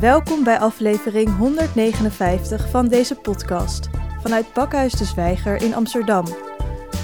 Welkom 0.00 0.44
bij 0.44 0.58
aflevering 0.58 1.36
159 1.36 2.70
van 2.70 2.88
deze 2.88 3.14
podcast 3.14 3.88
vanuit 4.20 4.52
Pakhuis 4.52 4.92
de 4.92 5.04
Zwijger 5.04 5.62
in 5.62 5.74
Amsterdam. 5.74 6.24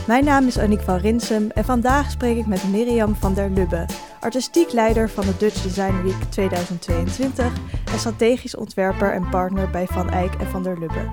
Mijn 0.06 0.24
naam 0.24 0.46
is 0.46 0.58
Aniek 0.58 0.80
van 0.80 0.96
Rinsum 0.96 1.50
en 1.50 1.64
vandaag 1.64 2.10
spreek 2.10 2.36
ik 2.36 2.46
met 2.46 2.70
Mirjam 2.70 3.14
van 3.14 3.34
der 3.34 3.50
Lubbe, 3.50 3.86
artistiek 4.20 4.72
leider 4.72 5.10
van 5.10 5.24
de 5.26 5.36
Dutch 5.36 5.62
Design 5.62 6.02
Week 6.02 6.22
2022 6.30 7.52
en 7.92 7.98
strategisch 7.98 8.56
ontwerper 8.56 9.12
en 9.12 9.28
partner 9.28 9.70
bij 9.70 9.86
Van 9.86 10.10
Eyck 10.10 10.34
en 10.34 10.46
van 10.46 10.62
der 10.62 10.78
Lubbe. 10.78 11.10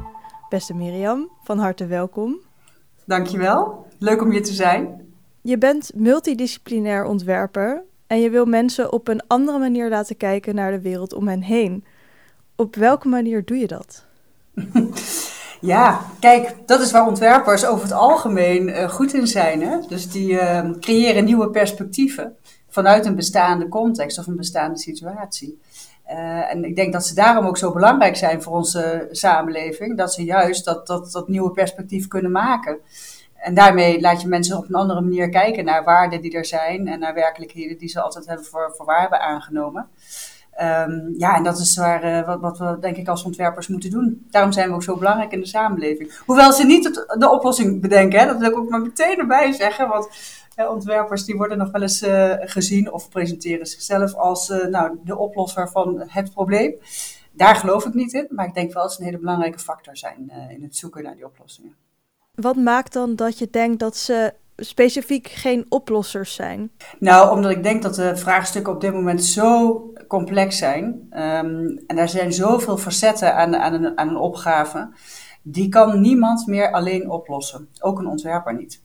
Beste 0.50 0.75
Mirjam, 0.75 1.29
van 1.43 1.57
harte 1.57 1.86
welkom. 1.86 2.39
Dankjewel, 3.05 3.86
leuk 4.00 4.21
om 4.21 4.32
hier 4.32 4.43
te 4.43 4.54
zijn. 4.54 5.09
Je 5.41 5.57
bent 5.57 5.91
multidisciplinair 5.95 7.05
ontwerper 7.05 7.84
en 8.12 8.20
je 8.20 8.30
wil 8.30 8.46
mensen 8.46 8.91
op 8.91 9.07
een 9.07 9.21
andere 9.27 9.59
manier 9.59 9.89
laten 9.89 10.18
kijken 10.18 10.55
naar 10.55 10.71
de 10.71 10.82
wereld 10.82 11.14
om 11.14 11.27
hen 11.27 11.41
heen. 11.41 11.86
Op 12.55 12.76
welke 12.76 13.07
manier 13.07 13.45
doe 13.45 13.58
je 13.58 13.67
dat? 13.67 14.05
Ja, 15.63 16.02
kijk, 16.20 16.55
dat 16.66 16.81
is 16.81 16.91
waar 16.91 17.08
ontwerpers 17.08 17.66
over 17.66 17.84
het 17.84 17.94
algemeen 17.94 18.67
uh, 18.67 18.89
goed 18.89 19.13
in 19.13 19.27
zijn. 19.27 19.62
Hè? 19.62 19.77
Dus 19.88 20.09
die 20.09 20.31
uh, 20.31 20.70
creëren 20.80 21.26
nieuwe 21.26 21.50
perspectieven 21.50 22.36
vanuit 22.70 23.05
een 23.05 23.16
bestaande 23.16 23.67
context 23.67 24.17
of 24.20 24.28
een 24.28 24.36
bestaande 24.36 24.78
situatie. 24.78 25.59
Uh, 26.08 26.53
en 26.53 26.64
ik 26.64 26.75
denk 26.75 26.94
dat 26.94 27.05
ze 27.05 27.14
daarom 27.14 27.45
ook 27.45 27.58
zo 27.58 27.72
belangrijk 27.72 28.16
zijn 28.16 28.41
voor 28.41 28.53
onze 28.53 29.08
samenleving, 29.12 29.98
dat 29.98 30.14
ze 30.14 30.23
juist 30.23 30.66
dat, 30.66 30.88
dat, 30.88 31.12
dat 31.12 31.28
nieuwe 31.28 31.52
perspectief 31.52 32.08
kunnen 32.08 32.31
maken. 32.31 32.78
En 33.41 33.54
daarmee 33.54 34.02
laat 34.02 34.22
je 34.22 34.27
mensen 34.27 34.58
op 34.58 34.70
een 34.70 34.76
andere 34.76 35.02
manier 35.02 35.30
kijken 35.30 35.66
naar 35.66 35.84
waarden 35.84 36.22
die 36.22 36.31
er 36.31 36.45
zijn 36.45 36.88
en 36.88 37.00
naar 37.00 37.13
werkelijkheden 37.13 37.77
die 37.77 37.90
ze 37.90 38.02
altijd 38.02 38.26
hebben 38.26 38.45
voor, 38.45 38.73
voor 38.76 38.86
waar 38.86 39.02
hebben 39.02 39.22
aangenomen. 39.22 39.90
Um, 40.62 41.14
ja, 41.17 41.36
en 41.36 41.44
dat 41.44 41.59
is 41.59 41.77
waar, 41.77 42.04
uh, 42.05 42.26
wat, 42.26 42.40
wat, 42.40 42.58
we 42.58 42.77
denk 42.80 42.98
ik 42.98 43.08
als 43.08 43.23
ontwerpers 43.23 43.67
moeten 43.67 43.90
doen. 43.90 44.27
Daarom 44.30 44.52
zijn 44.52 44.70
we 44.70 44.76
ook 44.76 44.84
zo 44.84 44.98
belangrijk 44.98 45.31
in 45.31 45.40
de 45.40 45.45
samenleving. 45.45 46.19
Hoewel 46.25 46.53
ze 46.53 46.66
niet 46.66 47.06
de 47.17 47.30
oplossing 47.30 47.81
bedenken, 47.81 48.19
hè? 48.19 48.25
dat 48.25 48.38
wil 48.38 48.50
ik 48.50 48.58
ook 48.58 48.69
maar 48.69 48.81
meteen 48.81 49.17
erbij 49.17 49.52
zeggen. 49.52 49.88
Want 49.88 50.09
uh, 50.56 50.69
ontwerpers 50.69 51.25
die 51.25 51.36
worden 51.36 51.58
nog 51.58 51.72
wel 51.72 51.81
eens 51.81 52.03
uh, 52.03 52.34
gezien 52.39 52.92
of 52.92 53.09
presenteren 53.09 53.66
zichzelf 53.66 54.14
als 54.14 54.47
nou, 54.69 55.00
de 55.03 55.17
oplosser 55.17 55.69
van 55.69 56.03
het 56.08 56.31
probleem. 56.31 56.75
Daar 57.31 57.56
geloof 57.56 57.86
ik 57.86 57.94
niet 57.94 58.14
in, 58.14 58.28
maar 58.30 58.45
ik 58.47 58.53
denk 58.53 58.73
wel 58.73 58.84
dat 58.84 58.94
ze 58.94 59.00
een 59.00 59.06
hele 59.06 59.19
belangrijke 59.19 59.59
factor 59.59 59.97
zijn 59.97 60.31
in 60.50 60.64
het 60.64 60.75
zoeken 60.75 61.03
naar 61.03 61.16
die 61.16 61.25
oplossingen. 61.25 61.81
Wat 62.32 62.56
maakt 62.56 62.94
dan 62.94 63.16
dat 63.16 63.38
je 63.38 63.48
denkt 63.52 63.80
dat 63.80 63.98
ze 63.98 64.34
specifiek 64.58 65.28
geen 65.28 65.66
oplossers 65.70 66.34
zijn? 66.34 66.72
Nou, 67.00 67.36
omdat 67.36 67.52
ik 67.52 67.64
denk 67.64 67.82
dat 67.82 67.96
de 67.96 68.16
vraagstukken 68.16 68.74
op 68.74 68.82
dit 68.82 68.94
moment 68.94 69.24
zo 69.24 69.94
complex 70.08 70.58
zijn. 70.58 70.84
Um, 71.12 71.80
en 71.88 71.98
er 71.98 72.09
zijn 72.09 72.34
zoveel 72.34 72.78
facetten 72.78 73.36
aan, 73.36 73.56
aan, 73.56 73.74
een, 73.74 73.98
aan 73.98 74.08
een 74.08 74.18
opgave. 74.18 74.90
Die 75.42 75.70
kan 75.70 76.02
niemand 76.02 76.48
meer 76.48 76.72
alleen 76.72 77.09
oplossen. 77.09 77.70
Ook 77.80 78.00
een 78.00 78.08
ontwerper 78.08 78.56
niet. 78.56 78.82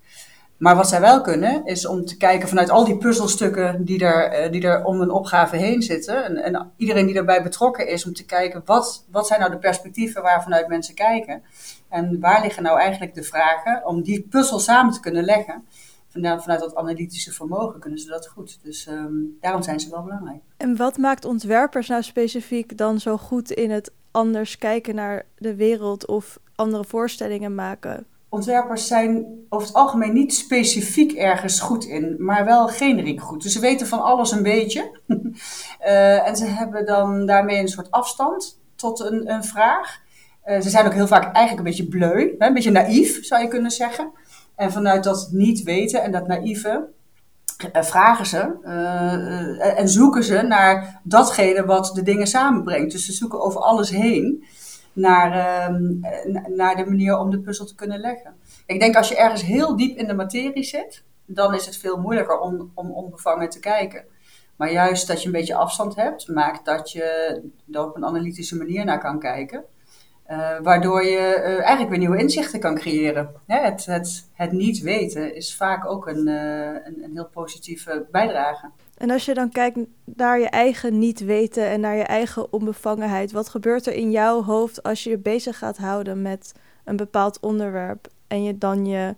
Maar 0.56 0.76
wat 0.76 0.88
zij 0.88 1.00
wel 1.00 1.20
kunnen, 1.20 1.64
is 1.64 1.86
om 1.86 2.04
te 2.04 2.16
kijken 2.16 2.48
vanuit 2.48 2.70
al 2.70 2.84
die 2.84 2.98
puzzelstukken 2.98 3.84
die 3.84 4.04
er, 4.04 4.50
die 4.50 4.62
er 4.62 4.84
om 4.84 5.00
een 5.00 5.10
opgave 5.10 5.56
heen 5.56 5.82
zitten. 5.82 6.24
En, 6.24 6.36
en 6.36 6.72
iedereen 6.76 7.06
die 7.06 7.14
daarbij 7.14 7.42
betrokken 7.42 7.88
is, 7.88 8.06
om 8.06 8.12
te 8.12 8.24
kijken 8.24 8.62
wat, 8.64 9.04
wat 9.10 9.26
zijn 9.26 9.40
nou 9.40 9.52
de 9.52 9.58
perspectieven 9.58 10.22
waar 10.22 10.42
vanuit 10.42 10.68
mensen 10.68 10.94
kijken. 10.94 11.42
En 11.88 12.20
waar 12.20 12.42
liggen 12.42 12.62
nou 12.62 12.78
eigenlijk 12.78 13.14
de 13.14 13.22
vragen 13.22 13.86
om 13.86 14.02
die 14.02 14.26
puzzel 14.30 14.58
samen 14.58 14.92
te 14.92 15.00
kunnen 15.00 15.24
leggen. 15.24 15.66
Vanuit, 16.08 16.42
vanuit 16.42 16.60
dat 16.60 16.74
analytische 16.74 17.32
vermogen 17.32 17.80
kunnen 17.80 17.98
ze 17.98 18.08
dat 18.08 18.28
goed. 18.28 18.58
Dus 18.62 18.86
um, 18.86 19.36
daarom 19.40 19.62
zijn 19.62 19.80
ze 19.80 19.90
wel 19.90 20.02
belangrijk. 20.02 20.40
En 20.56 20.76
wat 20.76 20.96
maakt 20.96 21.24
ontwerpers 21.24 21.88
nou 21.88 22.02
specifiek 22.02 22.78
dan 22.78 23.00
zo 23.00 23.16
goed 23.16 23.50
in 23.50 23.70
het 23.70 23.90
anders 24.10 24.58
kijken 24.58 24.94
naar 24.94 25.24
de 25.38 25.54
wereld 25.54 26.06
of 26.06 26.38
andere 26.54 26.84
voorstellingen 26.84 27.54
maken? 27.54 28.06
Ontwerpers 28.28 28.86
zijn 28.86 29.26
over 29.48 29.66
het 29.66 29.76
algemeen 29.76 30.12
niet 30.12 30.34
specifiek 30.34 31.12
ergens 31.12 31.60
goed 31.60 31.84
in, 31.84 32.14
maar 32.18 32.44
wel 32.44 32.68
generiek 32.68 33.20
goed. 33.20 33.42
Dus 33.42 33.52
ze 33.52 33.60
weten 33.60 33.86
van 33.86 34.02
alles 34.02 34.30
een 34.30 34.42
beetje. 34.42 35.00
uh, 35.06 36.26
en 36.28 36.36
ze 36.36 36.44
hebben 36.44 36.86
dan 36.86 37.26
daarmee 37.26 37.58
een 37.58 37.68
soort 37.68 37.90
afstand 37.90 38.60
tot 38.74 39.00
een, 39.00 39.30
een 39.30 39.44
vraag. 39.44 40.04
Uh, 40.46 40.60
ze 40.60 40.70
zijn 40.70 40.86
ook 40.86 40.92
heel 40.92 41.06
vaak 41.06 41.34
eigenlijk 41.34 41.58
een 41.58 41.74
beetje 41.74 41.88
bleu, 41.88 42.34
hè, 42.38 42.46
een 42.46 42.54
beetje 42.54 42.70
naïef 42.70 43.24
zou 43.24 43.42
je 43.42 43.48
kunnen 43.48 43.70
zeggen. 43.70 44.12
En 44.54 44.72
vanuit 44.72 45.04
dat 45.04 45.28
niet 45.32 45.62
weten 45.62 46.02
en 46.02 46.12
dat 46.12 46.26
naïeve 46.26 46.88
uh, 47.74 47.82
vragen 47.82 48.26
ze 48.26 48.58
uh, 48.62 49.78
en 49.78 49.88
zoeken 49.88 50.24
ze 50.24 50.42
naar 50.42 51.00
datgene 51.02 51.64
wat 51.64 51.90
de 51.94 52.02
dingen 52.02 52.26
samenbrengt. 52.26 52.92
Dus 52.92 53.06
ze 53.06 53.12
zoeken 53.12 53.40
over 53.40 53.60
alles 53.60 53.90
heen 53.90 54.44
naar, 54.92 55.30
naar 56.48 56.76
de 56.76 56.84
manier 56.84 57.18
om 57.18 57.30
de 57.30 57.40
puzzel 57.40 57.66
te 57.66 57.74
kunnen 57.74 58.00
leggen. 58.00 58.34
Ik 58.66 58.80
denk 58.80 58.96
als 58.96 59.08
je 59.08 59.16
ergens 59.16 59.42
heel 59.42 59.76
diep 59.76 59.98
in 59.98 60.06
de 60.06 60.14
materie 60.14 60.64
zit, 60.64 61.02
dan 61.26 61.54
is 61.54 61.66
het 61.66 61.76
veel 61.76 61.96
moeilijker 61.96 62.38
om, 62.38 62.70
om 62.74 62.90
onbevangen 62.90 63.48
te 63.48 63.60
kijken. 63.60 64.04
Maar 64.56 64.72
juist 64.72 65.06
dat 65.06 65.20
je 65.20 65.26
een 65.26 65.32
beetje 65.32 65.54
afstand 65.54 65.94
hebt, 65.94 66.28
maakt 66.28 66.64
dat 66.64 66.90
je 66.92 67.02
er 67.72 67.84
op 67.84 67.96
een 67.96 68.04
analytische 68.04 68.56
manier 68.56 68.84
naar 68.84 69.00
kan 69.00 69.18
kijken. 69.18 69.64
Uh, 70.30 70.58
waardoor 70.62 71.04
je 71.04 71.18
uh, 71.18 71.58
eigenlijk 71.58 71.88
weer 71.88 71.98
nieuwe 71.98 72.18
inzichten 72.18 72.60
kan 72.60 72.74
creëren. 72.74 73.30
Hè, 73.46 73.58
het, 73.58 73.86
het, 73.86 74.28
het 74.32 74.52
niet 74.52 74.80
weten 74.80 75.34
is 75.34 75.56
vaak 75.56 75.86
ook 75.86 76.06
een, 76.06 76.28
uh, 76.28 76.66
een, 76.66 77.02
een, 77.02 77.10
heel 77.14 77.28
positieve 77.32 78.06
bijdrage. 78.10 78.70
En 78.96 79.10
als 79.10 79.24
je 79.24 79.34
dan 79.34 79.50
kijkt 79.50 79.78
naar 80.04 80.38
je 80.38 80.48
eigen 80.48 80.98
niet 80.98 81.20
weten 81.20 81.66
en 81.66 81.80
naar 81.80 81.96
je 81.96 82.02
eigen 82.02 82.52
onbevangenheid, 82.52 83.32
wat 83.32 83.48
gebeurt 83.48 83.86
er 83.86 83.92
in 83.92 84.10
jouw 84.10 84.42
hoofd 84.42 84.82
als 84.82 85.04
je 85.04 85.10
je 85.10 85.18
bezig 85.18 85.58
gaat 85.58 85.76
houden 85.76 86.22
met 86.22 86.52
een 86.84 86.96
bepaald 86.96 87.40
onderwerp 87.40 88.08
en 88.28 88.42
je 88.42 88.58
dan 88.58 88.86
je 88.86 89.14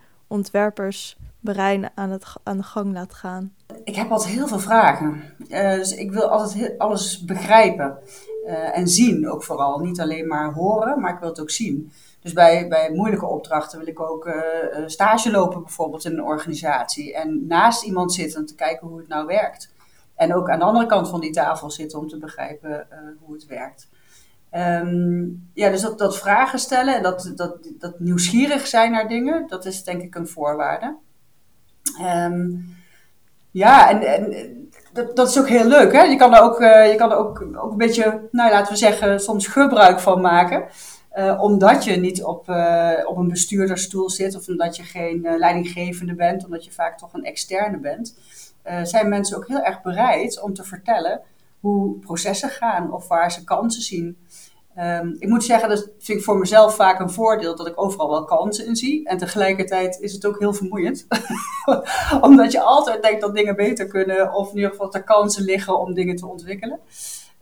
ontwerpersbrein 1.44 1.90
aan, 1.94 2.10
het, 2.10 2.24
aan 2.42 2.56
de 2.56 2.62
gang 2.62 2.92
laat 2.92 3.14
gaan? 3.14 3.54
Ik 3.84 3.96
heb 3.96 4.10
altijd 4.10 4.30
heel 4.30 4.48
veel 4.48 4.58
vragen. 4.58 5.22
dus 5.48 5.94
ik 5.94 6.12
wil 6.12 6.28
altijd 6.28 6.52
heel, 6.52 6.74
alles 6.78 7.24
begrijpen. 7.24 7.98
Uh, 8.46 8.78
en 8.78 8.88
zien 8.88 9.30
ook 9.30 9.42
vooral. 9.44 9.78
Niet 9.78 10.00
alleen 10.00 10.26
maar 10.26 10.52
horen, 10.52 11.00
maar 11.00 11.12
ik 11.12 11.20
wil 11.20 11.28
het 11.28 11.40
ook 11.40 11.50
zien. 11.50 11.92
Dus 12.20 12.32
bij, 12.32 12.68
bij 12.68 12.90
moeilijke 12.90 13.26
opdrachten 13.26 13.78
wil 13.78 13.88
ik 13.88 14.00
ook 14.00 14.26
uh, 14.26 14.34
stage 14.86 15.30
lopen, 15.30 15.62
bijvoorbeeld 15.62 16.04
in 16.04 16.12
een 16.12 16.24
organisatie. 16.24 17.14
En 17.14 17.46
naast 17.46 17.84
iemand 17.84 18.12
zitten 18.12 18.40
om 18.40 18.46
te 18.46 18.54
kijken 18.54 18.88
hoe 18.88 18.98
het 18.98 19.08
nou 19.08 19.26
werkt. 19.26 19.72
En 20.14 20.34
ook 20.34 20.50
aan 20.50 20.58
de 20.58 20.64
andere 20.64 20.86
kant 20.86 21.08
van 21.08 21.20
die 21.20 21.32
tafel 21.32 21.70
zitten 21.70 21.98
om 21.98 22.08
te 22.08 22.18
begrijpen 22.18 22.86
hoe 23.20 23.34
het 23.34 23.46
werkt. 23.46 23.88
Um, 24.52 25.50
ja, 25.54 25.70
dus 25.70 25.80
dat, 25.80 25.98
dat 25.98 26.18
vragen 26.18 26.58
stellen 26.58 26.96
en 26.96 27.02
dat, 27.02 27.32
dat, 27.34 27.56
dat 27.78 28.00
nieuwsgierig 28.00 28.66
zijn 28.66 28.92
naar 28.92 29.08
dingen, 29.08 29.46
dat 29.46 29.64
is 29.64 29.84
denk 29.84 30.02
ik 30.02 30.14
een 30.14 30.28
voorwaarde. 30.28 30.96
Um, 32.00 32.76
ja, 33.50 34.00
en, 34.00 34.70
dat, 34.92 35.16
dat, 35.16 35.28
is 35.28 35.38
ook 35.38 35.48
heel 35.48 35.64
leuk. 35.64 35.92
Hè? 35.92 36.02
Je 36.02 36.16
kan 36.16 36.34
er 36.34 36.42
ook, 36.42 36.60
uh, 36.60 36.90
je 36.90 36.94
kan 36.94 37.10
er 37.10 37.16
ook, 37.16 37.46
ook 37.56 37.70
een 37.70 37.76
beetje, 37.76 38.28
nou 38.30 38.50
laten 38.50 38.72
we 38.72 38.78
zeggen, 38.78 39.20
soms 39.20 39.46
gebruik 39.46 40.00
van 40.00 40.20
maken. 40.20 40.64
Uh, 41.14 41.42
omdat 41.42 41.84
je 41.84 41.96
niet 41.96 42.22
op, 42.22 42.48
uh, 42.48 42.92
op 43.04 43.16
een 43.16 43.28
bestuurdersstoel 43.28 44.10
zit 44.10 44.36
of 44.36 44.48
omdat 44.48 44.76
je 44.76 44.82
geen 44.82 45.26
leidinggevende 45.38 46.14
bent, 46.14 46.44
omdat 46.44 46.64
je 46.64 46.72
vaak 46.72 46.98
toch 46.98 47.12
een 47.12 47.24
externe 47.24 47.78
bent, 47.78 48.14
zijn 48.82 49.08
mensen 49.08 49.36
ook 49.36 49.48
heel 49.48 49.62
erg 49.62 49.82
bereid 49.82 50.40
om 50.40 50.54
te 50.54 50.64
vertellen 50.64 51.20
hoe 51.60 51.98
processen 51.98 52.48
gaan 52.48 52.92
of 52.92 53.08
waar 53.08 53.32
ze 53.32 53.44
kansen 53.44 53.82
zien. 53.82 54.16
Um, 54.80 55.16
ik 55.18 55.28
moet 55.28 55.44
zeggen, 55.44 55.68
dat 55.68 55.90
vind 55.98 56.18
ik 56.18 56.24
voor 56.24 56.38
mezelf 56.38 56.74
vaak 56.74 57.00
een 57.00 57.10
voordeel 57.10 57.56
dat 57.56 57.66
ik 57.66 57.80
overal 57.82 58.10
wel 58.10 58.24
kansen 58.24 58.66
in 58.66 58.76
zie. 58.76 59.08
En 59.08 59.18
tegelijkertijd 59.18 60.00
is 60.00 60.12
het 60.12 60.26
ook 60.26 60.38
heel 60.38 60.52
vermoeiend. 60.52 61.06
Omdat 62.20 62.52
je 62.52 62.60
altijd 62.60 63.02
denkt 63.02 63.20
dat 63.20 63.34
dingen 63.34 63.56
beter 63.56 63.86
kunnen, 63.86 64.32
of 64.32 64.50
in 64.50 64.54
ieder 64.54 64.70
geval 64.70 64.86
dat 64.86 64.94
er 64.94 65.04
kansen 65.04 65.44
liggen 65.44 65.78
om 65.78 65.94
dingen 65.94 66.16
te 66.16 66.26
ontwikkelen. 66.26 66.80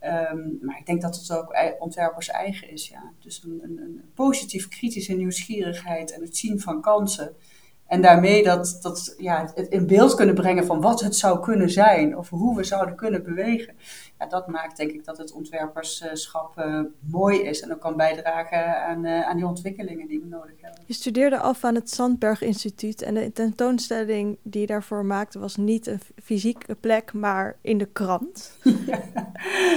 Um, 0.04 0.58
maar 0.62 0.78
ik 0.78 0.86
denk 0.86 1.02
dat 1.02 1.16
het 1.16 1.32
ook 1.32 1.56
ontwerpers 1.78 2.28
eigen 2.28 2.70
is. 2.70 2.88
Ja. 2.88 3.12
Dus 3.20 3.42
een, 3.44 3.60
een, 3.62 3.78
een 3.78 4.02
positief 4.14 4.68
kritische 4.68 5.12
nieuwsgierigheid 5.12 6.12
en 6.12 6.20
het 6.20 6.36
zien 6.36 6.60
van 6.60 6.80
kansen. 6.80 7.36
En 7.86 8.02
daarmee 8.02 8.42
dat, 8.42 8.78
dat, 8.82 9.14
ja, 9.18 9.50
het 9.54 9.68
in 9.68 9.86
beeld 9.86 10.14
kunnen 10.14 10.34
brengen 10.34 10.66
van 10.66 10.80
wat 10.80 11.00
het 11.00 11.16
zou 11.16 11.40
kunnen 11.40 11.70
zijn 11.70 12.16
of 12.16 12.30
hoe 12.30 12.56
we 12.56 12.64
zouden 12.64 12.96
kunnen 12.96 13.22
bewegen. 13.22 13.74
Ja, 14.18 14.26
dat 14.26 14.46
maakt 14.48 14.76
denk 14.76 14.90
ik 14.90 15.04
dat 15.04 15.18
het 15.18 15.32
ontwerperschap 15.32 16.58
uh, 16.58 16.80
mooi 17.00 17.42
is 17.42 17.60
en 17.60 17.72
ook 17.72 17.80
kan 17.80 17.96
bijdragen 17.96 18.82
aan, 18.82 19.04
uh, 19.04 19.28
aan 19.28 19.36
die 19.36 19.46
ontwikkelingen 19.46 20.06
die 20.06 20.20
we 20.20 20.26
nodig 20.26 20.54
hebben. 20.60 20.82
Je 20.86 20.94
studeerde 20.94 21.38
af 21.38 21.64
aan 21.64 21.74
het 21.74 21.90
Sandberg 21.90 22.42
Instituut 22.42 23.02
en 23.02 23.14
de 23.14 23.32
tentoonstelling 23.32 24.38
die 24.42 24.60
je 24.60 24.66
daarvoor 24.66 25.04
maakte 25.04 25.38
was 25.38 25.56
niet 25.56 25.86
een 25.86 26.00
fysieke 26.22 26.74
plek, 26.74 27.12
maar 27.12 27.56
in 27.60 27.78
de 27.78 27.86
krant. 27.86 28.58
Ja, 28.62 29.02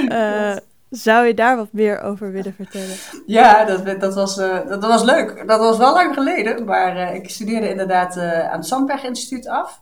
uh, 0.56 0.58
zou 0.90 1.26
je 1.26 1.34
daar 1.34 1.56
wat 1.56 1.72
meer 1.72 2.02
over 2.02 2.32
willen 2.32 2.54
vertellen? 2.54 2.96
Ja, 3.26 3.66
dat, 3.66 4.00
dat, 4.00 4.14
was, 4.14 4.38
uh, 4.38 4.68
dat, 4.68 4.82
was 4.82 5.04
leuk. 5.04 5.48
Dat 5.48 5.60
was 5.60 5.78
wel 5.78 5.94
lang 5.94 6.14
geleden, 6.14 6.66
maar 6.66 6.96
uh, 6.96 7.16
ik 7.16 7.30
studeerde 7.30 7.70
inderdaad 7.70 8.18
uh, 8.18 8.50
aan 8.50 8.58
het 8.58 8.68
Sandberg 8.68 9.04
Instituut 9.04 9.48
af. 9.48 9.82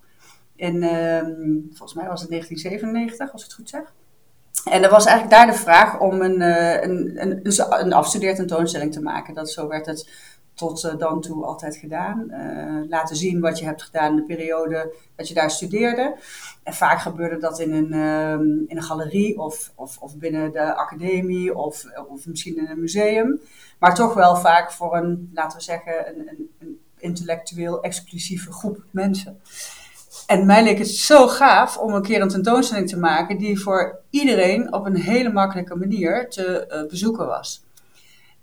In, 0.55 0.83
ehm, 0.83 1.31
volgens 1.67 1.93
mij 1.93 2.07
was 2.07 2.21
het 2.21 2.29
1997, 2.29 3.31
als 3.31 3.41
ik 3.41 3.47
het 3.47 3.57
goed 3.57 3.69
zeg. 3.69 3.93
En 4.71 4.83
er 4.83 4.89
was 4.89 5.05
eigenlijk 5.05 5.37
daar 5.37 5.47
de 5.47 5.59
vraag 5.59 5.99
om 5.99 6.21
een, 6.21 6.41
een, 6.41 7.21
een, 7.21 7.53
een 7.69 7.93
afstudeertentoonstelling 7.93 8.93
te 8.93 9.01
maken. 9.01 9.33
Dat, 9.33 9.49
zo 9.49 9.67
werd 9.67 9.85
het 9.85 10.09
tot 10.57 10.99
dan 10.99 11.21
toe 11.21 11.45
altijd 11.45 11.75
gedaan. 11.75 12.31
laten 12.89 13.15
zien 13.15 13.39
wat 13.39 13.59
je 13.59 13.65
hebt 13.65 13.83
gedaan 13.83 14.09
in 14.09 14.15
de 14.15 14.23
periode 14.23 14.93
dat 15.15 15.27
je 15.27 15.33
daar 15.33 15.51
studeerde. 15.51 16.15
En 16.63 16.73
vaak 16.73 16.99
gebeurde 16.99 17.37
dat 17.37 17.59
in 17.59 17.73
een, 17.73 17.93
ehm, 17.93 18.41
in 18.67 18.77
een 18.77 18.83
galerie 18.83 19.39
of, 19.39 19.71
of, 19.75 19.97
of 19.97 20.17
binnen 20.17 20.51
de 20.51 20.75
academie 20.75 21.55
of, 21.55 21.85
of 22.09 22.27
misschien 22.27 22.57
in 22.57 22.67
een 22.67 22.79
museum. 22.79 23.41
Maar 23.79 23.95
toch 23.95 24.13
wel 24.13 24.35
vaak 24.35 24.71
voor 24.71 24.97
een, 24.97 25.31
laten 25.33 25.57
we 25.57 25.63
zeggen, 25.63 26.07
een, 26.07 26.27
een, 26.27 26.49
een 26.59 26.79
intellectueel 26.97 27.81
exclusieve 27.81 28.51
groep 28.51 28.83
mensen. 28.91 29.41
En 30.27 30.45
mij 30.45 30.63
leek 30.63 30.77
het 30.77 30.87
zo 30.87 31.27
gaaf 31.27 31.77
om 31.77 31.93
een 31.93 32.01
keer 32.01 32.21
een 32.21 32.29
tentoonstelling 32.29 32.89
te 32.89 32.97
maken 32.97 33.37
die 33.37 33.59
voor 33.59 33.99
iedereen 34.09 34.73
op 34.73 34.85
een 34.85 34.95
hele 34.95 35.31
makkelijke 35.31 35.75
manier 35.75 36.29
te 36.29 36.67
uh, 36.71 36.89
bezoeken 36.89 37.27
was. 37.27 37.65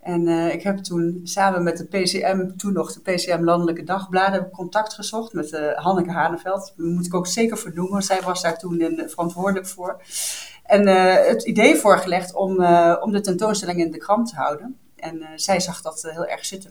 En 0.05 0.27
uh, 0.27 0.53
ik 0.53 0.63
heb 0.63 0.79
toen 0.79 1.21
samen 1.23 1.63
met 1.63 1.77
de 1.77 1.85
PCM, 1.85 2.57
toen 2.57 2.73
nog 2.73 2.93
de 2.93 3.01
PCM 3.01 3.43
Landelijke 3.43 3.83
Dagbladen, 3.83 4.51
contact 4.51 4.95
gezocht 4.95 5.33
met 5.33 5.53
uh, 5.53 5.73
Hanneke 5.73 6.11
Haneveld. 6.11 6.73
Moet 6.77 7.07
ik 7.07 7.15
ook 7.15 7.27
zeker 7.27 7.59
vernoemen, 7.59 7.93
want 7.93 8.05
zij 8.05 8.21
was 8.23 8.43
daar 8.43 8.59
toen 8.59 8.81
in, 8.81 9.03
verantwoordelijk 9.09 9.67
voor. 9.67 10.03
En 10.65 10.87
het 11.27 11.43
idee 11.43 11.77
voorgelegd 11.77 12.35
om, 12.35 12.51
om 13.01 13.13
de 13.13 13.21
tentoonstelling 13.21 13.81
in 13.81 13.91
de 13.91 13.99
krant 13.99 14.29
te 14.29 14.37
houden. 14.37 14.79
En 14.97 15.23
zij 15.37 15.61
zag 15.61 15.83
dat 15.83 16.09
heel 16.11 16.27
erg 16.27 16.45
zitten. 16.45 16.71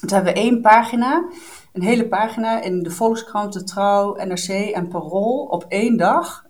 Toen 0.00 0.14
hebben 0.14 0.32
we 0.32 0.40
één 0.40 0.60
pagina, 0.60 1.28
een 1.72 1.82
hele 1.82 2.08
pagina 2.08 2.62
in 2.62 2.82
de 2.82 2.90
Volkskrant, 2.90 3.52
de 3.52 3.64
Trouw, 3.64 4.14
NRC 4.14 4.48
en 4.48 4.88
Parool 4.88 5.44
op 5.44 5.64
één 5.68 5.96
dag 5.96 6.44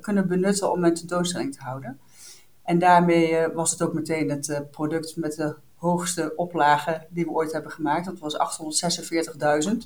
kunnen 0.00 0.28
benutten 0.28 0.72
om 0.72 0.84
een 0.84 0.94
tentoonstelling 0.94 1.54
te 1.54 1.62
houden. 1.62 2.00
En 2.64 2.78
daarmee 2.78 3.36
eh, 3.36 3.54
was 3.54 3.70
het 3.70 3.82
ook 3.82 3.94
meteen 3.94 4.30
het 4.30 4.48
eh, 4.48 4.60
product 4.70 5.16
met 5.16 5.34
de 5.34 5.54
hoogste 5.76 6.32
oplage 6.36 7.06
die 7.10 7.24
we 7.24 7.30
ooit 7.30 7.52
hebben 7.52 7.70
gemaakt. 7.70 8.04
Dat 8.04 8.18
was 8.18 8.36
846.000. 9.70 9.76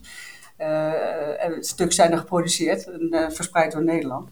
Uh, 0.59 1.57
stuk 1.61 1.93
zijn 1.93 2.13
er 2.13 2.19
geproduceerd 2.19 2.87
en 2.87 3.33
verspreid 3.33 3.73
door 3.73 3.85
Nederland. 3.85 4.31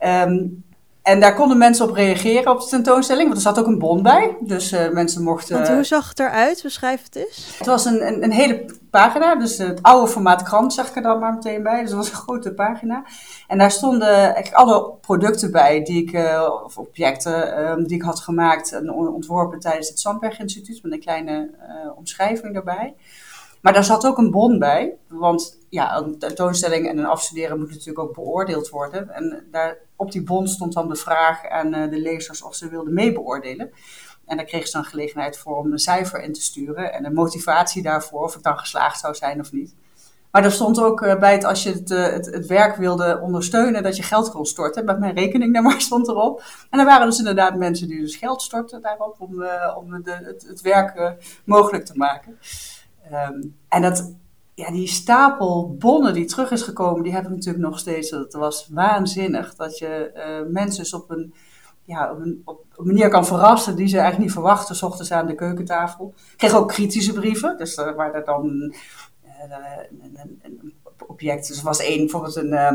Um, 0.00 0.64
en 1.04 1.20
daar 1.20 1.34
konden 1.34 1.58
mensen 1.58 1.88
op 1.88 1.94
reageren 1.94 2.52
op 2.52 2.60
de 2.60 2.66
tentoonstelling, 2.66 3.24
want 3.24 3.36
er 3.36 3.42
zat 3.42 3.58
ook 3.58 3.66
een 3.66 3.78
bon 3.78 4.02
bij. 4.02 4.36
Dus 4.40 4.72
uh, 4.72 4.90
mensen 4.90 5.22
mochten. 5.22 5.56
Want 5.56 5.68
hoe 5.68 5.84
zag 5.84 6.08
het 6.08 6.18
eruit? 6.18 6.62
Beschrijf 6.62 7.02
het 7.02 7.16
eens. 7.16 7.54
Het 7.58 7.66
was 7.66 7.84
een, 7.84 8.06
een, 8.06 8.22
een, 8.22 8.32
hele 8.32 8.64
pagina, 8.90 9.36
dus 9.36 9.58
het 9.58 9.82
oude 9.82 10.10
formaat 10.10 10.42
krant 10.42 10.72
zag 10.72 10.88
ik 10.88 10.96
er 10.96 11.02
dan 11.02 11.18
maar 11.18 11.34
meteen 11.34 11.62
bij. 11.62 11.80
Dus 11.80 11.88
het 11.88 11.98
was 11.98 12.08
een 12.10 12.16
grote 12.16 12.54
pagina. 12.54 13.04
En 13.48 13.58
daar 13.58 13.70
stonden 13.70 14.08
eigenlijk 14.08 14.54
alle 14.54 14.92
producten 15.00 15.50
bij, 15.52 15.82
die 15.82 16.02
ik, 16.02 16.12
uh, 16.12 16.60
of 16.64 16.78
objecten, 16.78 17.68
um, 17.70 17.86
die 17.86 17.96
ik 17.96 18.02
had 18.02 18.20
gemaakt 18.20 18.72
en 18.72 18.92
ontworpen 18.92 19.60
tijdens 19.60 19.88
het 19.88 20.00
Sandberg 20.00 20.38
Instituut, 20.38 20.82
met 20.82 20.92
een 20.92 21.00
kleine 21.00 21.50
omschrijving 21.96 22.54
daarbij. 22.54 22.94
Maar 23.60 23.72
daar 23.72 23.84
zat 23.84 24.06
ook 24.06 24.18
een 24.18 24.30
bon 24.30 24.58
bij, 24.58 24.94
want 25.08 25.58
ja, 25.74 25.96
een 25.96 26.18
tentoonstelling 26.18 26.88
en 26.88 26.98
een 26.98 27.06
afstuderen 27.06 27.58
moet 27.58 27.70
natuurlijk 27.70 27.98
ook 27.98 28.14
beoordeeld 28.14 28.68
worden. 28.68 29.10
En 29.10 29.46
daar, 29.50 29.78
op 29.96 30.12
die 30.12 30.22
bon 30.22 30.48
stond 30.48 30.72
dan 30.72 30.88
de 30.88 30.96
vraag 30.96 31.48
aan 31.48 31.74
uh, 31.74 31.90
de 31.90 31.98
lezers 31.98 32.42
of 32.42 32.54
ze 32.54 32.68
wilden 32.68 32.94
meebeoordelen. 32.94 33.70
En 34.26 34.36
daar 34.36 34.46
kregen 34.46 34.66
ze 34.66 34.72
dan 34.72 34.84
gelegenheid 34.84 35.38
voor 35.38 35.56
om 35.56 35.72
een 35.72 35.78
cijfer 35.78 36.22
in 36.22 36.32
te 36.32 36.42
sturen 36.42 36.92
en 36.92 37.04
een 37.04 37.14
motivatie 37.14 37.82
daarvoor, 37.82 38.22
of 38.22 38.34
het 38.34 38.42
dan 38.42 38.58
geslaagd 38.58 39.00
zou 39.00 39.14
zijn 39.14 39.40
of 39.40 39.52
niet. 39.52 39.74
Maar 40.30 40.44
er 40.44 40.52
stond 40.52 40.80
ook 40.80 41.00
uh, 41.00 41.18
bij 41.18 41.32
het, 41.32 41.44
als 41.44 41.62
je 41.62 41.72
het, 41.72 41.90
uh, 41.90 42.06
het, 42.06 42.26
het, 42.26 42.46
werk 42.46 42.76
wilde 42.76 43.20
ondersteunen, 43.22 43.82
dat 43.82 43.96
je 43.96 44.02
geld 44.02 44.30
kon 44.30 44.46
storten. 44.46 44.84
Met 44.84 44.98
mijn 44.98 45.14
rekeningnummer 45.14 45.80
stond 45.88 46.08
erop. 46.08 46.42
En 46.70 46.78
er 46.78 46.84
waren 46.84 47.06
dus 47.06 47.18
inderdaad 47.18 47.56
mensen 47.56 47.88
die 47.88 48.00
dus 48.00 48.16
geld 48.16 48.42
stortten 48.42 48.82
daarop 48.82 49.16
om, 49.18 49.44
om 49.76 50.02
de, 50.02 50.34
het, 50.46 50.60
werk 50.60 51.16
mogelijk 51.44 51.84
te 51.84 51.96
maken. 51.96 52.38
Um, 53.12 53.56
en 53.68 53.82
dat, 53.82 54.14
ja, 54.54 54.70
die 54.70 54.88
stapel 54.88 55.76
bonnen 55.78 56.14
die 56.14 56.24
terug 56.24 56.50
is 56.50 56.62
gekomen, 56.62 57.02
die 57.02 57.12
heb 57.12 57.24
ik 57.24 57.30
natuurlijk 57.30 57.64
nog 57.64 57.78
steeds. 57.78 58.10
Dat 58.10 58.32
was 58.32 58.68
waanzinnig. 58.70 59.54
Dat 59.54 59.78
je 59.78 60.10
uh, 60.14 60.52
mensen 60.52 60.82
dus 60.82 60.94
op 60.94 61.10
een, 61.10 61.34
ja, 61.84 62.12
op 62.12 62.20
een, 62.20 62.42
op 62.44 62.64
een 62.76 62.86
manier 62.86 63.08
kan 63.08 63.26
verrassen 63.26 63.76
die 63.76 63.86
ze 63.86 63.94
eigenlijk 63.94 64.24
niet 64.24 64.34
verwachten, 64.34 64.76
s 64.76 64.82
ochtends 64.82 65.12
aan 65.12 65.26
de 65.26 65.34
keukentafel. 65.34 66.14
Ik 66.16 66.38
kreeg 66.38 66.54
ook 66.54 66.68
kritische 66.68 67.12
brieven, 67.12 67.58
dus 67.58 67.76
uh, 67.76 67.94
waar 67.94 68.14
er 68.14 68.24
dan 68.24 68.74
uh, 69.24 69.32
een, 70.42 70.74
object. 71.06 71.48
Dus 71.48 71.58
er 71.58 71.64
was 71.64 71.80
één, 71.80 71.98
bijvoorbeeld 71.98 72.36
een. 72.36 72.52
Uh, 72.52 72.72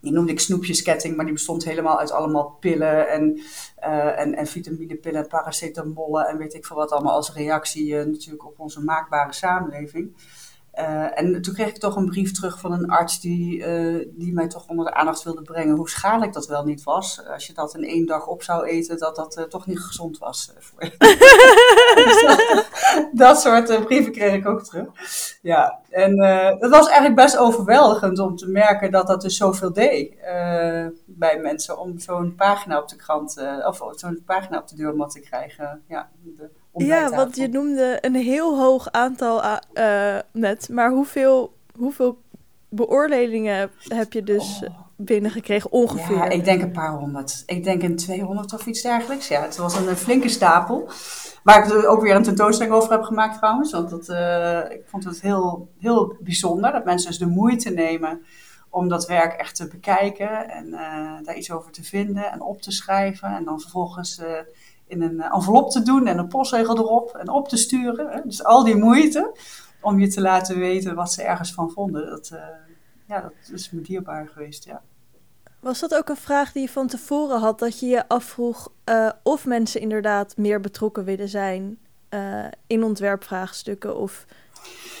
die 0.00 0.12
noemde 0.12 0.32
ik 0.32 0.40
snoepjesketting, 0.40 1.16
maar 1.16 1.24
die 1.24 1.34
bestond 1.34 1.64
helemaal 1.64 1.98
uit 1.98 2.10
allemaal 2.10 2.56
pillen 2.60 3.08
en, 3.08 3.40
uh, 3.84 4.20
en, 4.20 4.34
en 4.34 4.46
vitaminepillen, 4.46 5.26
paracetamollen 5.26 6.26
en 6.26 6.38
weet 6.38 6.54
ik 6.54 6.66
veel 6.66 6.76
wat 6.76 6.90
allemaal 6.90 7.14
als 7.14 7.32
reactie 7.32 7.94
natuurlijk 7.94 8.44
op 8.44 8.58
onze 8.58 8.80
maakbare 8.80 9.32
samenleving. 9.32 10.14
Uh, 10.74 11.18
en 11.18 11.42
toen 11.42 11.54
kreeg 11.54 11.68
ik 11.68 11.78
toch 11.78 11.96
een 11.96 12.08
brief 12.08 12.32
terug 12.32 12.60
van 12.60 12.72
een 12.72 12.90
arts 12.90 13.20
die, 13.20 13.58
uh, 13.58 14.06
die 14.12 14.32
mij 14.32 14.48
toch 14.48 14.68
onder 14.68 14.84
de 14.84 14.94
aandacht 14.94 15.22
wilde 15.22 15.42
brengen 15.42 15.76
hoe 15.76 15.88
schadelijk 15.88 16.32
dat 16.32 16.46
wel 16.46 16.64
niet 16.64 16.82
was. 16.82 17.26
Als 17.26 17.46
je 17.46 17.52
dat 17.52 17.74
in 17.74 17.84
één 17.84 18.06
dag 18.06 18.26
op 18.26 18.42
zou 18.42 18.66
eten, 18.66 18.98
dat 18.98 19.16
dat 19.16 19.38
uh, 19.38 19.44
toch 19.44 19.66
niet 19.66 19.80
gezond 19.80 20.18
was. 20.18 20.52
Voor 20.58 20.82
dat, 21.94 22.66
dat, 23.12 23.40
soort 23.40 23.84
brieven 23.84 24.12
kreeg 24.12 24.34
ik 24.34 24.48
ook 24.48 24.64
terug. 24.64 24.86
Ja, 25.42 25.78
en 25.90 26.22
het 26.58 26.70
was 26.70 26.86
eigenlijk 26.86 27.14
best 27.14 27.36
overweldigend 27.36 28.18
om 28.18 28.36
te 28.36 28.48
merken 28.48 28.90
dat 28.90 29.06
dat 29.06 29.20
dus 29.20 29.36
zoveel 29.36 29.72
deed 29.72 30.14
bij 31.04 31.38
mensen. 31.42 31.78
Om 31.78 31.98
zo'n 31.98 32.34
pagina 32.34 32.78
op 32.78 32.88
de 32.88 32.96
krant, 32.96 33.36
of 33.66 33.82
zo'n 33.90 34.22
pagina 34.26 34.58
op 34.58 34.68
de 34.68 34.76
deurmat 34.76 35.10
te 35.10 35.20
krijgen. 35.20 35.82
Ja, 35.88 36.08
de, 36.22 36.50
ja, 36.72 37.10
want 37.10 37.36
je 37.36 37.48
noemde 37.48 37.98
een 38.00 38.14
heel 38.14 38.58
hoog 38.58 38.90
aantal 38.90 39.42
net, 40.32 40.68
maar 40.68 40.90
hoeveel, 40.90 41.52
hoeveel 41.76 42.18
beoordelingen 42.68 43.70
heb 43.88 44.12
je 44.12 44.22
dus 44.22 44.62
oh. 44.64 44.89
Binnengekregen 45.04 45.72
ongeveer? 45.72 46.16
Ja, 46.16 46.28
ik 46.28 46.44
denk 46.44 46.62
een 46.62 46.72
paar 46.72 46.92
honderd. 46.92 47.42
Ik 47.46 47.64
denk 47.64 47.82
een 47.82 47.96
200 47.96 48.52
of 48.52 48.66
iets 48.66 48.82
dergelijks. 48.82 49.28
Ja, 49.28 49.42
het 49.42 49.56
was 49.56 49.76
een, 49.76 49.96
flinke 49.96 50.28
stapel. 50.28 50.88
Waar 51.42 51.66
ik 51.66 51.88
ook 51.88 52.02
weer 52.02 52.14
een 52.14 52.22
tentoonstelling 52.22 52.74
over 52.74 52.90
heb 52.90 53.02
gemaakt 53.02 53.38
trouwens. 53.38 53.72
Want 53.72 53.90
dat, 53.90 54.08
uh, 54.08 54.70
ik 54.70 54.82
vond 54.86 55.04
het 55.04 55.20
heel, 55.20 55.68
heel 55.78 56.16
bijzonder 56.20 56.72
dat 56.72 56.84
mensen 56.84 57.08
dus 57.08 57.18
de 57.18 57.26
moeite 57.26 57.70
nemen 57.70 58.22
om 58.68 58.88
dat 58.88 59.06
werk 59.06 59.32
echt 59.32 59.56
te 59.56 59.68
bekijken 59.68 60.50
en 60.50 60.66
uh, 60.66 61.12
daar 61.22 61.36
iets 61.36 61.50
over 61.50 61.72
te 61.72 61.84
vinden 61.84 62.32
en 62.32 62.40
op 62.40 62.62
te 62.62 62.72
schrijven. 62.72 63.28
En 63.28 63.44
dan 63.44 63.60
vervolgens 63.60 64.22
in 64.86 65.02
een 65.02 65.20
envelop 65.20 65.70
te 65.70 65.82
doen 65.82 66.06
en 66.06 66.18
een 66.18 66.28
postzegel 66.28 66.78
erop 66.78 67.14
en 67.14 67.28
op 67.28 67.48
te 67.48 67.56
sturen. 67.56 68.08
Hè? 68.10 68.20
Dus 68.24 68.44
al 68.44 68.64
die 68.64 68.76
moeite 68.76 69.36
om 69.80 70.00
je 70.00 70.08
te 70.08 70.20
laten 70.20 70.58
weten 70.58 70.94
wat 70.94 71.12
ze 71.12 71.22
ergens 71.22 71.52
van 71.52 71.70
vonden. 71.70 72.06
Dat, 72.06 72.32
ja, 73.10 73.20
dat 73.20 73.32
is 73.52 73.70
me 73.70 73.80
dierbaar 73.80 74.28
geweest, 74.28 74.64
ja. 74.64 74.82
Was 75.60 75.80
dat 75.80 75.94
ook 75.94 76.08
een 76.08 76.16
vraag 76.16 76.52
die 76.52 76.62
je 76.62 76.68
van 76.68 76.86
tevoren 76.86 77.40
had, 77.40 77.58
dat 77.58 77.80
je 77.80 77.86
je 77.86 78.08
afvroeg 78.08 78.68
uh, 78.84 79.10
of 79.22 79.46
mensen 79.46 79.80
inderdaad 79.80 80.36
meer 80.36 80.60
betrokken 80.60 81.04
willen 81.04 81.28
zijn 81.28 81.78
uh, 82.10 82.44
in 82.66 82.84
ontwerpvraagstukken 82.84 83.96
of 83.96 84.24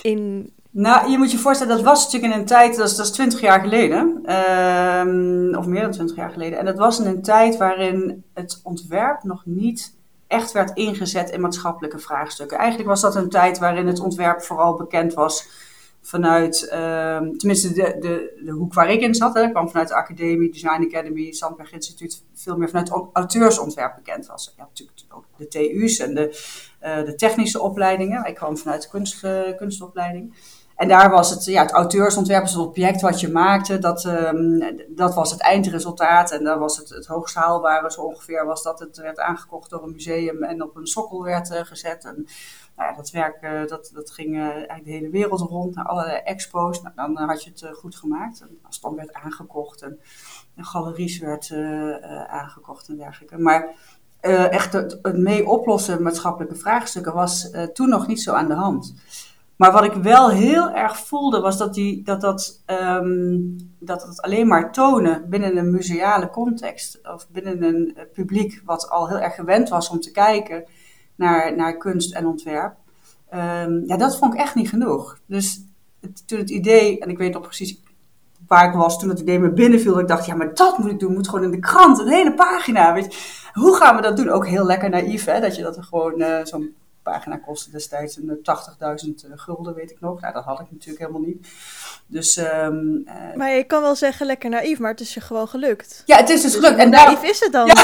in 0.02 0.52
nou, 0.72 1.10
je 1.10 1.18
moet 1.18 1.30
je 1.30 1.38
voorstellen, 1.38 1.76
dat 1.76 1.84
was 1.84 2.04
natuurlijk 2.04 2.32
in 2.32 2.40
een 2.40 2.46
tijd, 2.46 2.76
dat 2.76 2.88
is, 2.88 2.96
dat 2.96 3.06
is 3.06 3.12
20 3.12 3.40
jaar 3.40 3.60
geleden, 3.60 4.32
um, 4.34 5.54
of 5.54 5.66
meer 5.66 5.82
dan 5.82 5.90
20 5.90 6.16
jaar 6.16 6.30
geleden. 6.30 6.58
En 6.58 6.64
dat 6.64 6.78
was 6.78 6.98
in 6.98 7.06
een 7.06 7.22
tijd 7.22 7.56
waarin 7.56 8.24
het 8.34 8.60
ontwerp 8.62 9.22
nog 9.22 9.42
niet 9.44 9.94
echt 10.26 10.52
werd 10.52 10.76
ingezet 10.76 11.30
in 11.30 11.40
maatschappelijke 11.40 11.98
vraagstukken. 11.98 12.58
Eigenlijk 12.58 12.88
was 12.88 13.00
dat 13.00 13.14
een 13.14 13.28
tijd 13.28 13.58
waarin 13.58 13.86
het 13.86 14.00
ontwerp 14.00 14.42
vooral 14.42 14.76
bekend 14.76 15.14
was 15.14 15.48
vanuit, 16.02 16.62
um, 16.62 17.38
tenminste 17.38 17.72
de, 17.72 17.96
de, 18.00 18.42
de 18.44 18.50
hoek 18.50 18.74
waar 18.74 18.90
ik 18.90 19.00
in 19.00 19.14
zat, 19.14 19.34
hè, 19.34 19.50
kwam 19.50 19.68
vanuit 19.68 19.88
de 19.88 19.94
academie, 19.94 20.52
Design 20.52 20.84
Academy, 20.84 21.32
Sandberg 21.32 21.72
Instituut, 21.72 22.24
veel 22.34 22.56
meer 22.56 22.68
vanuit 22.68 23.08
auteursontwerp 23.12 23.94
bekend 23.94 24.26
was. 24.26 24.54
Ja, 24.56 24.62
natuurlijk 24.62 24.98
ook 25.08 25.24
de 25.36 25.48
TU's 25.48 25.98
en 25.98 26.14
de, 26.14 26.28
uh, 26.82 27.04
de 27.04 27.14
technische 27.14 27.60
opleidingen. 27.60 28.24
Ik 28.24 28.34
kwam 28.34 28.56
vanuit 28.56 28.82
de 28.82 28.88
kunst, 28.88 29.24
uh, 29.24 29.56
kunstopleiding. 29.56 30.34
En 30.76 30.88
daar 30.88 31.10
was 31.10 31.30
het, 31.30 31.44
ja, 31.44 31.62
het 31.62 31.70
auteursontwerp, 31.70 32.42
dus 32.42 32.52
het 32.52 32.66
object 32.66 33.00
wat 33.00 33.20
je 33.20 33.28
maakte, 33.28 33.78
dat, 33.78 34.04
um, 34.04 34.76
dat 34.88 35.14
was 35.14 35.30
het 35.30 35.40
eindresultaat. 35.40 36.30
En 36.30 36.44
dan 36.44 36.58
was 36.58 36.76
het, 36.76 36.88
het 36.88 37.06
hoogst 37.06 37.34
haalbare 37.34 37.90
zo 37.90 38.00
ongeveer, 38.00 38.44
was 38.44 38.62
dat 38.62 38.78
het 38.78 38.96
werd 38.96 39.18
aangekocht 39.18 39.70
door 39.70 39.82
een 39.82 39.92
museum 39.92 40.42
en 40.42 40.62
op 40.62 40.76
een 40.76 40.86
sokkel 40.86 41.22
werd 41.22 41.50
uh, 41.50 41.60
gezet. 41.60 42.04
En 42.04 42.26
nou 42.80 42.92
ja, 42.92 42.96
dat 42.96 43.10
werk, 43.10 43.42
uh, 43.42 43.66
dat, 43.66 43.90
dat 43.94 44.10
ging 44.10 44.34
uh, 44.34 44.42
eigenlijk 44.42 44.84
de 44.84 44.90
hele 44.90 45.10
wereld 45.10 45.40
rond, 45.40 45.74
naar 45.74 45.84
allerlei 45.84 46.16
expo's. 46.16 46.82
Nou, 46.82 47.14
dan 47.14 47.28
had 47.28 47.44
je 47.44 47.50
het 47.50 47.76
goed 47.76 47.96
gemaakt. 47.96 48.40
En 48.40 48.58
als 48.62 48.74
het 48.74 48.84
dan 48.84 48.94
werd 48.94 49.12
aangekocht 49.12 49.82
en, 49.82 50.00
en 50.56 50.64
galeries 50.64 51.18
werd 51.18 51.52
aangekocht 52.26 52.88
en 52.88 52.96
dergelijke. 52.96 53.38
Maar 53.38 53.74
echt 54.50 54.72
het, 54.72 54.98
mee 55.02 55.48
oplossen 55.48 56.02
maatschappelijke 56.02 56.56
vraagstukken 56.56 57.14
was 57.14 57.50
toen 57.72 57.88
nog 57.88 58.06
niet 58.06 58.22
zo 58.22 58.32
aan 58.32 58.48
de 58.48 58.54
hand. 58.54 58.94
Maar 59.56 59.72
wat 59.72 59.84
ik 59.84 59.92
wel 59.92 60.30
heel 60.30 60.70
erg 60.70 60.98
voelde 60.98 61.40
was 61.40 61.58
dat, 61.58 61.74
die, 61.74 62.02
dat, 62.02 62.20
dat, 62.20 62.62
ehm, 62.66 63.38
dat 63.78 64.02
het 64.02 64.22
alleen 64.22 64.46
maar 64.46 64.72
tonen 64.72 65.28
binnen 65.28 65.56
een 65.56 65.70
museale 65.70 66.30
context 66.30 67.00
of 67.02 67.28
binnen 67.28 67.62
een 67.62 67.96
publiek 68.12 68.62
wat 68.64 68.90
al 68.90 69.08
heel 69.08 69.20
erg 69.20 69.34
gewend 69.34 69.68
was 69.68 69.88
om 69.88 70.00
te 70.00 70.10
kijken 70.10 70.64
naar, 71.20 71.56
naar 71.56 71.76
kunst 71.76 72.14
en 72.14 72.26
ontwerp. 72.26 72.74
Um, 73.34 73.82
ja, 73.86 73.96
dat 73.96 74.18
vond 74.18 74.34
ik 74.34 74.40
echt 74.40 74.54
niet 74.54 74.68
genoeg. 74.68 75.18
Dus 75.26 75.64
toen 76.26 76.38
het 76.38 76.50
idee, 76.50 76.98
en 76.98 77.10
ik 77.10 77.18
weet 77.18 77.32
nog 77.32 77.42
precies 77.42 77.80
waar 78.46 78.68
ik 78.68 78.74
was 78.74 78.98
toen 78.98 79.08
het 79.08 79.20
idee 79.20 79.38
me 79.38 79.52
binnenviel, 79.52 79.92
dat 79.92 80.02
ik 80.02 80.08
dacht, 80.08 80.26
ja, 80.26 80.34
maar 80.34 80.54
dat 80.54 80.78
moet 80.78 80.90
ik 80.90 80.98
doen, 80.98 81.12
moet 81.12 81.28
gewoon 81.28 81.44
in 81.44 81.50
de 81.50 81.58
krant, 81.58 81.98
een 81.98 82.08
hele 82.08 82.34
pagina. 82.34 82.92
Weet 82.92 83.14
je. 83.14 83.50
Hoe 83.52 83.76
gaan 83.76 83.96
we 83.96 84.02
dat 84.02 84.16
doen? 84.16 84.28
Ook 84.28 84.46
heel 84.46 84.66
lekker 84.66 84.90
naïef, 84.90 85.24
hè, 85.24 85.40
dat 85.40 85.56
je 85.56 85.62
dat 85.62 85.76
er 85.76 85.84
gewoon 85.84 86.20
uh, 86.20 86.44
zo'n 86.44 86.74
pagina 87.02 87.36
kostte 87.36 87.70
destijds 87.70 88.16
een 88.16 88.38
80.000 88.38 88.44
eh, 88.44 89.30
gulden, 89.34 89.74
weet 89.74 89.90
ik 89.90 90.00
nog. 90.00 90.20
Nou, 90.20 90.32
dat 90.34 90.44
had 90.44 90.60
ik 90.60 90.70
natuurlijk 90.70 90.98
helemaal 90.98 91.28
niet. 91.28 91.48
Dus, 92.06 92.36
um, 92.36 93.02
uh, 93.06 93.36
maar 93.36 93.50
je 93.50 93.64
kan 93.64 93.82
wel 93.82 93.96
zeggen 93.96 94.26
lekker 94.26 94.50
naïef, 94.50 94.78
maar 94.78 94.90
het 94.90 95.00
is 95.00 95.14
je 95.14 95.20
gewoon 95.20 95.48
gelukt. 95.48 96.02
Ja, 96.06 96.16
het 96.16 96.28
is 96.28 96.42
dus, 96.42 96.52
dus 96.52 96.60
gelukt. 96.60 96.80
En 96.80 96.90
naïef 96.90 97.22
is 97.22 97.40
het 97.40 97.52
dan? 97.52 97.66
Ja, 97.66 97.74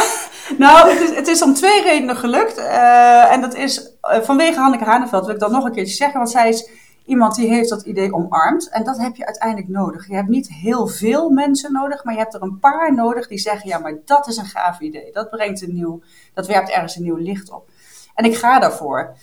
nou, 0.58 0.90
het 0.90 1.00
is, 1.00 1.14
het 1.14 1.26
is 1.26 1.42
om 1.42 1.54
twee 1.54 1.82
redenen 1.82 2.16
gelukt. 2.16 2.58
Uh, 2.58 3.32
en 3.32 3.40
dat 3.40 3.54
is 3.54 3.90
vanwege 4.00 4.60
Hanneke 4.60 4.84
Haneveld, 4.84 5.24
wil 5.24 5.34
ik 5.34 5.40
dan 5.40 5.52
nog 5.52 5.64
een 5.64 5.72
keertje 5.72 5.94
zeggen. 5.94 6.18
Want 6.18 6.30
zij 6.30 6.48
is 6.48 6.70
iemand 7.04 7.34
die 7.34 7.48
heeft 7.48 7.68
dat 7.68 7.82
idee 7.82 8.14
omarmd. 8.14 8.68
En 8.68 8.84
dat 8.84 8.98
heb 8.98 9.16
je 9.16 9.26
uiteindelijk 9.26 9.68
nodig. 9.68 10.08
Je 10.08 10.14
hebt 10.14 10.28
niet 10.28 10.48
heel 10.48 10.86
veel 10.86 11.30
mensen 11.30 11.72
nodig, 11.72 12.04
maar 12.04 12.14
je 12.14 12.20
hebt 12.20 12.34
er 12.34 12.42
een 12.42 12.58
paar 12.58 12.94
nodig 12.94 13.28
die 13.28 13.38
zeggen: 13.38 13.68
ja, 13.68 13.78
maar 13.78 13.94
dat 14.04 14.28
is 14.28 14.36
een 14.36 14.44
gaaf 14.44 14.80
idee. 14.80 15.12
Dat 15.12 15.30
brengt 15.30 15.62
een 15.62 15.74
nieuw, 15.74 16.00
dat 16.34 16.46
werpt 16.46 16.70
ergens 16.70 16.96
een 16.96 17.02
nieuw 17.02 17.16
licht 17.16 17.50
op. 17.50 17.68
En 18.14 18.24
ik 18.24 18.36
ga 18.36 18.58
daarvoor. 18.58 19.14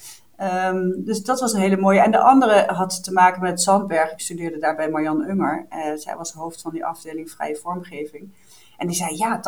Um, 0.65 1.05
dus 1.05 1.23
dat 1.23 1.39
was 1.39 1.53
een 1.53 1.59
hele 1.59 1.77
mooie. 1.77 1.99
En 1.99 2.11
de 2.11 2.19
andere 2.19 2.63
had 2.67 3.03
te 3.03 3.11
maken 3.11 3.41
met 3.41 3.61
Zandberg. 3.61 4.11
Ik 4.11 4.19
studeerde 4.19 4.59
daar 4.59 4.75
bij 4.75 4.89
Marjan 4.89 5.29
Unger. 5.29 5.65
Uh, 5.69 5.77
zij 5.95 6.15
was 6.15 6.31
hoofd 6.31 6.61
van 6.61 6.71
die 6.71 6.85
afdeling 6.85 7.31
vrije 7.31 7.55
vormgeving. 7.55 8.33
En 8.77 8.87
die 8.87 8.95
zei, 8.95 9.17
ja, 9.17 9.41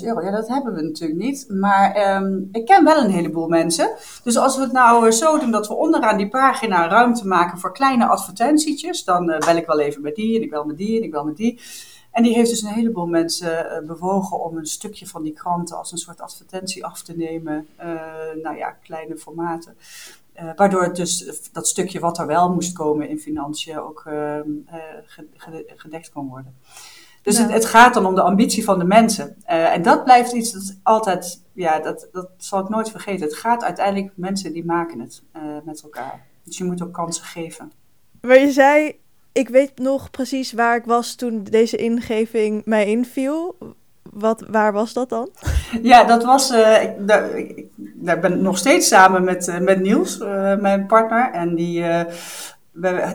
80.000 0.00 0.06
euro. 0.06 0.22
Ja, 0.22 0.30
dat 0.30 0.48
hebben 0.48 0.74
we 0.74 0.82
natuurlijk 0.82 1.20
niet. 1.20 1.46
Maar 1.48 2.16
um, 2.16 2.48
ik 2.52 2.64
ken 2.66 2.84
wel 2.84 3.04
een 3.04 3.10
heleboel 3.10 3.48
mensen. 3.48 3.90
Dus 4.22 4.36
als 4.36 4.56
we 4.56 4.62
het 4.62 4.72
nou 4.72 5.06
uh, 5.06 5.12
zo 5.12 5.38
doen 5.38 5.50
dat 5.50 5.68
we 5.68 5.74
onderaan 5.74 6.16
die 6.16 6.28
pagina 6.28 6.88
ruimte 6.88 7.26
maken 7.26 7.58
voor 7.58 7.72
kleine 7.72 8.06
advertentietjes, 8.06 9.04
dan 9.04 9.30
uh, 9.30 9.38
bel 9.38 9.56
ik 9.56 9.66
wel 9.66 9.80
even 9.80 10.02
met 10.02 10.14
die 10.14 10.36
en 10.36 10.42
ik 10.42 10.50
bel 10.50 10.64
met 10.64 10.76
die 10.76 10.96
en 10.96 11.02
ik 11.02 11.10
bel 11.10 11.24
met 11.24 11.36
die. 11.36 11.60
En 12.10 12.22
die 12.22 12.34
heeft 12.34 12.50
dus 12.50 12.62
een 12.62 12.72
heleboel 12.72 13.06
mensen 13.06 13.66
uh, 13.66 13.86
bewogen 13.86 14.40
om 14.40 14.56
een 14.56 14.66
stukje 14.66 15.06
van 15.06 15.22
die 15.22 15.32
kranten 15.32 15.76
als 15.76 15.92
een 15.92 15.98
soort 15.98 16.20
advertentie 16.20 16.84
af 16.84 17.02
te 17.02 17.16
nemen. 17.16 17.66
nou 18.42 18.56
ja, 18.56 18.70
kleine 18.70 19.16
formaten. 19.16 19.76
Uh, 20.42 20.50
waardoor 20.56 20.82
het 20.82 20.96
dus 20.96 21.40
dat 21.52 21.68
stukje 21.68 22.00
wat 22.00 22.18
er 22.18 22.26
wel 22.26 22.52
moest 22.52 22.72
komen 22.72 23.08
in 23.08 23.18
financiën 23.18 23.78
ook 23.78 24.04
uh, 24.08 24.40
gedekt 25.76 26.12
kon 26.12 26.28
worden. 26.28 26.56
Dus 27.26 27.38
het, 27.38 27.52
het, 27.52 27.64
gaat 27.64 27.94
dan 27.94 28.06
om 28.06 28.14
de 28.14 28.22
ambitie 28.22 28.64
van 28.64 28.78
de 28.78 28.84
mensen. 28.84 29.36
Uh, 29.50 29.74
en 29.74 29.82
dat 29.82 30.04
blijft 30.04 30.32
iets 30.32 30.52
dat 30.52 30.76
altijd, 30.82 31.42
ja, 31.52 31.78
dat, 31.78 32.08
dat 32.12 32.28
zal 32.36 32.60
ik 32.60 32.68
nooit 32.68 32.90
vergeten. 32.90 33.26
Het 33.26 33.36
gaat 33.36 33.64
uiteindelijk, 33.64 34.12
mensen 34.14 34.52
die 34.52 34.64
maken 34.64 35.00
het 35.00 35.22
met 35.64 35.82
elkaar. 35.82 36.26
Dus 36.44 36.58
je 36.58 36.64
moet 36.64 36.82
ook 36.82 36.92
kansen 36.92 37.24
geven. 37.24 37.72
Maar 38.20 38.38
je 38.38 38.50
zei, 38.50 38.98
ik 39.32 39.48
weet 39.48 39.78
nog 39.78 40.10
precies 40.10 40.52
waar 40.52 40.76
ik 40.76 40.84
was 40.84 41.14
toen 41.14 41.44
deze 41.44 41.76
ingeving 41.76 42.64
mij 42.64 42.86
inviel. 42.86 43.56
Wat, 44.02 44.44
waar 44.50 44.72
was 44.72 44.92
dat 44.92 45.08
dan? 45.08 45.28
Ja, 45.82 46.04
dat 46.04 46.24
was. 46.24 46.50
Uh, 46.50 46.82
ik, 46.82 47.08
daar, 47.08 47.38
ik, 47.38 47.66
daar, 47.76 48.20
ben 48.20 48.42
nog 48.42 48.58
steeds 48.58 48.88
samen 48.88 49.24
met, 49.24 49.48
uh, 49.48 49.58
met 49.58 49.80
Niels, 49.80 50.20
uh, 50.20 50.56
mijn 50.56 50.86
partner. 50.86 51.30
En 51.32 51.54
die, 51.54 51.84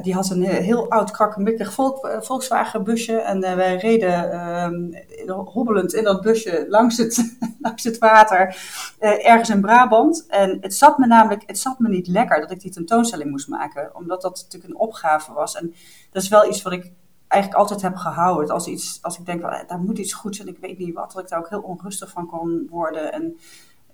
die 0.02 0.14
had 0.14 0.30
een 0.30 0.44
heel 0.44 0.90
oud 0.90 1.12
krakkemikkig 1.12 1.74
Volk, 1.74 2.18
Volkswagen 2.20 2.84
busje. 2.84 3.18
En 3.18 3.40
wij 3.40 3.78
reden 3.78 4.32
ehm, 4.32 5.34
hobbelend 5.46 5.94
in 5.94 6.04
dat 6.04 6.22
busje 6.22 6.66
langs 6.70 6.98
het, 6.98 7.38
langs 7.62 7.84
het 7.84 7.98
water. 7.98 8.56
ergens 9.00 9.50
in 9.50 9.62
Brabant. 9.62 10.26
En 10.28 10.58
het 10.62 10.76
zat 10.76 10.98
me 10.98 11.08
namelijk 11.08 11.44
het 11.46 11.60
zat 11.60 11.80
me 11.80 11.90
niet 11.90 12.08
lekker 12.08 12.40
dat 12.42 12.52
ik 12.52 12.60
die 12.60 12.72
tentoonstelling 12.72 13.30
moest 13.30 13.48
maken. 13.48 13.96
Omdat 13.96 14.22
dat 14.22 14.42
natuurlijk 14.44 14.74
een 14.74 14.80
opgave 14.80 15.34
was. 15.34 15.56
En 15.56 15.74
dat 16.12 16.24
is 16.24 16.30
wel 16.30 16.50
iets 16.50 16.62
wat 16.62 16.74
ik 16.74 16.92
eigenlijk 17.32 17.62
altijd 17.62 17.82
heb 17.82 17.96
gehouden. 17.96 18.54
Als, 18.54 18.68
iets, 18.68 19.00
als 19.02 19.20
ik 19.20 19.26
denk, 19.26 19.42
daar 19.42 19.80
moet 19.80 19.98
iets 19.98 20.14
goed 20.14 20.36
zijn, 20.36 20.48
ik 20.48 20.58
weet 20.62 20.78
niet 20.78 20.94
wat, 20.94 21.12
dat 21.12 21.24
ik 21.24 21.30
daar 21.30 21.40
ook 21.40 21.50
heel 21.50 21.62
onrustig 21.62 22.10
van 22.10 22.28
kon 22.28 22.68
worden. 22.70 23.14
En 23.14 23.38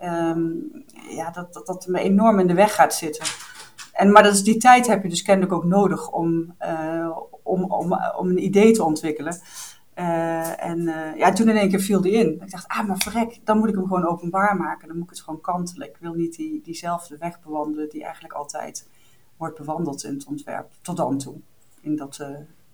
um, 0.04 0.86
ja, 1.10 1.32
dat, 1.32 1.54
dat 1.54 1.66
dat 1.66 1.88
me 1.88 2.00
enorm 2.00 2.40
in 2.40 2.48
de 2.48 2.54
weg 2.54 2.76
gaat 2.76 2.94
zitten. 2.94 3.26
En, 3.94 4.12
maar 4.12 4.24
dat 4.24 4.34
is, 4.34 4.44
die 4.44 4.58
tijd 4.58 4.88
heb 4.88 5.04
je 5.04 5.10
dus 5.10 5.22
kennelijk 5.22 5.54
ook 5.54 5.64
nodig 5.64 6.10
om, 6.10 6.56
uh, 6.62 7.18
om, 7.44 7.64
om, 7.64 8.00
om 8.18 8.30
een 8.30 8.44
idee 8.44 8.72
te 8.72 8.84
ontwikkelen. 8.84 9.40
Uh, 9.96 10.64
en 10.64 10.80
uh, 10.80 11.16
ja, 11.16 11.34
toen 11.34 11.50
in 11.50 11.56
één 11.56 11.70
keer 11.70 11.80
viel 11.80 12.02
die 12.02 12.12
in. 12.12 12.42
Ik 12.42 12.52
dacht, 12.52 12.68
ah, 12.68 12.88
maar 12.88 12.98
verrek, 12.98 13.40
dan 13.44 13.58
moet 13.58 13.70
ik 13.70 13.76
hem 13.76 13.88
gewoon 13.88 14.08
openbaar 14.08 14.56
maken. 14.56 14.88
Dan 14.88 14.98
moet 14.98 15.06
ik 15.06 15.12
het 15.12 15.22
gewoon 15.22 15.42
kantelen. 15.42 15.88
Ik 15.88 15.98
wil 16.00 16.14
niet 16.14 16.36
die, 16.36 16.62
diezelfde 16.64 17.18
weg 17.18 17.42
bewandelen 17.42 17.90
die 17.90 18.04
eigenlijk 18.04 18.34
altijd 18.34 18.90
wordt 19.38 19.58
bewandeld 19.58 20.04
in 20.04 20.14
het 20.14 20.26
ontwerp. 20.26 20.72
Tot 20.82 20.98
dan 20.98 21.18
toe. 21.18 21.36
In 21.82 21.96
dat, 21.96 22.26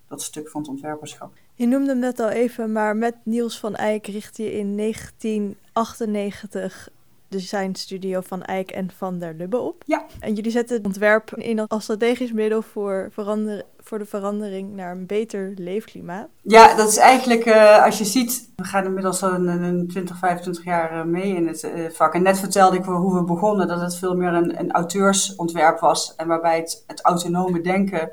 dat 0.08 0.22
stuk 0.22 0.50
van 0.50 0.62
het 0.62 0.70
ontwerperschap. 0.70 1.34
Je 1.54 1.68
noemde 1.68 1.90
hem 1.90 2.00
net 2.00 2.20
al 2.20 2.30
even, 2.30 2.72
maar 2.72 2.96
met 2.96 3.16
Niels 3.24 3.60
van 3.60 3.76
Eyck 3.76 4.08
richtte 4.08 4.44
je 4.44 4.58
in 4.58 4.78
1998 4.78 6.90
de 6.90 7.03
designstudio 7.38 8.22
van 8.22 8.44
Eyck 8.44 8.72
en 8.72 8.92
Van 8.98 9.20
der 9.20 9.34
Lubbe 9.34 9.58
op. 9.58 9.84
Ja. 9.86 10.06
En 10.20 10.34
jullie 10.34 10.52
zetten 10.52 10.76
het 10.78 10.86
ontwerp 10.86 11.36
in 11.36 11.68
als 11.68 11.84
strategisch 11.84 12.32
middel 12.32 12.62
voor, 12.62 13.10
verander, 13.12 13.64
voor 13.80 14.00
de 14.00 14.06
verandering 14.06 14.76
naar 14.76 14.92
een 14.92 15.06
beter 15.06 15.54
leefklimaat. 15.56 16.28
Ja, 16.42 16.76
dat 16.76 16.90
is 16.90 16.98
eigenlijk, 16.98 17.46
uh, 17.46 17.84
als 17.84 17.98
je 17.98 18.06
ziet, 18.06 18.50
we 18.56 18.64
gaan 18.64 18.86
inmiddels 18.86 19.22
een, 19.22 19.48
een 19.48 19.88
20, 19.88 20.18
25 20.18 20.64
jaar 20.64 20.92
eh, 20.92 21.04
mee 21.04 21.36
in 21.36 21.48
het 21.48 21.64
uh, 21.64 21.90
vak. 21.90 22.14
En 22.14 22.24
net 22.24 22.40
vertelde 22.40 22.78
ik 22.78 22.84
hoe 22.84 23.16
we 23.16 23.24
begonnen, 23.24 23.68
dat 23.68 23.82
het 23.82 23.96
veel 23.96 24.16
meer 24.16 24.34
een, 24.34 24.60
een 24.60 24.72
auteursontwerp 24.72 25.80
was. 25.80 26.16
En 26.16 26.28
waarbij 26.28 26.58
het, 26.58 26.84
het 26.88 27.02
autonome 27.02 27.62
denken 27.62 28.12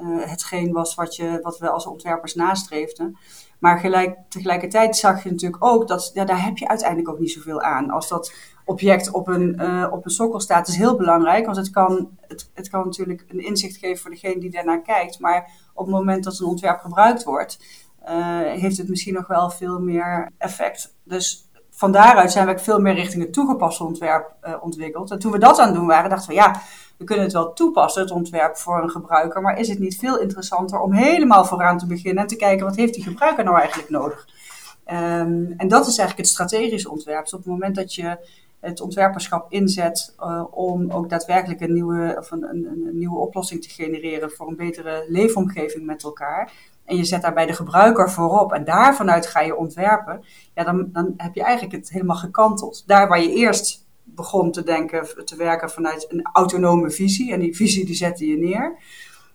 uh, 0.00 0.24
hetgeen 0.24 0.72
was 0.72 0.94
wat, 0.94 1.16
je, 1.16 1.38
wat 1.42 1.58
we 1.58 1.68
als 1.68 1.86
ontwerpers 1.86 2.34
nastreefden. 2.34 3.16
Maar 3.58 3.78
gelijk, 3.78 4.16
tegelijkertijd 4.28 4.96
zag 4.96 5.22
je 5.22 5.30
natuurlijk 5.30 5.64
ook 5.64 5.88
dat 5.88 6.10
ja, 6.14 6.24
daar 6.24 6.44
heb 6.44 6.58
je 6.58 6.68
uiteindelijk 6.68 7.08
ook 7.08 7.18
niet 7.18 7.32
zoveel 7.32 7.62
aan. 7.62 7.90
Als 7.90 8.08
dat 8.08 8.32
object 8.64 9.10
op 9.10 9.28
een, 9.28 9.56
uh, 9.60 9.88
op 9.90 10.04
een 10.04 10.10
sokkel 10.10 10.40
staat, 10.40 10.68
is 10.68 10.76
heel 10.76 10.96
belangrijk. 10.96 11.44
Want 11.44 11.56
het 11.56 11.70
kan, 11.70 12.10
het, 12.20 12.50
het 12.54 12.68
kan 12.68 12.84
natuurlijk 12.84 13.24
een 13.28 13.44
inzicht 13.44 13.76
geven 13.76 13.98
voor 13.98 14.10
degene 14.10 14.40
die 14.40 14.50
daarnaar 14.50 14.82
kijkt. 14.82 15.18
Maar 15.18 15.50
op 15.74 15.86
het 15.86 15.94
moment 15.94 16.24
dat 16.24 16.38
een 16.38 16.46
ontwerp 16.46 16.80
gebruikt 16.80 17.24
wordt, 17.24 17.58
uh, 18.08 18.40
heeft 18.40 18.76
het 18.76 18.88
misschien 18.88 19.14
nog 19.14 19.26
wel 19.26 19.50
veel 19.50 19.80
meer 19.80 20.30
effect. 20.38 20.96
Dus 21.04 21.47
van 21.78 21.92
daaruit 21.92 22.32
zijn 22.32 22.46
we 22.46 22.58
veel 22.58 22.80
meer 22.80 22.94
richting 22.94 23.22
het 23.22 23.32
toegepaste 23.32 23.84
ontwerp 23.84 24.32
uh, 24.44 24.54
ontwikkeld. 24.60 25.10
En 25.10 25.18
toen 25.18 25.32
we 25.32 25.38
dat 25.38 25.58
aan 25.58 25.66
het 25.66 25.74
doen 25.74 25.86
waren, 25.86 26.10
dachten 26.10 26.28
we 26.28 26.34
ja 26.34 26.62
we 26.96 27.04
kunnen 27.04 27.24
het 27.24 27.32
wel 27.32 27.52
toepassen, 27.52 28.02
het 28.02 28.10
ontwerp 28.10 28.56
voor 28.56 28.82
een 28.82 28.90
gebruiker, 28.90 29.40
maar 29.40 29.58
is 29.58 29.68
het 29.68 29.78
niet 29.78 29.96
veel 29.96 30.18
interessanter 30.18 30.80
om 30.80 30.92
helemaal 30.92 31.44
vooraan 31.44 31.78
te 31.78 31.86
beginnen 31.86 32.22
en 32.22 32.28
te 32.28 32.36
kijken 32.36 32.66
wat 32.66 32.76
heeft 32.76 32.94
die 32.94 33.02
gebruiker 33.02 33.44
nou 33.44 33.58
eigenlijk 33.58 33.90
nodig? 33.90 34.28
Um, 34.86 35.54
en 35.56 35.68
dat 35.68 35.86
is 35.86 35.98
eigenlijk 35.98 36.18
het 36.18 36.28
strategische 36.28 36.90
ontwerp. 36.90 37.24
Dus 37.24 37.32
op 37.32 37.38
het 37.38 37.48
moment 37.48 37.74
dat 37.74 37.94
je 37.94 38.18
het 38.60 38.80
ontwerperschap 38.80 39.52
inzet 39.52 40.14
uh, 40.20 40.44
om 40.50 40.90
ook 40.90 41.08
daadwerkelijk 41.08 41.60
een 41.60 41.72
nieuwe, 41.72 42.16
of 42.18 42.30
een, 42.30 42.42
een, 42.42 42.90
nieuwe 42.92 43.18
oplossing 43.18 43.62
te 43.62 43.68
genereren 43.68 44.30
voor 44.30 44.48
een 44.48 44.56
betere 44.56 45.04
leefomgeving 45.08 45.86
met 45.86 46.02
elkaar. 46.02 46.52
En 46.88 46.96
je 46.96 47.04
zet 47.04 47.22
daarbij 47.22 47.46
de 47.46 47.52
gebruiker 47.52 48.10
voorop 48.10 48.52
en 48.52 48.64
daarvanuit 48.64 49.26
ga 49.26 49.40
je 49.40 49.56
ontwerpen. 49.56 50.24
Ja, 50.54 50.64
dan, 50.64 50.88
dan 50.92 51.14
heb 51.16 51.34
je 51.34 51.42
eigenlijk 51.42 51.76
het 51.76 51.90
helemaal 51.90 52.16
gekanteld. 52.16 52.82
Daar 52.86 53.08
waar 53.08 53.20
je 53.20 53.32
eerst 53.32 53.86
begon 54.04 54.52
te 54.52 54.62
denken, 54.62 55.24
te 55.24 55.36
werken 55.36 55.70
vanuit 55.70 56.06
een 56.08 56.28
autonome 56.32 56.90
visie. 56.90 57.32
En 57.32 57.40
die 57.40 57.56
visie 57.56 57.84
die 57.84 57.94
zette 57.94 58.26
je 58.26 58.36
neer. 58.36 58.78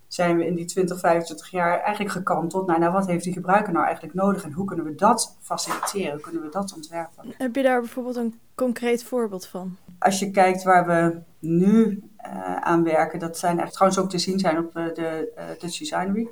Zijn 0.07 0.38
we 0.38 0.45
in 0.45 0.55
die 0.55 0.65
20, 0.65 1.00
25 1.00 1.51
jaar 1.51 1.79
eigenlijk 1.79 2.15
gekanteld 2.15 2.67
naar 2.67 2.79
nou, 2.79 2.91
wat 2.91 3.07
heeft 3.07 3.24
die 3.24 3.33
gebruiker 3.33 3.74
nou 3.74 3.86
eigenlijk 3.86 4.15
nodig 4.15 4.43
en 4.43 4.51
hoe 4.51 4.65
kunnen 4.65 4.86
we 4.86 4.95
dat 4.95 5.38
faciliteren, 5.41 6.12
hoe 6.12 6.22
kunnen 6.22 6.41
we 6.41 6.50
dat 6.50 6.74
ontwerpen. 6.75 7.33
Heb 7.38 7.55
je 7.55 7.63
daar 7.63 7.79
bijvoorbeeld 7.79 8.15
een 8.15 8.39
concreet 8.55 9.03
voorbeeld 9.03 9.48
van? 9.48 9.77
Als 10.03 10.19
je 10.19 10.31
kijkt 10.31 10.63
waar 10.63 10.86
we 10.86 11.22
nu 11.39 12.03
uh, 12.25 12.55
aan 12.55 12.83
werken, 12.83 13.19
dat 13.19 13.38
zijn 13.38 13.60
echt 13.60 13.74
trouwens 13.74 14.01
ook 14.01 14.10
te 14.10 14.17
zien 14.17 14.39
zijn 14.39 14.57
op 14.57 14.77
uh, 14.77 14.86
de 14.93 15.31
Dutch 15.60 15.77
Design 15.77 16.12
Week. 16.12 16.29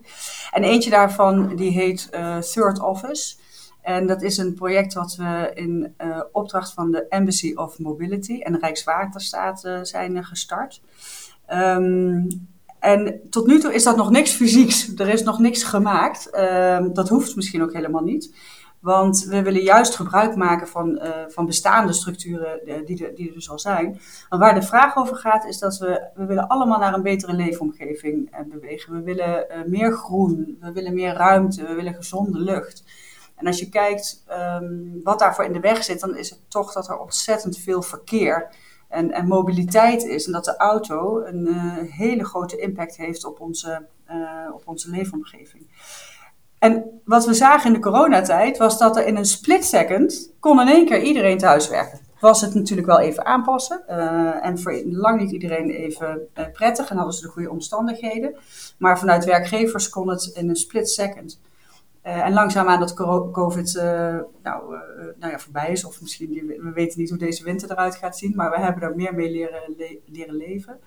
En 0.51 0.63
eentje 0.63 0.89
daarvan 0.89 1.55
die 1.55 1.71
heet 1.71 2.09
Third 2.51 2.81
Office. 2.81 3.35
En 3.81 4.07
dat 4.07 4.21
is 4.21 4.37
een 4.37 4.53
project 4.53 4.93
wat 4.93 5.15
we 5.15 5.51
in 5.53 5.95
opdracht 6.31 6.73
van 6.73 6.91
de 6.91 7.07
Embassy 7.07 7.53
of 7.55 7.79
Mobility 7.79 8.39
en 8.41 8.59
Rijkswaterstaat 8.59 9.69
zijn 9.81 10.25
gestart. 10.25 10.81
Um, 11.53 12.27
en 12.79 13.19
tot 13.29 13.47
nu 13.47 13.59
toe 13.59 13.73
is 13.73 13.83
dat 13.83 13.95
nog 13.95 14.11
niks 14.11 14.31
fysieks. 14.31 14.91
Er 14.97 15.09
is 15.09 15.23
nog 15.23 15.39
niks 15.39 15.63
gemaakt. 15.63 16.37
Um, 16.37 16.93
dat 16.93 17.09
hoeft 17.09 17.35
misschien 17.35 17.63
ook 17.63 17.73
helemaal 17.73 18.03
niet. 18.03 18.35
Want 18.81 19.23
we 19.23 19.41
willen 19.41 19.61
juist 19.61 19.95
gebruik 19.95 20.35
maken 20.35 20.67
van, 20.67 20.89
uh, 20.89 21.09
van 21.27 21.45
bestaande 21.45 21.93
structuren 21.93 22.61
uh, 22.65 22.85
die, 22.85 23.05
er, 23.05 23.15
die 23.15 23.27
er 23.27 23.33
dus 23.33 23.49
al 23.49 23.59
zijn. 23.59 23.99
Maar 24.29 24.39
waar 24.39 24.53
de 24.53 24.61
vraag 24.61 24.95
over 24.95 25.15
gaat 25.15 25.45
is 25.45 25.59
dat 25.59 25.77
we, 25.77 26.09
we 26.15 26.25
willen 26.25 26.47
allemaal 26.47 26.79
naar 26.79 26.93
een 26.93 27.01
betere 27.01 27.33
leefomgeving 27.33 28.33
uh, 28.33 28.39
bewegen. 28.51 28.93
We 28.93 29.01
willen 29.01 29.45
meer 29.65 29.91
groen, 29.91 30.57
we 30.59 30.71
willen 30.71 30.93
meer 30.93 31.13
ruimte, 31.13 31.67
we 31.67 31.73
willen 31.73 31.93
gezonde 31.93 32.39
lucht. 32.39 32.83
En 33.35 33.47
als 33.47 33.59
je 33.59 33.69
kijkt 33.69 34.23
um, 34.61 35.01
wat 35.03 35.19
daarvoor 35.19 35.45
in 35.45 35.53
de 35.53 35.59
weg 35.59 35.83
zit, 35.83 35.99
dan 35.99 36.17
is 36.17 36.29
het 36.29 36.39
toch 36.47 36.73
dat 36.73 36.89
er 36.89 36.97
ontzettend 36.97 37.57
veel 37.57 37.81
verkeer 37.81 38.55
en, 38.89 39.11
en 39.11 39.27
mobiliteit 39.27 40.03
is. 40.03 40.25
En 40.25 40.31
dat 40.31 40.45
de 40.45 40.57
auto 40.57 41.23
een 41.23 41.47
hele 41.89 42.25
grote 42.25 42.57
impact 42.57 42.97
heeft 42.97 43.25
op 43.25 43.39
onze, 43.39 43.87
op 44.53 44.61
onze 44.65 44.89
leefomgeving. 44.89 45.67
En 46.61 47.01
wat 47.05 47.25
we 47.25 47.33
zagen 47.33 47.67
in 47.67 47.73
de 47.73 47.89
coronatijd 47.89 48.57
was 48.57 48.77
dat 48.77 48.97
er 48.97 49.05
in 49.05 49.15
een 49.15 49.25
split 49.25 49.65
second 49.65 50.33
kon 50.39 50.61
in 50.61 50.67
één 50.67 50.85
keer 50.85 51.01
iedereen 51.01 51.37
thuiswerken. 51.37 51.99
Was 52.19 52.41
het 52.41 52.53
natuurlijk 52.53 52.87
wel 52.87 52.99
even 52.99 53.25
aanpassen 53.25 53.83
uh, 53.89 54.45
en 54.45 54.59
voor 54.59 54.81
lang 54.85 55.19
niet 55.19 55.31
iedereen 55.31 55.69
even 55.69 56.27
uh, 56.37 56.45
prettig 56.53 56.89
en 56.89 56.95
hadden 56.95 57.13
ze 57.13 57.21
de 57.21 57.27
goede 57.27 57.49
omstandigheden. 57.49 58.35
Maar 58.77 58.99
vanuit 58.99 59.25
werkgevers 59.25 59.89
kon 59.89 60.09
het 60.09 60.31
in 60.33 60.49
een 60.49 60.55
split 60.55 60.89
second. 60.89 61.39
Uh, 62.05 62.25
en 62.25 62.33
langzaamaan 62.33 62.79
dat 62.79 62.93
COVID 63.31 63.73
nou, 64.43 64.75
nou 65.19 65.31
ja, 65.31 65.39
voorbij 65.39 65.71
is, 65.71 65.85
of 65.85 66.01
misschien, 66.01 66.29
we 66.61 66.71
weten 66.73 66.99
niet 66.99 67.09
hoe 67.09 67.19
deze 67.19 67.43
winter 67.43 67.71
eruit 67.71 67.95
gaat 67.95 68.17
zien, 68.17 68.33
maar 68.35 68.51
we 68.51 68.59
hebben 68.59 68.83
er 68.83 68.95
meer 68.95 69.13
mee 69.13 69.31
leren, 69.31 69.61
le 69.77 69.99
leren 70.05 70.35
leven. 70.35 70.79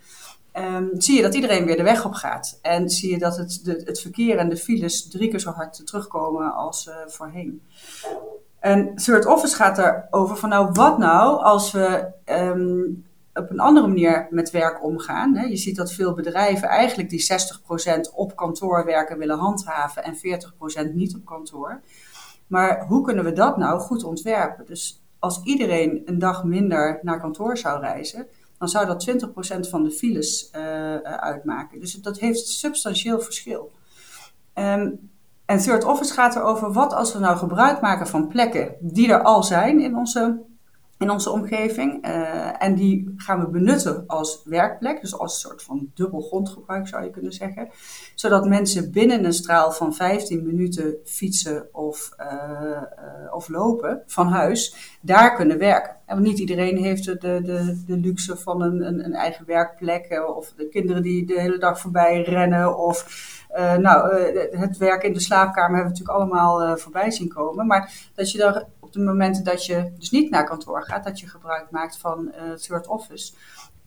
Um, 0.56 0.90
zie 1.00 1.16
je 1.16 1.23
dat 1.23 1.34
iedereen 1.34 1.64
weer 1.64 1.76
de 1.76 1.82
weg 1.82 2.04
op 2.04 2.12
gaat. 2.12 2.58
En 2.62 2.88
zie 2.90 3.11
je 3.11 3.18
dat 3.18 3.37
het, 3.37 3.61
de, 3.64 3.82
het 3.84 4.00
verkeer 4.00 4.38
en 4.38 4.49
de 4.49 4.56
files 4.56 5.08
drie 5.08 5.30
keer 5.30 5.40
zo 5.40 5.50
hard 5.50 5.87
terugkomen 5.87 6.54
als 6.54 6.87
uh, 6.87 6.94
voorheen. 7.06 7.62
En 8.61 8.94
Third 8.94 9.26
Office 9.26 9.56
gaat 9.56 9.78
erover 9.78 10.37
van 10.37 10.49
nou, 10.49 10.70
wat 10.73 10.99
nou 10.99 11.42
als 11.42 11.73
we 11.73 12.06
um, 12.25 13.04
op 13.34 13.50
een 13.50 13.61
andere 13.61 13.87
manier 13.87 14.26
met 14.30 14.50
werk 14.50 14.84
omgaan. 14.84 15.34
Hè? 15.37 15.44
Je 15.44 15.56
ziet 15.56 15.76
dat 15.76 15.92
veel 15.92 16.14
bedrijven 16.14 16.68
eigenlijk 16.68 17.11
die 17.11 17.26
60% 18.08 18.14
op 18.14 18.37
kantoor 18.37 18.84
werken 18.84 19.18
willen 19.18 19.38
handhaven 19.38 20.04
en 20.04 20.16
40% 20.90 20.94
niet 20.94 21.14
op 21.14 21.25
kantoor. 21.25 21.80
Maar 22.46 22.87
hoe 22.87 23.04
kunnen 23.04 23.25
we 23.25 23.32
dat 23.32 23.56
nou 23.56 23.80
goed 23.80 24.04
ontwerpen? 24.04 24.66
Dus 24.66 25.02
als 25.18 25.40
iedereen 25.42 26.02
een 26.04 26.18
dag 26.18 26.44
minder 26.44 26.99
naar 27.02 27.20
kantoor 27.20 27.56
zou 27.58 27.80
reizen, 27.80 28.26
dan 28.64 28.73
zou 28.73 28.87
dat 28.87 29.66
20% 29.66 29.68
van 29.71 29.83
de 29.83 29.90
files 29.90 30.50
uh, 30.56 30.97
uitmaken. 30.97 31.80
Dus 31.80 31.94
dat 31.94 32.18
heeft 32.18 32.49
substantieel 32.49 33.21
verschil. 33.21 33.73
Um, 34.54 35.11
en 35.47 35.59
Third 35.59 35.85
Office 35.85 36.12
gaat 36.12 36.37
erover 36.37 36.73
wat 36.73 36.92
als 36.92 37.12
we 37.12 37.18
nou 37.18 37.37
gebruik 37.37 37.80
maken 37.80 38.06
van 38.06 38.28
plekken 38.28 38.76
die 38.80 39.12
er 39.12 39.23
al 39.23 39.42
zijn 39.42 39.80
in 39.80 39.97
onze 39.97 40.40
in 40.99 41.11
onze 41.11 41.31
omgeving. 41.31 42.07
Uh, 42.07 42.63
en 42.63 42.75
die 42.75 43.15
gaan 43.17 43.41
we 43.41 43.49
benutten 43.49 44.05
als 44.07 44.43
werkplek, 44.45 45.01
dus 45.01 45.19
als 45.19 45.35
een 45.35 45.51
soort 45.51 45.63
van 45.63 45.91
dubbel 45.95 46.21
grondgebruik 46.21 46.89
zou 46.89 47.05
je 47.05 47.11
kunnen 47.11 47.33
zeggen. 47.33 47.69
Zodat 48.15 48.47
mensen 48.47 48.91
binnen 48.91 49.25
een 49.25 49.33
straal 49.33 49.73
van 49.73 49.95
15 49.95 50.47
minuten 50.47 50.97
fietsen 51.05 51.69
of, 51.73 52.11
uh, 52.21 52.27
uh, 52.33 53.35
of 53.35 53.49
lopen 53.49 54.03
van 54.07 54.27
huis 54.27 54.97
daar 55.01 55.35
kunnen 55.37 55.59
werken. 55.59 55.97
En 56.07 56.23
niet 56.23 56.39
iedereen 56.39 56.77
heeft 56.77 57.05
de, 57.05 57.19
de, 57.19 57.83
de 57.87 57.97
luxe 57.97 58.37
van 58.37 58.63
een, 58.63 58.87
een, 58.87 59.05
een 59.05 59.15
eigen 59.15 59.47
werkplek. 59.47 60.23
Of 60.37 60.53
de 60.57 60.69
kinderen 60.69 61.03
die 61.03 61.27
de 61.27 61.41
hele 61.41 61.59
dag 61.59 61.81
voorbij 61.81 62.23
rennen. 62.23 62.79
Of 62.79 63.44
nou, 63.78 64.14
het 64.50 64.76
werk 64.76 65.02
in 65.02 65.12
de 65.12 65.20
slaapkamer 65.20 65.76
hebben 65.76 65.92
we 65.92 65.99
natuurlijk 65.99 66.18
allemaal 66.18 66.78
voorbij 66.78 67.11
zien 67.11 67.28
komen. 67.28 67.66
Maar 67.66 67.92
dat 68.14 68.30
je 68.30 68.38
daar 68.38 68.64
de 68.94 69.00
momenten 69.00 69.44
dat 69.44 69.66
je 69.66 69.92
dus 69.99 70.11
niet 70.11 70.30
naar 70.30 70.44
kantoor 70.44 70.82
gaat, 70.82 71.04
dat 71.04 71.20
je 71.20 71.28
gebruik 71.28 71.70
maakt 71.70 71.99
van 71.99 72.32
uh, 72.34 72.52
third 72.52 72.87
office. 72.87 73.32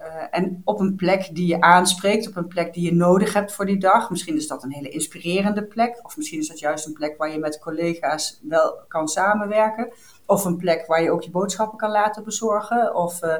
Uh, 0.02 0.06
en 0.32 0.62
op 0.64 0.80
een 0.80 0.96
plek 0.96 1.30
die 1.36 1.48
je 1.48 1.62
aanspreekt, 1.62 2.28
op 2.28 2.36
een 2.36 2.48
plek 2.48 2.74
die 2.74 2.84
je 2.84 2.94
nodig 2.96 3.34
hebt 3.34 3.54
voor 3.54 3.66
die 3.66 3.80
dag. 3.80 4.10
Misschien 4.10 4.36
is 4.36 4.48
dat 4.48 4.64
een 4.64 4.72
hele 4.72 4.90
inspirerende 4.90 5.64
plek, 5.64 6.00
of 6.04 6.18
misschien 6.18 6.40
is 6.40 6.48
dat 6.48 6.60
juist 6.60 6.86
een 6.86 6.94
plek 6.94 7.18
waar 7.18 7.32
je 7.32 7.40
met 7.40 7.60
collega's 7.60 8.40
wel 8.44 8.80
kan 8.88 9.08
samenwerken. 9.08 9.94
Of 10.26 10.46
een 10.46 10.58
plek 10.58 10.86
waar 10.88 11.04
je 11.04 11.12
ook 11.12 11.22
je 11.22 11.32
boodschappen 11.32 11.78
kan 11.78 11.92
laten 11.92 12.24
bezorgen. 12.24 12.96
Of 12.96 13.24
uh, 13.24 13.34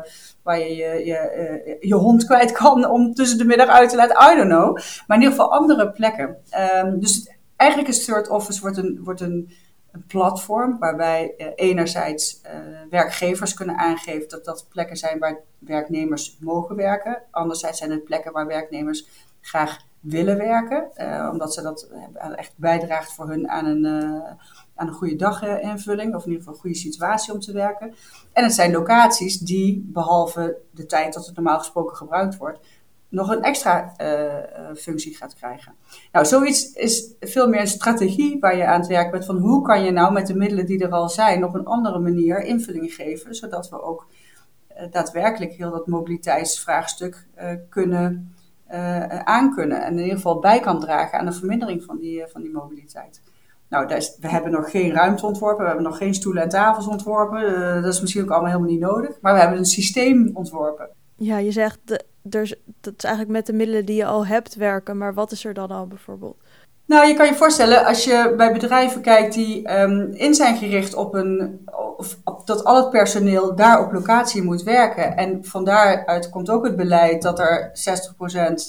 waar 0.44 0.60
je 0.60 0.76
je, 0.76 1.06
je, 1.06 1.78
je 1.80 1.96
hond 1.96 2.26
kwijt 2.26 2.52
kan 2.52 2.90
om 2.90 3.14
tussen 3.14 3.38
de 3.38 3.46
middag 3.46 3.68
uit 3.68 3.90
te 3.90 3.96
laten. 3.96 4.34
I 4.34 4.36
don't 4.36 4.50
know. 4.50 4.76
Maar 4.76 5.18
in 5.18 5.24
ieder 5.24 5.38
geval 5.38 5.52
andere 5.52 5.92
plekken. 5.92 6.38
Um, 6.84 7.00
dus 7.00 7.32
eigenlijk 7.56 7.90
is 7.90 8.06
Third 8.06 8.30
Office 8.30 8.62
wordt 8.62 8.78
een, 8.78 9.00
wordt 9.04 9.22
een 9.22 9.52
een 9.98 10.06
platform 10.08 10.80
waarbij 10.80 11.34
uh, 11.38 11.48
enerzijds 11.56 12.42
uh, 12.46 12.52
werkgevers 12.90 13.54
kunnen 13.54 13.78
aangeven 13.78 14.30
dat 14.30 14.46
dat 14.46 14.66
plekken 14.70 14.98
zijn 14.98 15.20
waar 15.20 15.40
werknemers 15.60 16.38
mogen 16.40 16.76
werken. 16.76 17.22
Anderzijds 17.32 17.78
zijn 17.78 17.92
het 17.92 18.04
plekken 18.04 18.32
waar 18.32 18.48
werknemers 18.48 19.08
graag 19.42 19.86
willen 20.00 20.38
werken, 20.38 20.90
uh, 20.98 21.30
omdat 21.32 21.54
ze 21.54 21.62
dat 21.62 21.90
echt 22.36 22.54
bijdraagt 22.56 23.14
voor 23.14 23.30
hun 23.30 23.50
aan 23.50 23.66
een, 23.66 23.86
aan 24.76 24.88
een 24.88 24.94
goede 24.94 25.16
daginvulling, 25.16 26.16
of 26.16 26.22
in 26.26 26.32
ieder 26.32 26.38
geval 26.38 26.54
een 26.54 26.60
goede 26.60 26.76
situatie 26.76 27.34
om 27.34 27.40
te 27.40 27.52
werken. 27.52 27.96
En 28.34 28.44
het 28.44 28.54
zijn 28.54 28.72
locaties 28.72 29.40
die, 29.40 29.90
behalve 29.94 30.58
de 30.72 30.86
tijd 30.86 31.14
dat 31.14 31.26
het 31.26 31.36
normaal 31.36 31.58
gesproken 31.58 31.96
gebruikt 31.96 32.38
wordt, 32.38 32.60
nog 33.10 33.30
een 33.30 33.42
extra 33.42 33.94
uh, 34.02 34.76
functie 34.76 35.16
gaat 35.16 35.34
krijgen. 35.34 35.76
Nou, 36.12 36.26
zoiets 36.26 36.74
is 36.74 37.14
veel 37.20 37.48
meer 37.48 37.60
een 37.60 37.68
strategie 37.68 38.40
waar 38.40 38.58
je 38.58 38.66
aan 38.66 38.80
het 38.80 38.90
werk 38.90 39.12
bent 39.12 39.26
van 39.26 39.38
hoe 39.38 39.62
kan 39.62 39.84
je 39.84 39.92
nou 39.92 40.14
met 40.14 40.28
de 40.28 40.36
middelen 40.36 40.66
die 40.66 40.84
er 40.84 40.92
al 40.92 41.10
zijn 41.10 41.44
op 41.44 41.54
een 41.54 41.66
andere 41.66 42.00
manier 42.00 42.44
invulling 42.44 42.94
geven, 42.94 43.36
zodat 43.36 43.70
we 43.70 43.82
ook 43.82 44.08
uh, 44.72 44.84
daadwerkelijk 44.92 45.54
heel 45.54 45.72
dat 45.72 45.88
mobiliteitsvraagstuk 45.88 47.26
uh, 47.38 47.50
kunnen 47.70 48.32
aankunnen 49.24 49.84
en 49.84 49.92
in 49.92 50.00
ieder 50.00 50.16
geval 50.16 50.40
bij 50.40 50.60
kan 50.60 50.80
dragen 50.80 51.20
aan 51.20 51.26
de 51.26 51.32
vermindering 51.32 51.84
van 51.84 51.98
die, 51.98 52.26
van 52.28 52.42
die 52.42 52.52
mobiliteit. 52.52 53.22
Nou, 53.70 53.88
we 54.20 54.28
hebben 54.28 54.52
nog 54.52 54.72
geen 54.72 54.92
ruimte 54.92 55.26
ontworpen, 55.26 55.62
we 55.62 55.68
hebben 55.68 55.86
nog 55.86 55.98
geen 55.98 56.14
stoelen 56.14 56.44
en 56.44 56.50
tafels 56.50 56.88
ontworpen. 56.88 57.82
dat 57.82 57.94
is 57.94 58.02
misschien 58.02 58.24
ook 58.24 58.30
allemaal 58.30 58.50
helemaal 58.50 58.72
niet 58.72 58.80
nodig, 58.80 59.18
maar 59.22 59.34
we 59.34 59.40
hebben 59.40 59.58
een 59.58 59.66
systeem 59.66 60.30
ontworpen. 60.34 60.90
Ja, 61.16 61.38
je 61.38 61.52
zegt 61.52 61.80
de, 61.84 62.04
er, 62.30 62.58
dat 62.82 62.94
is 62.98 63.04
eigenlijk 63.04 63.34
met 63.34 63.46
de 63.46 63.54
middelen 63.54 63.86
die 63.86 63.96
je 63.96 64.06
al 64.06 64.26
hebt 64.26 64.56
werken, 64.56 64.98
maar 64.98 65.14
wat 65.14 65.32
is 65.32 65.46
er 65.46 65.54
dan 65.54 65.70
al 65.70 65.88
bijvoorbeeld? 65.88 66.38
Nou, 66.88 67.08
je 67.08 67.14
kan 67.14 67.26
je 67.26 67.36
voorstellen, 67.36 67.86
als 67.86 68.04
je 68.04 68.34
bij 68.38 68.54
bedrijven 68.54 69.02
kijkt 69.02 69.34
die 69.34 69.80
um, 69.80 70.12
in 70.12 70.34
zijn 70.34 70.58
gericht 70.58 70.94
op 70.94 71.14
een, 71.14 71.60
of, 71.98 72.18
dat 72.46 72.64
al 72.64 72.76
het 72.76 72.90
personeel 72.90 73.56
daar 73.56 73.86
op 73.86 73.92
locatie 73.92 74.44
moet 74.44 74.64
werken. 74.64 75.18
En 75.18 75.46
van 75.46 75.66
daaruit 75.66 76.30
komt 76.30 76.50
ook 76.50 76.66
het 76.66 76.76
beleid 76.76 77.22
dat 77.22 77.40
er 77.40 77.72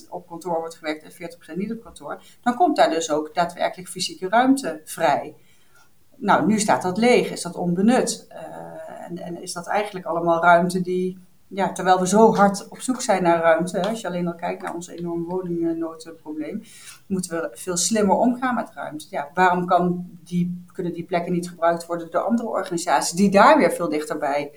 60% 0.07 0.09
op 0.09 0.29
kantoor 0.29 0.59
wordt 0.59 0.75
gewerkt 0.75 1.03
en 1.03 1.31
40% 1.55 1.57
niet 1.57 1.73
op 1.73 1.83
kantoor. 1.83 2.21
Dan 2.43 2.55
komt 2.55 2.77
daar 2.77 2.91
dus 2.91 3.11
ook 3.11 3.35
daadwerkelijk 3.35 3.89
fysieke 3.89 4.29
ruimte 4.29 4.81
vrij. 4.85 5.35
Nou, 6.17 6.47
nu 6.47 6.59
staat 6.59 6.83
dat 6.83 6.99
leeg, 6.99 7.31
is 7.31 7.43
dat 7.43 7.57
onbenut. 7.57 8.27
Uh, 8.31 8.39
en, 9.09 9.19
en 9.19 9.43
is 9.43 9.53
dat 9.53 9.67
eigenlijk 9.67 10.07
allemaal 10.07 10.43
ruimte 10.43 10.81
die 10.81 11.19
ja, 11.49 11.73
terwijl 11.73 12.01
we 12.01 12.07
zo 12.07 12.35
hard 12.35 12.69
op 12.69 12.81
zoek 12.81 13.01
zijn 13.01 13.23
naar 13.23 13.41
ruimte, 13.41 13.89
als 13.89 14.01
je 14.01 14.07
alleen 14.07 14.27
al 14.27 14.35
kijkt 14.35 14.63
naar 14.63 14.75
ons 14.75 14.89
enorme 14.89 15.25
woningnoodprobleem, 15.25 16.63
moeten 17.07 17.41
we 17.41 17.51
veel 17.53 17.77
slimmer 17.77 18.17
omgaan 18.17 18.55
met 18.55 18.71
ruimte. 18.75 19.07
Ja, 19.11 19.31
waarom 19.35 19.67
kan 19.67 20.09
die, 20.25 20.65
kunnen 20.73 20.93
die 20.93 21.05
plekken 21.05 21.33
niet 21.33 21.49
gebruikt 21.49 21.87
worden 21.87 22.11
door 22.11 22.21
andere 22.21 22.49
organisaties 22.49 23.17
die 23.17 23.31
daar 23.31 23.59
weer 23.59 23.71
veel 23.71 23.89
dichterbij 23.89 24.53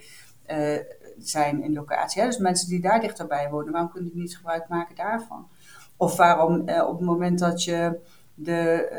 uh, 0.52 0.78
zijn 1.18 1.64
in 1.64 1.74
locatie? 1.74 2.22
Hè? 2.22 2.28
Dus 2.28 2.38
mensen 2.38 2.70
die 2.70 2.82
daar 2.82 3.00
dichterbij 3.00 3.50
wonen, 3.50 3.72
waarom 3.72 3.92
kunnen 3.92 4.10
die 4.10 4.22
niet 4.22 4.38
gebruik 4.38 4.68
maken 4.68 4.96
daarvan? 4.96 5.48
Of 5.98 6.16
waarom 6.16 6.70
uh, 6.70 6.88
op 6.88 6.98
het 6.98 7.06
moment 7.06 7.40
dat 7.40 7.64
je 7.64 8.00
de, 8.44 8.90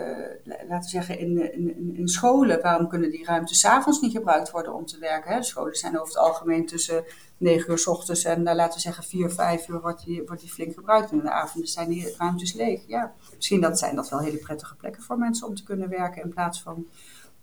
uh, 0.45 0.69
laten 0.69 0.85
we 0.85 0.89
zeggen, 0.89 1.19
in, 1.19 1.53
in, 1.55 1.97
in, 1.97 2.09
scholen, 2.09 2.63
waarom 2.63 2.89
kunnen 2.89 3.11
die 3.11 3.25
ruimtes 3.25 3.61
s'avonds 3.61 4.01
niet 4.01 4.13
gebruikt 4.13 4.51
worden 4.51 4.75
om 4.75 4.87
te 4.87 4.99
werken? 4.99 5.33
Hè? 5.33 5.43
scholen 5.43 5.75
zijn 5.75 6.01
over 6.01 6.15
het 6.15 6.23
algemeen 6.23 6.67
tussen 6.67 7.05
9 7.37 7.71
uur 7.71 7.79
s 7.79 7.87
ochtends 7.87 8.25
en 8.25 8.39
uh, 8.39 8.55
laten 8.55 8.75
we 8.75 8.81
zeggen 8.81 9.05
4, 9.05 9.31
5 9.31 9.69
uur 9.69 9.81
wordt 9.81 10.05
die, 10.05 10.25
flink 10.47 10.75
gebruikt. 10.75 11.11
En 11.11 11.17
in 11.17 11.25
de 11.25 11.31
avonden 11.31 11.71
zijn 11.71 11.89
die 11.89 12.15
ruimtes 12.19 12.53
leeg. 12.53 12.81
Ja, 12.87 13.13
misschien 13.37 13.61
dat 13.61 13.79
zijn 13.79 13.97
dat 13.97 14.09
wel 14.09 14.21
hele 14.21 14.37
prettige 14.37 14.77
plekken 14.77 15.03
voor 15.03 15.19
mensen 15.19 15.47
om 15.47 15.55
te 15.55 15.63
kunnen 15.63 15.89
werken 15.89 16.23
in 16.23 16.31
plaats 16.31 16.63
van 16.63 16.87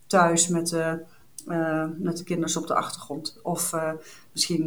thuis 0.07 0.47
met 0.47 0.67
de, 0.67 1.05
met 1.97 2.17
de 2.17 2.23
kinderen 2.23 2.61
op 2.61 2.67
de 2.67 2.75
achtergrond. 2.75 3.39
Of 3.43 3.73
uh, 3.73 3.91
misschien 4.31 4.65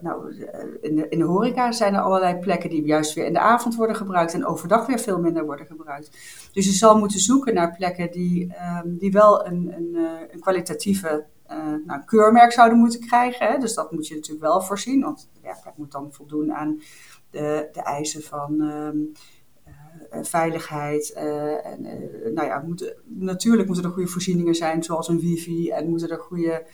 nou, 0.00 0.34
in, 0.80 0.96
de, 0.96 1.06
in 1.08 1.18
de 1.18 1.24
horeca 1.24 1.72
zijn 1.72 1.94
er 1.94 2.00
allerlei 2.00 2.38
plekken 2.38 2.70
die 2.70 2.84
juist 2.84 3.14
weer 3.14 3.26
in 3.26 3.32
de 3.32 3.38
avond 3.38 3.74
worden 3.74 3.96
gebruikt 3.96 4.34
en 4.34 4.46
overdag 4.46 4.86
weer 4.86 4.98
veel 4.98 5.20
minder 5.20 5.44
worden 5.44 5.66
gebruikt. 5.66 6.10
Dus 6.52 6.66
je 6.66 6.72
zal 6.72 6.98
moeten 6.98 7.20
zoeken 7.20 7.54
naar 7.54 7.76
plekken 7.76 8.10
die, 8.10 8.54
um, 8.84 8.98
die 8.98 9.12
wel 9.12 9.46
een, 9.46 9.72
een, 9.76 10.06
een 10.30 10.40
kwalitatieve 10.40 11.24
nou, 11.86 12.04
keurmerk 12.04 12.52
zouden 12.52 12.78
moeten 12.78 13.00
krijgen. 13.00 13.46
Hè? 13.46 13.58
Dus 13.58 13.74
dat 13.74 13.92
moet 13.92 14.06
je 14.06 14.14
natuurlijk 14.14 14.46
wel 14.46 14.60
voorzien, 14.60 15.02
want 15.02 15.28
ja, 15.42 15.56
dat 15.64 15.76
moet 15.76 15.92
dan 15.92 16.12
voldoen 16.12 16.52
aan 16.52 16.80
de, 17.30 17.68
de 17.72 17.82
eisen 17.82 18.22
van, 18.22 18.54
uh, 18.60 18.88
veiligheid. 20.10 21.12
en, 21.12 21.82
nou 22.34 22.46
ja, 22.46 22.62
moet, 22.66 22.94
natuurlijk 23.04 23.66
moeten 23.66 23.84
er 23.84 23.90
goede 23.90 24.08
voorzieningen 24.08 24.54
zijn, 24.54 24.82
zoals 24.82 25.08
een 25.08 25.20
wifi. 25.20 25.70
En 25.70 25.88
moeten 25.88 26.10
er 26.10 26.18
goede 26.18 26.66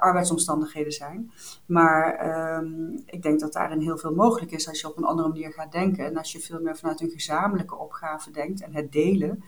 arbeidsomstandigheden 0.00 0.92
zijn. 0.92 1.30
Maar 1.66 2.14
ehm, 2.14 2.96
ik 3.06 3.22
denk 3.22 3.40
dat 3.40 3.52
daarin 3.52 3.80
heel 3.80 3.98
veel 3.98 4.14
mogelijk 4.14 4.52
is 4.52 4.68
als 4.68 4.80
je 4.80 4.88
op 4.88 4.96
een 4.96 5.04
andere 5.04 5.28
manier 5.28 5.52
gaat 5.52 5.72
denken. 5.72 6.04
En 6.04 6.16
als 6.16 6.32
je 6.32 6.40
veel 6.40 6.60
meer 6.60 6.76
vanuit 6.76 7.00
een 7.00 7.10
gezamenlijke 7.10 7.76
opgave 7.76 8.30
denkt 8.30 8.62
en 8.62 8.74
het 8.74 8.92
delen. 8.92 9.44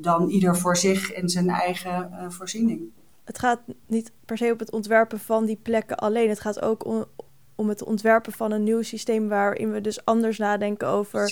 dan 0.00 0.28
ieder 0.28 0.56
voor 0.56 0.76
zich 0.76 1.12
in 1.12 1.28
zijn 1.28 1.48
eigen 1.48 2.26
voorziening 2.32 2.90
het 3.30 3.38
gaat 3.38 3.60
niet 3.86 4.12
per 4.24 4.36
se 4.36 4.50
op 4.52 4.58
het 4.58 4.72
ontwerpen 4.72 5.18
van 5.18 5.44
die 5.44 5.58
plekken 5.62 5.96
alleen. 5.96 6.28
Het 6.28 6.40
gaat 6.40 6.60
ook 6.60 6.84
om, 6.86 7.04
om 7.54 7.68
het 7.68 7.82
ontwerpen 7.82 8.32
van 8.32 8.52
een 8.52 8.62
nieuw 8.62 8.82
systeem 8.82 9.28
waarin 9.28 9.72
we 9.72 9.80
dus 9.80 10.04
anders 10.04 10.38
nadenken 10.38 10.88
over 10.88 11.28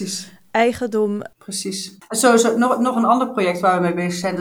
eigendom. 0.58 1.22
Precies. 1.38 1.98
Nog, 2.56 2.78
nog 2.78 2.96
een 2.96 3.04
ander 3.04 3.30
project 3.30 3.60
waar 3.60 3.76
we 3.76 3.82
mee 3.82 3.94
bezig 3.94 4.12
zijn, 4.12 4.36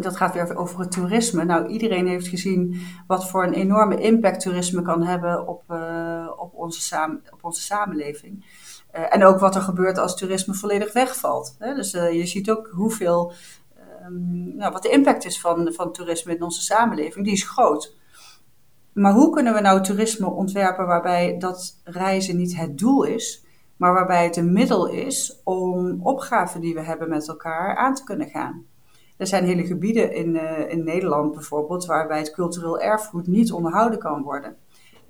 dat 0.00 0.16
gaat 0.16 0.34
weer 0.34 0.56
over 0.56 0.80
het 0.80 0.92
toerisme. 0.92 1.44
Nou, 1.44 1.66
iedereen 1.66 2.06
heeft 2.06 2.28
gezien 2.28 2.80
wat 3.06 3.30
voor 3.30 3.44
een 3.44 3.52
enorme 3.52 4.00
impact 4.00 4.40
toerisme 4.40 4.82
kan 4.82 5.02
hebben 5.02 5.48
op, 5.48 5.62
uh, 5.70 6.30
op, 6.36 6.54
onze, 6.54 6.80
samen, 6.80 7.22
op 7.30 7.44
onze 7.44 7.62
samenleving. 7.62 8.60
Uh, 8.94 9.14
en 9.14 9.24
ook 9.24 9.38
wat 9.38 9.54
er 9.54 9.62
gebeurt 9.62 9.98
als 9.98 10.16
toerisme 10.16 10.54
volledig 10.54 10.92
wegvalt. 10.92 11.56
Hè? 11.58 11.74
Dus 11.74 11.94
uh, 11.94 12.12
je 12.12 12.26
ziet 12.26 12.50
ook 12.50 12.68
hoeveel 12.72 13.32
Ehm, 14.02 14.56
nou, 14.56 14.72
wat 14.72 14.82
de 14.82 14.88
impact 14.88 15.24
is 15.24 15.40
van, 15.40 15.72
van 15.72 15.92
toerisme 15.92 16.34
in 16.34 16.42
onze 16.42 16.62
samenleving, 16.62 17.24
die 17.24 17.34
is 17.34 17.48
groot. 17.48 17.96
Maar 18.92 19.12
hoe 19.12 19.30
kunnen 19.30 19.54
we 19.54 19.60
nou 19.60 19.82
toerisme 19.82 20.30
ontwerpen 20.30 20.86
waarbij 20.86 21.38
dat 21.38 21.80
reizen 21.84 22.36
niet 22.36 22.56
het 22.56 22.78
doel 22.78 23.02
is, 23.02 23.44
maar 23.82 23.92
waarbij 23.92 24.24
het 24.24 24.36
een 24.36 24.52
middel 24.52 24.88
is 24.88 25.40
om 25.44 26.00
opgaven 26.02 26.60
die 26.60 26.74
we 26.74 26.80
hebben 26.80 27.08
met 27.08 27.28
elkaar 27.28 27.76
aan 27.76 27.94
te 27.94 28.04
kunnen 28.04 28.28
gaan? 28.28 28.66
Er 29.16 29.26
zijn 29.26 29.44
hele 29.44 29.66
gebieden 29.66 30.12
in, 30.12 30.34
uh, 30.34 30.70
in 30.70 30.84
Nederland 30.84 31.32
bijvoorbeeld 31.32 31.86
waarbij 31.86 32.18
het 32.18 32.30
cultureel 32.30 32.80
erfgoed 32.80 33.26
niet 33.26 33.52
onderhouden 33.52 33.98
kan 33.98 34.22
worden. 34.22 34.56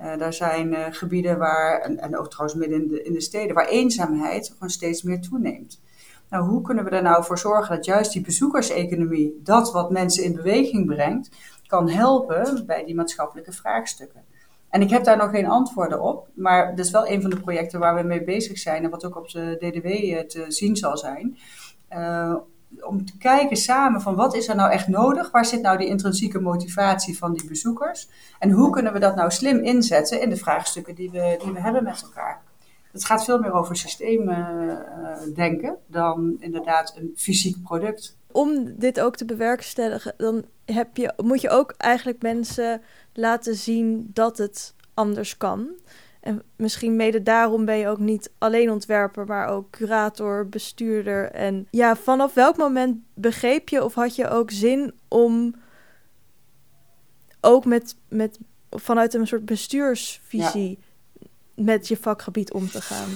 Uh, 0.01 0.17
daar 0.17 0.33
zijn 0.33 0.73
uh, 0.73 0.87
gebieden 0.91 1.39
waar, 1.39 1.81
en, 1.81 1.99
en, 1.99 2.19
ook 2.19 2.31
trouwens 2.31 2.59
midden 2.59 2.83
in 2.83 2.89
de, 2.89 3.03
in 3.03 3.13
de 3.13 3.21
steden, 3.21 3.55
waar 3.55 3.69
eenzaamheid 3.69 4.51
gewoon 4.53 4.71
steeds 4.71 5.03
meer 5.03 5.21
toeneemt. 5.21 5.83
Nou, 6.29 6.45
hoe 6.45 6.63
kunnen 6.63 6.85
we 6.85 6.91
er 6.91 7.03
nou 7.03 7.25
voor 7.25 7.39
zorgen 7.39 7.77
dat 7.77 7.85
juist 7.85 8.13
die 8.13 8.23
bezoekerseconomie, 8.23 9.41
dat 9.43 9.73
wat 9.73 9.91
mensen 9.91 10.25
in 10.25 10.35
beweging 10.35 10.87
brengt, 10.87 11.31
kan 11.67 11.89
helpen 11.89 12.67
bij 12.67 12.85
die 12.85 12.95
maatschappelijke 12.95 13.53
vraagstukken? 13.53 14.25
En 14.73 14.81
ik 14.81 14.91
heb 14.91 15.05
daar 15.05 15.17
nog 15.17 15.31
geen 15.31 15.47
antwoorden 15.47 16.03
op, 16.03 16.29
maar 16.35 16.77
dat 16.77 16.85
is 16.85 16.91
wel 16.91 17.09
een 17.09 17.21
van 17.21 17.31
de 17.31 17.41
projecten 17.41 17.81
waar 17.81 17.95
we 17.95 18.03
mee 18.03 18.25
bezig 18.25 18.59
zijn 18.59 18.85
en 18.85 18.91
wat 18.91 19.05
ook 19.05 19.17
op 19.17 19.31
de 19.31 19.57
DDW 19.59 19.87
eh, 19.87 20.19
te 20.21 20.45
zien 20.49 20.77
zal 20.77 20.97
zijn. 20.97 21.39
Uh, 21.91 22.35
om 22.81 23.07
te 23.07 23.19
kijken 23.19 23.57
samen 23.57 24.01
van 24.01 24.15
wat 24.15 24.35
is 24.35 24.49
er 24.49 24.57
nou 24.57 24.71
echt 24.71 24.89
nodig? 24.89 25.31
Waar 25.31 25.45
zit 25.45 25.63
nou 25.63 25.79
die 25.79 25.87
intrinsieke 25.87 26.41
motivatie 26.41 27.19
van 27.19 27.33
die 27.33 27.47
bezoekers? 27.47 28.09
En 28.39 28.51
hoe 28.51 28.71
kunnen 28.71 28.93
we 28.93 28.99
dat 28.99 29.17
nou 29.17 29.31
slim 29.31 29.59
inzetten 29.59 30.21
in 30.21 30.29
de 30.29 30.37
vraagstukken 30.37 30.95
die 30.95 31.11
we, 31.11 31.39
die 31.45 31.53
we 31.53 31.61
hebben 31.61 31.85
met 31.85 32.03
elkaar? 32.03 32.43
Het 32.93 33.05
gaat 33.05 33.25
veel 33.25 33.39
meer 33.39 33.53
over 33.53 33.77
systeemdenken 33.77 35.71
uh, 35.71 35.77
dan 35.87 36.37
inderdaad 36.39 36.95
een 36.97 37.13
fysiek 37.17 37.63
product. 37.63 38.17
Om 38.33 38.79
dit 38.79 39.01
ook 39.01 39.17
te 39.17 39.25
bewerkstelligen, 39.25 40.15
dan 40.17 40.45
heb 40.65 40.97
je, 40.97 41.13
moet 41.17 41.41
je 41.41 41.49
ook 41.49 41.75
eigenlijk 41.77 42.23
mensen 42.23 42.83
laten 43.13 43.55
zien 43.55 44.11
dat 44.13 44.39
het 44.39 44.75
anders 44.95 45.37
kan. 45.37 45.69
En 46.21 46.43
misschien 46.57 46.97
mede 46.97 47.23
daarom 47.23 47.65
ben 47.65 47.77
je 47.77 47.89
ook 47.89 47.99
niet 47.99 48.33
alleen 48.39 48.71
ontwerper, 48.71 49.27
maar 49.27 49.49
ook 49.49 49.71
curator, 49.71 50.49
bestuurder. 50.49 51.31
En 51.31 51.67
ja, 51.71 51.97
vanaf 51.97 52.35
welk 52.35 52.57
moment 52.57 52.97
begreep 53.15 53.69
je 53.69 53.85
of 53.85 53.95
had 53.95 54.17
je 54.17 54.29
ook 54.29 54.51
zin 54.51 54.95
om 55.09 55.55
ook 57.41 57.65
met, 57.65 57.97
met 58.09 58.39
vanuit 58.71 59.15
een 59.15 59.27
soort 59.27 59.45
bestuursvisie 59.45 60.79
met 61.55 61.89
je 61.89 61.97
vakgebied 61.97 62.53
om 62.53 62.69
te 62.69 62.81
gaan? 62.81 63.09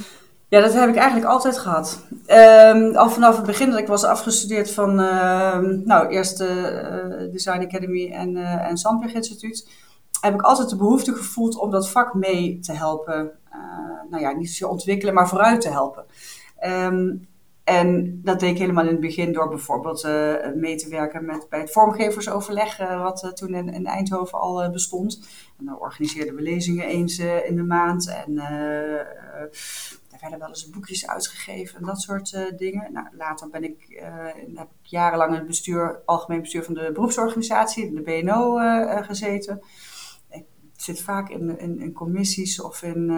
Ja, 0.56 0.62
dat 0.62 0.74
heb 0.74 0.88
ik 0.88 0.96
eigenlijk 0.96 1.30
altijd 1.30 1.58
gehad. 1.58 2.06
Um, 2.28 2.96
al 2.96 3.10
vanaf 3.10 3.36
het 3.36 3.46
begin 3.46 3.70
dat 3.70 3.78
ik 3.78 3.86
was 3.86 4.04
afgestudeerd 4.04 4.70
van, 4.70 5.00
uh, 5.00 5.58
nou, 5.84 6.08
eerst 6.08 6.40
uh, 6.40 6.48
Design 7.32 7.60
Academy 7.60 8.10
en, 8.10 8.36
uh, 8.36 8.68
en 8.68 8.76
Sandberg 8.76 9.14
Instituut, 9.14 9.68
heb 10.20 10.34
ik 10.34 10.42
altijd 10.42 10.68
de 10.68 10.76
behoefte 10.76 11.14
gevoeld 11.14 11.56
om 11.56 11.70
dat 11.70 11.90
vak 11.90 12.14
mee 12.14 12.58
te 12.58 12.72
helpen. 12.72 13.30
nou 14.10 14.22
ja, 14.22 14.32
niet 14.32 14.48
zozeer 14.48 14.68
ontwikkelen, 14.68 15.14
maar 15.14 15.28
vooruit 15.28 15.60
te 15.60 15.70
helpen. 15.70 16.04
Um, 16.66 17.28
en 17.64 18.20
dat 18.24 18.40
deed 18.40 18.50
ik 18.50 18.58
helemaal 18.58 18.84
in 18.84 18.90
het 18.90 19.00
begin 19.00 19.32
door 19.32 19.48
bijvoorbeeld 19.48 20.08
mee 20.54 20.76
te 20.76 20.88
werken 20.88 21.24
met, 21.24 21.46
bij 21.50 21.60
het 21.60 21.72
vormgeversoverleg, 21.72 22.76
wat 22.76 23.32
toen 23.34 23.54
in, 23.54 23.68
in, 23.68 23.86
Eindhoven 23.86 24.40
al 24.40 24.70
bestond. 24.70 25.26
En 25.58 25.64
dan 25.64 25.78
organiseerden 25.80 26.34
we 26.34 26.42
lezingen 26.42 26.86
eens 26.86 27.18
in 27.18 27.56
de 27.56 27.62
maand. 27.62 28.14
En 28.26 28.38
werden 30.20 30.38
wel 30.38 30.48
eens 30.48 30.70
boekjes 30.70 31.06
uitgegeven 31.06 31.78
en 31.78 31.86
dat 31.86 32.00
soort 32.00 32.52
dingen. 32.56 32.92
Nou, 32.92 33.06
later 33.12 33.50
ben 33.50 33.64
ik, 33.64 34.02
heb 34.54 34.68
ik 34.82 34.86
jarenlang 34.86 35.30
in 35.30 35.38
het 35.38 35.46
bestuur, 35.46 36.02
algemeen 36.04 36.40
bestuur 36.40 36.64
van 36.64 36.74
de 36.74 36.90
beroepsorganisatie, 36.92 37.94
de 37.94 38.02
BNO, 38.02 38.56
gezeten. 39.02 39.60
Ik 40.30 40.44
zit 40.76 41.02
vaak 41.02 41.28
in, 41.28 41.58
in, 41.58 41.92
commissies 41.92 42.60
of 42.60 42.82
in 42.82 43.10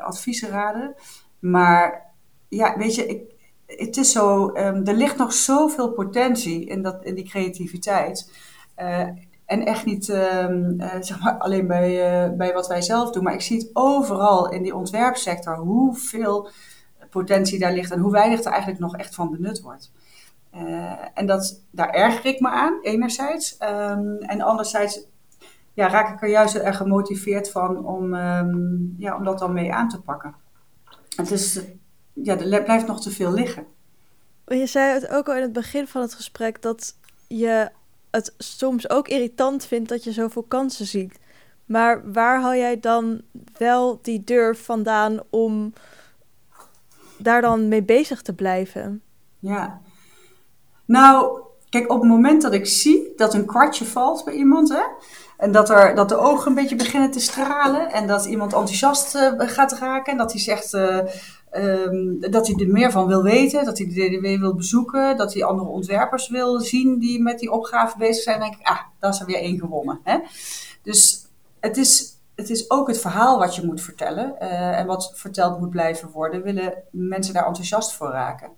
adviesraden. 0.00 0.94
Maar 1.38 2.12
ja, 2.48 2.76
weet 2.76 2.94
je, 2.94 3.06
ik, 3.06 3.34
het 3.76 3.96
is 3.96 4.12
zo, 4.12 4.48
um, 4.48 4.86
er 4.86 4.94
ligt 4.94 5.16
nog 5.16 5.32
zoveel 5.32 5.92
potentie 5.92 6.66
in, 6.66 6.82
dat, 6.82 7.04
in 7.04 7.14
die 7.14 7.28
creativiteit. 7.28 8.32
En 9.48 9.66
echt 9.66 9.84
niet 9.84 10.08
um, 10.08 10.80
uh, 10.80 10.94
zeg 11.00 11.20
maar 11.20 11.38
alleen 11.38 11.66
bij, 11.66 12.24
uh, 12.26 12.36
bij 12.36 12.52
wat 12.52 12.66
wij 12.66 12.82
zelf 12.82 13.10
doen, 13.10 13.22
maar 13.22 13.34
ik 13.34 13.40
zie 13.40 13.58
het 13.58 13.70
overal 13.72 14.50
in 14.50 14.62
die 14.62 14.74
ontwerpsector 14.74 15.56
hoeveel 15.56 16.48
potentie 17.10 17.58
daar 17.58 17.72
ligt 17.72 17.90
en 17.90 18.00
hoe 18.00 18.12
weinig 18.12 18.40
er 18.40 18.50
eigenlijk 18.50 18.80
nog 18.80 18.96
echt 18.96 19.14
van 19.14 19.30
benut 19.30 19.60
wordt. 19.60 19.92
en 21.14 21.26
dat, 21.26 21.62
daar 21.70 21.90
erger 21.90 22.26
ik 22.26 22.40
me 22.40 22.48
aan, 22.48 22.78
enerzijds. 22.82 23.56
Um, 23.60 24.18
en 24.18 24.40
anderzijds 24.40 25.00
ja, 25.74 25.88
raak 25.88 26.14
ik 26.14 26.22
er 26.22 26.28
juist 26.28 26.54
erg 26.54 26.76
gemotiveerd 26.76 27.50
van 27.50 27.86
om, 27.86 28.14
ja, 28.98 29.16
om 29.16 29.24
dat 29.24 29.38
dan 29.38 29.52
mee 29.52 29.72
aan 29.72 29.88
te 29.88 30.00
pakken. 30.00 30.34
Het 31.16 31.30
is 31.30 31.60
ja, 32.12 32.38
er 32.38 32.62
blijft 32.62 32.86
nog 32.86 33.00
te 33.00 33.10
veel 33.10 33.32
liggen. 33.32 33.66
Je 34.46 34.66
zei 34.66 34.92
het 34.92 35.08
ook 35.08 35.28
al 35.28 35.34
in 35.34 35.42
het 35.42 35.52
begin 35.52 35.86
van 35.86 36.00
het 36.00 36.14
gesprek 36.14 36.62
dat 36.62 36.96
je 37.26 37.70
het 38.10 38.34
soms 38.38 38.90
ook 38.90 39.08
irritant 39.08 39.64
vindt 39.64 39.88
dat 39.88 40.04
je 40.04 40.12
zoveel 40.12 40.42
kansen 40.42 40.86
ziet. 40.86 41.18
Maar 41.64 42.12
waar 42.12 42.40
haal 42.40 42.54
jij 42.54 42.80
dan 42.80 43.20
wel 43.58 43.98
die 44.02 44.24
durf 44.24 44.64
vandaan 44.64 45.20
om 45.30 45.72
daar 47.18 47.40
dan 47.40 47.68
mee 47.68 47.82
bezig 47.82 48.22
te 48.22 48.34
blijven? 48.34 49.02
Ja, 49.38 49.80
nou, 50.84 51.40
kijk, 51.68 51.92
op 51.92 52.00
het 52.00 52.10
moment 52.10 52.42
dat 52.42 52.52
ik 52.52 52.66
zie 52.66 53.12
dat 53.16 53.34
een 53.34 53.46
kwartje 53.46 53.84
valt 53.84 54.24
bij 54.24 54.34
iemand, 54.34 54.68
hè, 54.68 54.82
en 55.36 55.52
dat, 55.52 55.70
er, 55.70 55.94
dat 55.94 56.08
de 56.08 56.16
ogen 56.16 56.48
een 56.48 56.54
beetje 56.54 56.76
beginnen 56.76 57.10
te 57.10 57.20
stralen, 57.20 57.92
en 57.92 58.06
dat 58.06 58.24
iemand 58.24 58.52
enthousiast 58.52 59.14
uh, 59.14 59.32
gaat 59.36 59.72
raken, 59.72 60.12
en 60.12 60.18
dat 60.18 60.32
hij 60.32 60.40
zegt. 60.40 60.74
Uh, 60.74 60.98
Um, 61.64 62.20
dat 62.30 62.46
hij 62.46 62.56
er 62.56 62.72
meer 62.72 62.90
van 62.90 63.06
wil 63.06 63.22
weten, 63.22 63.64
dat 63.64 63.78
hij 63.78 63.86
de 63.86 63.92
DDW 63.92 64.40
wil 64.40 64.54
bezoeken, 64.54 65.16
dat 65.16 65.34
hij 65.34 65.44
andere 65.44 65.68
ontwerpers 65.68 66.28
wil 66.28 66.60
zien 66.60 66.98
die 66.98 67.22
met 67.22 67.38
die 67.38 67.52
opgave 67.52 67.98
bezig 67.98 68.22
zijn. 68.22 68.40
Denk 68.40 68.54
ik, 68.54 68.66
ah, 68.66 68.78
daar 68.98 69.10
is 69.10 69.20
er 69.20 69.26
weer 69.26 69.38
één 69.40 69.58
gewonnen. 69.58 70.00
Hè? 70.04 70.18
Dus 70.82 71.26
het 71.60 71.76
is, 71.76 72.18
het 72.34 72.50
is 72.50 72.70
ook 72.70 72.88
het 72.88 73.00
verhaal 73.00 73.38
wat 73.38 73.54
je 73.54 73.66
moet 73.66 73.80
vertellen 73.80 74.34
uh, 74.40 74.78
en 74.78 74.86
wat 74.86 75.12
verteld 75.14 75.60
moet 75.60 75.70
blijven 75.70 76.10
worden, 76.10 76.42
willen 76.42 76.74
mensen 76.90 77.34
daar 77.34 77.46
enthousiast 77.46 77.92
voor 77.92 78.10
raken. 78.10 78.50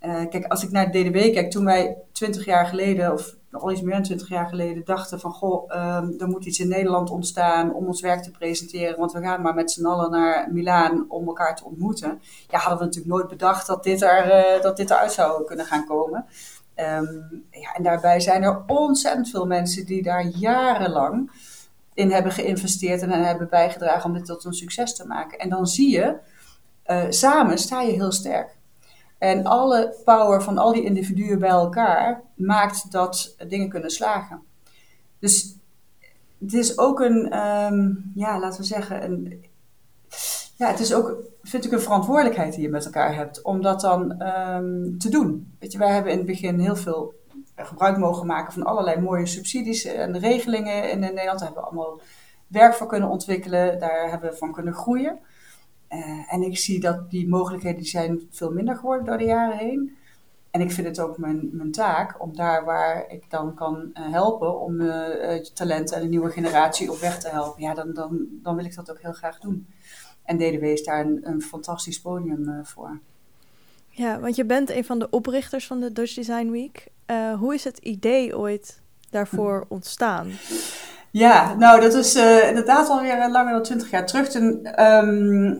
Uh, 0.00 0.28
kijk, 0.28 0.44
als 0.46 0.62
ik 0.62 0.70
naar 0.70 0.90
de 0.90 1.02
DDW 1.02 1.16
kijk, 1.16 1.50
toen 1.50 1.64
wij 1.64 1.96
twintig 2.12 2.44
jaar 2.44 2.66
geleden, 2.66 3.12
of 3.12 3.36
al 3.60 3.70
iets 3.70 3.80
meer 3.80 3.94
dan 3.94 4.02
twintig 4.02 4.28
jaar 4.28 4.46
geleden 4.46 4.84
dachten 4.84 5.20
van 5.20 5.32
goh, 5.32 5.70
um, 5.70 6.14
er 6.18 6.28
moet 6.28 6.44
iets 6.44 6.58
in 6.58 6.68
Nederland 6.68 7.10
ontstaan 7.10 7.74
om 7.74 7.86
ons 7.86 8.00
werk 8.00 8.22
te 8.22 8.30
presenteren, 8.30 8.98
want 8.98 9.12
we 9.12 9.20
gaan 9.20 9.42
maar 9.42 9.54
met 9.54 9.70
z'n 9.70 9.86
allen 9.86 10.10
naar 10.10 10.48
Milaan 10.52 11.04
om 11.08 11.26
elkaar 11.26 11.56
te 11.56 11.64
ontmoeten. 11.64 12.20
Ja, 12.48 12.58
hadden 12.58 12.78
we 12.78 12.84
natuurlijk 12.84 13.14
nooit 13.14 13.28
bedacht 13.28 13.66
dat 13.66 13.84
dit, 13.84 14.02
er, 14.02 14.56
uh, 14.56 14.62
dat 14.62 14.76
dit 14.76 14.90
eruit 14.90 15.12
zou 15.12 15.44
kunnen 15.44 15.66
gaan 15.66 15.86
komen. 15.86 16.24
Um, 16.76 17.44
ja, 17.50 17.74
en 17.74 17.82
daarbij 17.82 18.20
zijn 18.20 18.42
er 18.42 18.62
ontzettend 18.66 19.28
veel 19.28 19.46
mensen 19.46 19.86
die 19.86 20.02
daar 20.02 20.26
jarenlang 20.26 21.30
in 21.94 22.10
hebben 22.10 22.32
geïnvesteerd 22.32 23.02
en 23.02 23.10
hebben 23.10 23.48
bijgedragen 23.48 24.10
om 24.10 24.16
dit 24.16 24.24
tot 24.24 24.44
een 24.44 24.52
succes 24.52 24.94
te 24.94 25.06
maken. 25.06 25.38
En 25.38 25.48
dan 25.48 25.66
zie 25.66 25.90
je, 25.90 26.16
uh, 26.86 27.04
samen 27.08 27.58
sta 27.58 27.80
je 27.80 27.92
heel 27.92 28.12
sterk. 28.12 28.56
En 29.22 29.44
alle 29.44 29.94
power 30.04 30.42
van 30.42 30.58
al 30.58 30.72
die 30.72 30.84
individuen 30.84 31.38
bij 31.38 31.48
elkaar 31.48 32.22
maakt 32.34 32.92
dat 32.92 33.36
dingen 33.48 33.68
kunnen 33.68 33.90
slagen. 33.90 34.42
Dus 35.18 35.56
het 36.38 36.52
is 36.52 36.78
ook 36.78 37.00
een, 37.00 37.38
um, 37.38 38.12
ja, 38.14 38.38
laten 38.38 38.60
we 38.60 38.66
zeggen, 38.66 39.04
een, 39.04 39.44
ja, 40.56 40.68
het 40.68 40.80
is 40.80 40.94
ook, 40.94 41.16
vind 41.42 41.64
ik, 41.64 41.72
een 41.72 41.80
verantwoordelijkheid 41.80 42.54
die 42.54 42.62
je 42.62 42.68
met 42.68 42.84
elkaar 42.84 43.14
hebt 43.14 43.42
om 43.42 43.62
dat 43.62 43.80
dan 43.80 44.20
ehm, 44.20 44.96
te 44.98 45.08
doen. 45.08 45.54
Weet 45.58 45.72
je, 45.72 45.78
wij 45.78 45.92
hebben 45.92 46.12
in 46.12 46.18
het 46.18 46.26
begin 46.26 46.58
heel 46.58 46.76
veel 46.76 47.14
gebruik 47.56 47.96
mogen 47.96 48.26
maken 48.26 48.52
van 48.52 48.62
allerlei 48.62 49.00
mooie 49.00 49.26
subsidies 49.26 49.84
en 49.84 50.18
regelingen 50.18 50.90
in 50.90 50.98
Nederland. 50.98 51.38
Daar 51.38 51.48
hebben 51.48 51.62
we 51.62 51.68
allemaal 51.68 52.00
werk 52.46 52.74
voor 52.74 52.86
kunnen 52.86 53.08
ontwikkelen, 53.08 53.78
daar 53.78 54.10
hebben 54.10 54.30
we 54.30 54.36
van 54.36 54.52
kunnen 54.52 54.74
groeien. 54.74 55.18
Uh, 55.92 56.32
en 56.32 56.42
ik 56.42 56.58
zie 56.58 56.80
dat 56.80 57.10
die 57.10 57.28
mogelijkheden 57.28 57.78
die 57.78 57.88
zijn 57.88 58.20
veel 58.30 58.52
minder 58.52 58.76
geworden 58.76 59.06
door 59.06 59.18
de 59.18 59.24
jaren 59.24 59.56
heen. 59.56 59.96
En 60.50 60.60
ik 60.60 60.72
vind 60.72 60.86
het 60.86 61.00
ook 61.00 61.18
mijn, 61.18 61.48
mijn 61.52 61.72
taak 61.72 62.22
om 62.22 62.36
daar 62.36 62.64
waar 62.64 63.04
ik 63.08 63.30
dan 63.30 63.54
kan 63.54 63.90
uh, 63.94 64.10
helpen, 64.10 64.60
om 64.60 64.80
uh, 64.80 65.34
talenten 65.36 65.96
en 65.96 66.02
de 66.02 66.08
nieuwe 66.08 66.30
generatie 66.30 66.90
op 66.90 66.98
weg 66.98 67.18
te 67.18 67.28
helpen. 67.28 67.62
Ja, 67.62 67.74
dan, 67.74 67.92
dan, 67.92 68.26
dan 68.30 68.56
wil 68.56 68.64
ik 68.64 68.74
dat 68.74 68.90
ook 68.90 69.00
heel 69.00 69.12
graag 69.12 69.38
doen. 69.38 69.66
En 70.24 70.36
DDW 70.36 70.62
is 70.62 70.84
daar 70.84 71.00
een, 71.00 71.20
een 71.22 71.42
fantastisch 71.42 72.00
podium 72.00 72.60
voor. 72.64 73.00
Ja, 73.88 74.20
want 74.20 74.36
je 74.36 74.44
bent 74.44 74.70
een 74.70 74.84
van 74.84 74.98
de 74.98 75.10
oprichters 75.10 75.66
van 75.66 75.80
de 75.80 75.92
Dutch 75.92 76.14
Design 76.14 76.50
Week. 76.50 76.88
hoe 77.38 77.54
is 77.54 77.64
het 77.64 77.78
idee 77.78 78.38
ooit 78.38 78.82
daarvoor 79.10 79.66
ontstaan? 79.68 80.30
Ja, 81.10 81.54
nou 81.54 81.80
dat 81.80 81.94
is 81.94 82.14
inderdaad 82.48 82.88
alweer 82.88 83.30
langer 83.30 83.52
dan 83.52 83.62
twintig 83.62 83.90
jaar 83.90 84.06
terug. 84.06 84.28
Toen 84.28 84.82
um, 84.84 85.58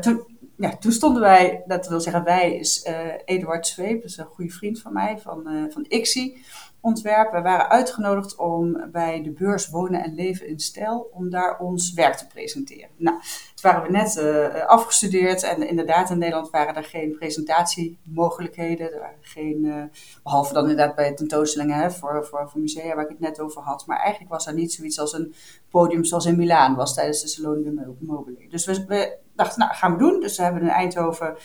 toen, 0.00 0.26
ja, 0.56 0.76
toen 0.76 0.92
stonden 0.92 1.22
wij, 1.22 1.62
dat 1.66 1.88
wil 1.88 2.00
zeggen 2.00 2.24
wij, 2.24 2.56
is 2.56 2.86
uh, 2.88 2.98
Eduard 3.24 3.66
Zweep, 3.66 4.04
is 4.04 4.16
een 4.16 4.24
goede 4.24 4.50
vriend 4.50 4.80
van 4.80 4.92
mij, 4.92 5.18
van, 5.18 5.52
uh, 5.52 5.72
van 5.72 5.84
ICSI 5.88 6.44
ontwerp. 6.86 7.32
We 7.32 7.40
waren 7.40 7.68
uitgenodigd 7.68 8.36
om 8.36 8.90
bij 8.92 9.22
de 9.22 9.30
beurs 9.30 9.68
Wonen 9.68 10.02
en 10.02 10.14
Leven 10.14 10.48
in 10.48 10.60
Stijl, 10.60 11.10
om 11.12 11.30
daar 11.30 11.58
ons 11.58 11.92
werk 11.92 12.14
te 12.14 12.26
presenteren. 12.26 12.88
Nou, 12.96 13.16
toen 13.54 13.70
waren 13.70 13.82
we 13.82 13.90
net 13.90 14.16
uh, 14.16 14.66
afgestudeerd 14.66 15.42
en 15.42 15.68
inderdaad 15.68 16.10
in 16.10 16.18
Nederland 16.18 16.50
waren 16.50 16.74
er 16.74 16.84
geen 16.84 17.16
presentatiemogelijkheden. 17.18 18.92
Er 18.92 19.00
waren 19.00 19.18
geen, 19.20 19.90
behalve 20.22 20.52
dan 20.52 20.62
inderdaad 20.62 20.94
bij 20.94 21.14
tentoonstellingen 21.14 21.76
hè, 21.76 21.90
voor, 21.90 22.26
voor, 22.26 22.48
voor 22.50 22.60
musea 22.60 22.94
waar 22.94 23.04
ik 23.04 23.10
het 23.10 23.20
net 23.20 23.40
over 23.40 23.62
had. 23.62 23.86
Maar 23.86 23.98
eigenlijk 23.98 24.32
was 24.32 24.46
er 24.46 24.54
niet 24.54 24.72
zoiets 24.72 24.98
als 24.98 25.12
een 25.12 25.34
podium 25.70 26.04
zoals 26.04 26.26
in 26.26 26.36
Milaan 26.36 26.74
was 26.74 26.94
tijdens 26.94 27.20
de 27.20 27.28
Salone 27.28 27.62
de 27.62 27.94
Mobile. 28.00 28.48
Dus 28.48 28.66
we, 28.66 29.18
dachten, 29.34 29.58
nou, 29.58 29.74
gaan 29.74 29.92
we 29.92 29.98
doen. 29.98 30.20
Dus 30.20 30.36
we 30.36 30.42
hebben 30.42 30.62
in 30.62 30.68
Eindhoven 30.68 31.36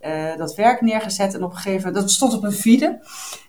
uh, 0.00 0.36
dat 0.36 0.54
werk 0.54 0.80
neergezet. 0.80 1.34
En 1.34 1.42
op 1.42 1.50
een 1.50 1.56
gegeven 1.56 1.86
moment, 1.86 2.02
dat 2.02 2.10
stond 2.10 2.34
op 2.34 2.44
een 2.44 2.52
fiede. 2.52 3.00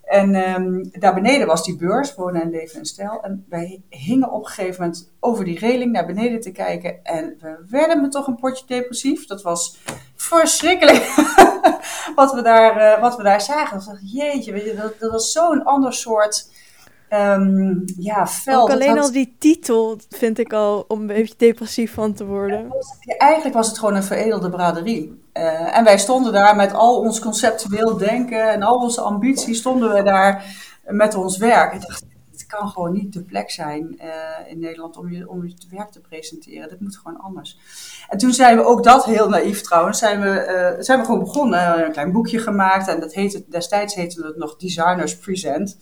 En 0.08 0.36
um, 0.36 0.90
daar 0.92 1.14
beneden 1.14 1.48
was 1.48 1.64
die 1.64 1.76
beurs, 1.76 2.16
Wonen 2.16 2.42
en 2.42 2.50
Leven 2.50 2.80
en 2.80 2.86
Stijl. 2.86 3.22
En 3.22 3.46
wij 3.50 3.82
hingen 3.90 4.32
op 4.32 4.44
een 4.44 4.50
gegeven 4.50 4.82
moment 4.84 5.12
over 5.20 5.46
die 5.46 5.60
reling 5.60 5.92
naar 5.92 6.06
beneden 6.06 6.42
te 6.42 6.52
kijken. 6.52 7.04
En 7.04 7.38
we 7.40 7.66
werden 7.70 8.02
me 8.02 8.08
toch 8.08 8.28
een 8.28 8.36
potje 8.36 8.66
depressief. 8.68 9.26
Dat 9.26 9.42
was 9.42 9.78
verschrikkelijk 10.16 11.16
wat, 12.16 12.34
we 12.34 12.42
daar, 12.42 12.98
uh, 12.98 13.02
wat 13.02 13.16
we 13.16 13.24
daar 13.24 13.42
zagen. 13.42 13.80
Ik 13.80 13.86
dacht, 13.86 14.12
jeetje, 14.12 14.52
weet 14.52 14.66
je, 14.66 14.76
dat, 14.76 15.00
dat 15.00 15.12
was 15.12 15.32
zo'n 15.32 15.64
ander 15.64 15.94
soort 15.94 16.50
Um, 17.10 17.84
ja, 17.98 18.28
veld. 18.28 18.62
Ook 18.62 18.70
alleen 18.70 19.00
al 19.00 19.12
die 19.12 19.36
titel 19.40 19.98
vind 20.10 20.40
ik 20.40 20.54
al 20.54 20.86
om 20.88 21.02
een 21.02 21.08
beetje 21.08 21.34
depressief 21.38 21.94
van 21.94 22.14
te 22.14 22.26
worden. 22.26 22.72
Eigenlijk 23.18 23.56
was 23.56 23.68
het 23.68 23.80
gewoon 23.80 23.96
een 23.96 24.04
veredelde 24.04 24.50
braderie. 24.50 25.22
Uh, 25.38 25.78
en 25.78 25.84
wij 25.84 25.98
stonden 25.98 26.34
daar 26.34 26.56
met 26.56 26.74
al 26.74 27.00
ons 27.00 27.20
conceptueel 27.20 27.98
denken 27.98 28.50
en 28.50 28.64
al 28.64 28.76
onze 28.76 29.02
ambities, 29.02 29.58
stonden 29.58 29.94
we 29.94 30.04
daar 30.04 30.46
met 30.86 31.16
ons 31.16 31.38
werk. 31.38 31.74
Ik 31.74 31.82
dacht, 31.82 32.04
het 32.32 32.46
kan 32.46 32.70
gewoon 32.70 32.94
niet 32.94 33.14
de 33.14 33.24
plek 33.24 33.52
zijn 33.52 34.00
uh, 34.02 34.52
in 34.52 34.60
Nederland 34.60 34.98
om 34.98 35.12
je, 35.12 35.30
om 35.30 35.48
je 35.48 35.54
werk 35.70 35.90
te 35.90 36.00
presenteren. 36.00 36.70
Dat 36.70 36.80
moet 36.80 36.98
gewoon 36.98 37.20
anders. 37.20 37.58
En 38.10 38.18
toen 38.18 38.34
zijn 38.34 38.58
we 38.58 38.64
ook 38.64 38.84
dat 38.84 39.06
heel 39.06 39.30
naïef 39.30 39.62
trouwens, 39.62 40.00
zijn 40.00 40.22
we, 40.22 40.74
uh, 40.78 40.84
zijn 40.84 41.00
we 41.00 41.06
gewoon 41.06 41.20
begonnen. 41.20 41.86
Een 41.86 41.92
klein 41.92 42.12
boekje 42.12 42.40
gemaakt 42.40 42.88
en 42.88 43.00
dat 43.00 43.14
heette, 43.14 43.46
destijds 43.50 43.96
heette 43.96 44.26
het 44.26 44.38
nog 44.38 44.56
Designers 44.56 45.18
Present. 45.18 45.78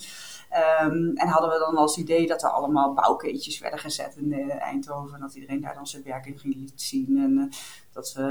Um, 0.56 1.12
en 1.16 1.28
hadden 1.28 1.50
we 1.50 1.60
dan 1.60 1.78
als 1.78 1.98
idee 1.98 2.28
dat 2.28 2.44
er 2.44 2.50
allemaal 2.50 2.94
bouwkeetjes 2.94 3.60
werden 3.60 3.80
gezet 3.80 4.16
in 4.16 4.32
uh, 4.32 4.62
Eindhoven. 4.62 5.14
En 5.14 5.22
dat 5.22 5.36
iedereen 5.36 5.62
daar 5.62 5.74
dan 5.74 5.88
zijn 5.88 6.04
werk 6.04 6.26
in 6.26 6.38
ging 6.38 6.72
zien. 6.76 7.18
En 7.18 7.32
uh, 7.32 7.52
dat 7.92 8.14
we, 8.14 8.22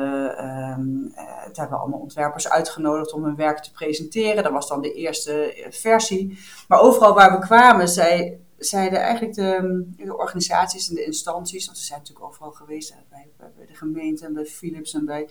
um, 0.78 1.12
het 1.14 1.56
hebben 1.56 1.76
we 1.76 1.82
allemaal 1.82 2.00
ontwerpers 2.00 2.48
uitgenodigd 2.48 3.12
om 3.12 3.24
hun 3.24 3.36
werk 3.36 3.58
te 3.58 3.72
presenteren. 3.72 4.42
Dat 4.42 4.52
was 4.52 4.68
dan 4.68 4.80
de 4.80 4.92
eerste 4.92 5.66
versie. 5.70 6.38
Maar 6.68 6.80
overal 6.80 7.14
waar 7.14 7.32
we 7.32 7.46
kwamen, 7.46 7.88
zei, 7.88 8.38
zeiden 8.58 8.98
eigenlijk 8.98 9.34
de, 9.34 9.84
de, 9.96 10.16
organisaties 10.16 10.88
en 10.88 10.94
de 10.94 11.04
instanties, 11.04 11.66
want 11.66 11.78
ze 11.78 11.84
zijn 11.84 11.98
natuurlijk 11.98 12.26
overal 12.26 12.50
geweest, 12.50 12.94
bij, 13.10 13.28
bij 13.56 13.66
de 13.66 13.74
gemeente 13.74 14.26
en 14.26 14.32
bij 14.32 14.44
Philips 14.44 14.94
en 14.94 15.04
bij 15.04 15.28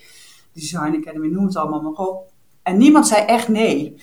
Design 0.53 0.95
Academy, 0.95 1.27
noem 1.27 1.45
het 1.45 1.55
allemaal 1.55 1.81
maar 1.81 2.07
op. 2.07 2.31
En 2.63 2.77
niemand 2.77 3.07
zei 3.07 3.25
echt 3.25 3.47
nee. 3.47 3.95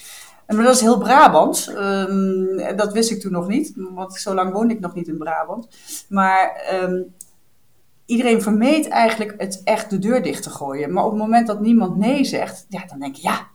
Maar 0.54 0.64
dat 0.64 0.74
is 0.74 0.80
heel 0.80 0.98
Brabant. 0.98 1.74
Um, 1.76 2.76
dat 2.76 2.92
wist 2.92 3.10
ik 3.10 3.20
toen 3.20 3.32
nog 3.32 3.48
niet, 3.48 3.72
want 3.76 4.14
zo 4.14 4.34
lang 4.34 4.52
woonde 4.52 4.74
ik 4.74 4.80
nog 4.80 4.94
niet 4.94 5.08
in 5.08 5.18
Brabant. 5.18 5.68
Maar 6.08 6.70
um, 6.82 7.14
iedereen 8.06 8.42
vermeed 8.42 8.88
eigenlijk 8.88 9.34
het 9.36 9.60
echt 9.64 9.90
de 9.90 9.98
deur 9.98 10.22
dicht 10.22 10.42
te 10.42 10.50
gooien. 10.50 10.92
Maar 10.92 11.04
op 11.04 11.10
het 11.10 11.20
moment 11.20 11.46
dat 11.46 11.60
niemand 11.60 11.96
nee 11.96 12.24
zegt, 12.24 12.66
ja, 12.68 12.86
dan 12.86 12.98
denk 12.98 13.14
je 13.14 13.22
ja, 13.22 13.46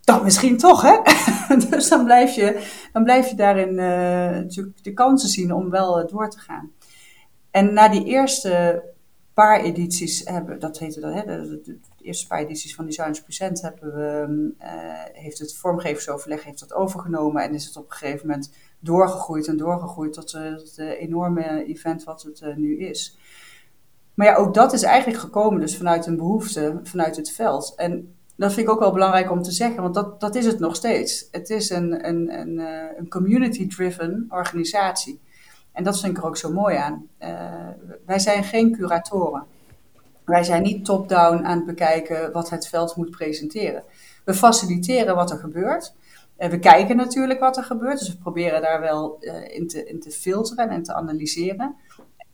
dan 0.00 0.24
misschien 0.24 0.56
toch, 0.56 0.82
hè? 0.82 0.98
dus 1.70 1.88
dan 1.88 2.04
blijf 2.04 2.34
je, 2.34 2.66
dan 2.92 3.04
blijf 3.04 3.28
je 3.28 3.36
daarin 3.36 3.70
uh, 3.70 4.64
de 4.82 4.92
kansen 4.94 5.28
zien 5.28 5.52
om 5.52 5.70
wel 5.70 6.02
uh, 6.02 6.08
door 6.08 6.30
te 6.30 6.38
gaan. 6.38 6.70
En 7.50 7.72
na 7.72 7.88
die 7.88 8.04
eerste 8.04 8.82
paar 9.34 9.60
edities 9.60 10.22
hebben, 10.24 10.58
dat 10.58 10.78
heette 10.78 11.00
dat, 11.00 11.14
hè, 11.14 11.24
eerste 12.04 12.26
paar 12.26 12.38
edities 12.38 12.74
van 12.74 12.84
Designers 12.84 13.22
Present 13.22 13.62
hebben 13.62 13.94
we, 13.94 14.52
uh, 14.60 14.68
heeft 15.22 15.38
het 15.38 15.56
vormgeversoverleg 15.56 16.44
heeft 16.44 16.60
dat 16.60 16.74
overgenomen 16.74 17.42
en 17.42 17.54
is 17.54 17.64
het 17.64 17.76
op 17.76 17.90
een 17.90 17.96
gegeven 17.96 18.26
moment 18.26 18.52
doorgegroeid 18.78 19.48
en 19.48 19.56
doorgegroeid 19.56 20.12
tot 20.12 20.32
het 20.32 20.78
enorme 20.78 21.64
event 21.64 22.04
wat 22.04 22.22
het 22.22 22.40
uh, 22.40 22.56
nu 22.56 22.78
is. 22.78 23.18
Maar 24.14 24.26
ja, 24.26 24.34
ook 24.34 24.54
dat 24.54 24.72
is 24.72 24.82
eigenlijk 24.82 25.20
gekomen 25.20 25.60
dus 25.60 25.76
vanuit 25.76 26.06
een 26.06 26.16
behoefte, 26.16 26.80
vanuit 26.82 27.16
het 27.16 27.30
veld. 27.30 27.72
En 27.76 28.14
dat 28.36 28.52
vind 28.52 28.66
ik 28.66 28.72
ook 28.72 28.80
wel 28.80 28.92
belangrijk 28.92 29.30
om 29.30 29.42
te 29.42 29.50
zeggen, 29.50 29.82
want 29.82 29.94
dat, 29.94 30.20
dat 30.20 30.34
is 30.34 30.46
het 30.46 30.58
nog 30.58 30.76
steeds. 30.76 31.28
Het 31.30 31.50
is 31.50 31.70
een, 31.70 32.08
een, 32.08 32.38
een, 32.40 32.58
een 32.98 33.08
community-driven 33.08 34.26
organisatie. 34.28 35.20
En 35.72 35.84
dat 35.84 36.00
vind 36.00 36.16
ik 36.16 36.22
er 36.22 36.28
ook 36.28 36.36
zo 36.36 36.52
mooi 36.52 36.76
aan. 36.76 37.08
wij 38.06 38.18
zijn 38.18 38.44
geen 38.44 38.72
curatoren. 38.72 39.46
Wij 40.24 40.44
zijn 40.44 40.62
niet 40.62 40.84
top-down 40.84 41.44
aan 41.44 41.56
het 41.56 41.66
bekijken 41.66 42.32
wat 42.32 42.50
het 42.50 42.68
veld 42.68 42.96
moet 42.96 43.10
presenteren. 43.10 43.84
We 44.24 44.34
faciliteren 44.34 45.14
wat 45.14 45.30
er 45.30 45.38
gebeurt. 45.38 45.94
En 46.36 46.50
we 46.50 46.58
kijken 46.58 46.96
natuurlijk 46.96 47.40
wat 47.40 47.56
er 47.56 47.64
gebeurt, 47.64 47.98
dus 47.98 48.08
we 48.08 48.18
proberen 48.18 48.62
daar 48.62 48.80
wel 48.80 49.16
uh, 49.20 49.56
in, 49.56 49.68
te, 49.68 49.84
in 49.84 50.00
te 50.00 50.10
filteren 50.10 50.68
en 50.68 50.82
te 50.82 50.94
analyseren. 50.94 51.76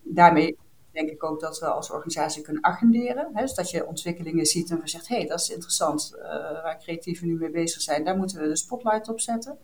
Daarmee 0.02 0.58
denk 0.92 1.10
ik 1.10 1.24
ook 1.24 1.40
dat 1.40 1.58
we 1.58 1.66
als 1.66 1.90
organisatie 1.90 2.42
kunnen 2.42 2.64
agenderen. 2.64 3.30
Hè? 3.32 3.42
Dus 3.42 3.54
dat 3.54 3.70
je 3.70 3.86
ontwikkelingen 3.86 4.46
ziet 4.46 4.70
en 4.70 4.80
we 4.80 4.88
zegt, 4.88 5.08
hé, 5.08 5.16
hey, 5.16 5.26
dat 5.26 5.40
is 5.40 5.50
interessant, 5.50 6.12
uh, 6.16 6.22
waar 6.62 6.78
creatieven 6.78 7.26
nu 7.26 7.34
mee 7.34 7.50
bezig 7.50 7.82
zijn, 7.82 8.04
daar 8.04 8.16
moeten 8.16 8.40
we 8.40 8.48
de 8.48 8.56
spotlight 8.56 9.08
op 9.08 9.20
zetten. 9.20 9.58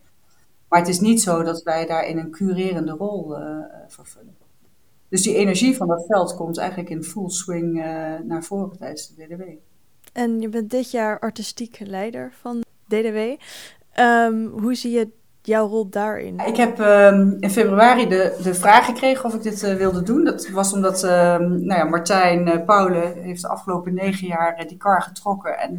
Maar 0.68 0.78
het 0.78 0.88
is 0.88 1.00
niet 1.00 1.22
zo 1.22 1.42
dat 1.42 1.62
wij 1.62 1.86
daar 1.86 2.06
in 2.06 2.18
een 2.18 2.30
curerende 2.30 2.92
rol 2.92 3.40
uh, 3.40 3.58
vervullen. 3.88 4.45
Dus 5.16 5.24
die 5.24 5.34
energie 5.34 5.76
van 5.76 5.88
dat 5.88 6.06
veld 6.06 6.34
komt 6.34 6.58
eigenlijk 6.58 6.90
in 6.90 7.04
full 7.04 7.28
swing 7.28 7.76
uh, 7.76 7.84
naar 8.24 8.44
voren 8.44 8.78
tijdens 8.78 9.14
de 9.14 9.26
DDW. 9.26 9.42
En 10.12 10.40
je 10.40 10.48
bent 10.48 10.70
dit 10.70 10.90
jaar 10.90 11.18
artistiek 11.18 11.78
leider 11.78 12.32
van 12.40 12.64
DDW. 12.86 13.18
Um, 14.00 14.46
hoe 14.46 14.74
zie 14.74 14.90
je 14.90 15.08
jouw 15.46 15.68
rol 15.68 15.88
daarin? 15.88 16.40
Ik 16.40 16.56
heb 16.56 16.78
um, 16.78 17.36
in 17.40 17.50
februari 17.50 18.08
de, 18.08 18.38
de 18.42 18.54
vraag 18.54 18.84
gekregen 18.84 19.24
of 19.24 19.34
ik 19.34 19.42
dit 19.42 19.62
uh, 19.62 19.74
wilde 19.74 20.02
doen. 20.02 20.24
Dat 20.24 20.48
was 20.48 20.72
omdat 20.72 21.04
uh, 21.04 21.10
nou 21.38 21.74
ja, 21.74 21.84
Martijn 21.84 22.46
uh, 22.48 22.64
Paulen 22.64 23.22
heeft 23.22 23.42
de 23.42 23.48
afgelopen 23.48 23.94
negen 23.94 24.26
jaar 24.26 24.66
die 24.66 24.76
kar 24.76 25.02
getrokken. 25.02 25.58
En 25.58 25.76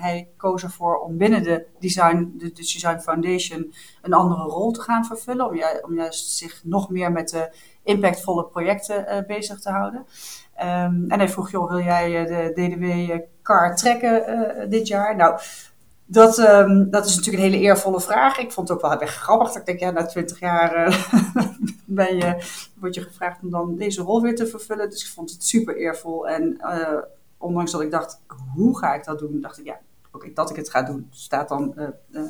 hij 0.00 0.28
koos 0.36 0.62
ervoor 0.62 0.98
om 0.98 1.16
binnen 1.16 1.42
de 1.42 1.66
Design, 1.78 2.34
de, 2.36 2.46
de, 2.46 2.52
Design 2.52 2.98
Foundation 2.98 3.72
een 4.02 4.12
andere 4.12 4.42
rol 4.42 4.70
te 4.70 4.80
gaan 4.80 5.04
vervullen. 5.04 5.46
Om, 5.46 5.54
ju 5.54 5.64
om 5.82 5.94
juist 5.94 6.36
zich 6.36 6.60
nog 6.64 6.90
meer 6.90 7.12
met 7.12 7.28
de 7.28 7.52
impactvolle 7.82 8.44
projecten 8.44 9.24
bezig 9.26 9.60
te 9.60 9.70
houden. 9.70 10.06
Um, 10.60 11.04
en 11.08 11.18
hij 11.18 11.28
vroeg, 11.28 11.50
joh, 11.50 11.70
wil 11.70 11.80
jij 11.80 12.26
de 12.26 12.52
DDW-kar 12.54 13.76
trekken 13.76 14.70
dit 14.70 14.88
jaar? 14.88 15.16
Nou, 15.16 15.40
dat, 16.10 16.38
um, 16.38 16.90
dat 16.90 17.06
is 17.06 17.16
natuurlijk 17.16 17.44
een 17.44 17.50
hele 17.50 17.64
eervolle 17.64 18.00
vraag. 18.00 18.38
Ik 18.38 18.52
vond 18.52 18.68
het 18.68 18.76
ook 18.76 18.90
wel 18.90 19.00
erg 19.00 19.14
grappig. 19.14 19.54
Ik 19.54 19.66
denk, 19.66 19.80
ja, 19.80 19.90
na 19.90 20.06
twintig 20.06 20.40
jaar 20.40 20.88
uh, 20.88 21.04
ben 21.84 22.16
je, 22.16 22.44
word 22.74 22.94
je 22.94 23.00
gevraagd 23.00 23.42
om 23.42 23.50
dan 23.50 23.76
deze 23.76 24.02
rol 24.02 24.22
weer 24.22 24.34
te 24.34 24.46
vervullen. 24.46 24.90
Dus 24.90 25.04
ik 25.04 25.10
vond 25.10 25.30
het 25.30 25.44
super 25.44 25.76
eervol. 25.76 26.28
En 26.28 26.60
uh, 26.60 26.98
ondanks 27.38 27.72
dat 27.72 27.80
ik 27.80 27.90
dacht, 27.90 28.20
hoe 28.54 28.78
ga 28.78 28.94
ik 28.94 29.04
dat 29.04 29.18
doen? 29.18 29.40
Dacht 29.40 29.58
ik, 29.58 29.64
ja, 29.64 29.78
oké, 30.12 30.32
dat 30.34 30.50
ik 30.50 30.56
het 30.56 30.70
ga 30.70 30.82
doen. 30.82 31.08
Staat 31.10 31.48
dan 31.48 31.74
uh, 32.10 32.20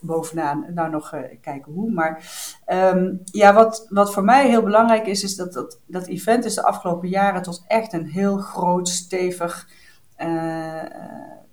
bovenaan. 0.00 0.66
Nou, 0.74 0.90
nog 0.90 1.14
kijken 1.40 1.72
hoe. 1.72 1.90
Maar 1.90 2.30
um, 2.66 3.20
ja, 3.24 3.54
wat, 3.54 3.86
wat 3.88 4.12
voor 4.12 4.24
mij 4.24 4.48
heel 4.48 4.62
belangrijk 4.62 5.06
is, 5.06 5.22
is 5.22 5.36
dat 5.36 5.52
dat, 5.52 5.80
dat 5.86 6.06
event 6.06 6.44
is 6.44 6.54
de 6.54 6.62
afgelopen 6.62 7.08
jaren 7.08 7.42
tot 7.42 7.64
echt 7.66 7.92
een 7.92 8.06
heel 8.06 8.36
groot, 8.36 8.88
stevig 8.88 9.68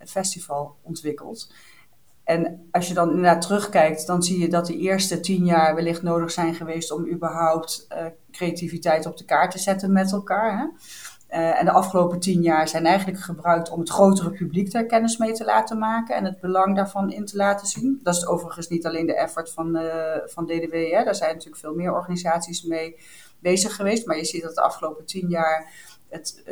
festival 0.08 0.76
ontwikkeld. 0.82 1.50
En 2.24 2.68
als 2.72 2.88
je 2.88 2.94
dan 2.94 3.10
inderdaad 3.10 3.42
terugkijkt, 3.42 4.08
dan 4.08 4.24
zie 4.24 4.40
je 4.40 4.50
dat 4.50 4.66
de 4.66 4.78
eerste 4.78 5.20
tien 5.20 5.46
jaar 5.46 5.76
wellicht 5.76 6.02
nodig 6.02 6.32
zijn 6.32 6.56
geweest 6.56 6.92
om 6.92 7.08
überhaupt 7.08 7.88
uh, 7.92 8.06
creativiteit 8.32 9.06
op 9.06 9.18
de 9.18 9.26
kaart 9.26 9.52
te 9.52 9.60
zetten 9.60 9.92
met 9.92 10.12
elkaar. 10.12 10.58
Hè? 10.58 10.66
Uh, 11.38 11.60
en 11.60 11.66
de 11.66 11.72
afgelopen 11.72 12.20
tien 12.20 12.42
jaar 12.42 12.68
zijn 12.68 12.86
eigenlijk 12.86 13.20
gebruikt 13.20 13.70
om 13.70 13.80
het 13.80 13.90
grotere 13.90 14.32
publiek 14.32 14.72
daar 14.72 14.86
kennis 14.86 15.18
mee 15.18 15.32
te 15.32 15.46
laten 15.46 15.78
maken 15.78 16.16
en 16.16 16.26
het 16.26 16.40
belang 16.40 16.76
daarvan 16.76 17.12
in 17.12 17.26
te 17.26 17.38
laten 17.38 17.68
zien. 17.68 18.00
Dat 18.04 18.16
is 18.16 18.28
overigens 18.28 18.68
niet 18.68 18.86
alleen 18.86 19.06
de 19.06 19.16
effort 19.16 19.52
van, 19.52 19.78
uh, 19.78 20.16
van 20.26 20.46
DDW, 20.46 20.74
hè? 20.74 21.04
daar 21.04 21.16
zijn 21.16 21.34
natuurlijk 21.34 21.62
veel 21.62 21.76
meer 21.76 21.94
organisaties 21.94 22.64
mee 22.64 23.00
bezig 23.40 23.76
geweest. 23.76 24.06
Maar 24.06 24.18
je 24.18 24.26
ziet 24.26 24.44
dat 24.44 24.56
de 24.56 24.62
afgelopen 24.62 25.06
tien 25.06 25.30
jaar 25.30 25.72
het 26.10 26.44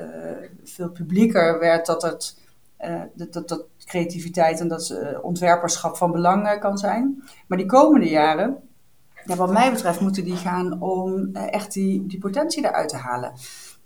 veel 0.64 0.90
publieker 0.90 1.60
werd 1.60 1.86
dat 1.86 2.02
het 2.02 2.41
uh, 2.86 3.02
dat, 3.14 3.48
dat, 3.48 3.66
creativiteit 3.86 4.60
en 4.60 4.68
dat 4.68 4.90
uh, 4.90 5.24
ontwerperschap 5.24 5.98
van 5.98 6.12
belang 6.12 6.46
uh, 6.46 6.60
kan 6.60 6.78
zijn. 6.78 7.24
Maar 7.48 7.58
die 7.58 7.68
komende 7.68 8.10
jaren, 8.10 8.58
ja, 9.26 9.36
wat 9.36 9.52
mij 9.52 9.72
betreft, 9.72 10.00
moeten 10.00 10.24
die 10.24 10.36
gaan 10.36 10.82
om 10.82 11.36
echt 11.36 11.74
die, 11.74 12.08
die 12.08 12.20
potentie 12.20 12.66
eruit 12.66 12.90
te 12.90 12.98
halen. 12.98 13.34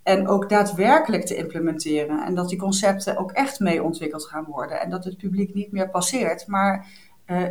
En 0.03 0.27
ook 0.27 0.49
daadwerkelijk 0.49 1.25
te 1.25 1.35
implementeren. 1.35 2.25
En 2.25 2.35
dat 2.35 2.49
die 2.49 2.57
concepten 2.57 3.17
ook 3.17 3.31
echt 3.31 3.59
mee 3.59 3.83
ontwikkeld 3.83 4.25
gaan 4.25 4.45
worden. 4.47 4.81
En 4.81 4.89
dat 4.89 5.03
het 5.03 5.17
publiek 5.17 5.53
niet 5.53 5.71
meer 5.71 5.89
passeert, 5.89 6.47
maar 6.47 6.87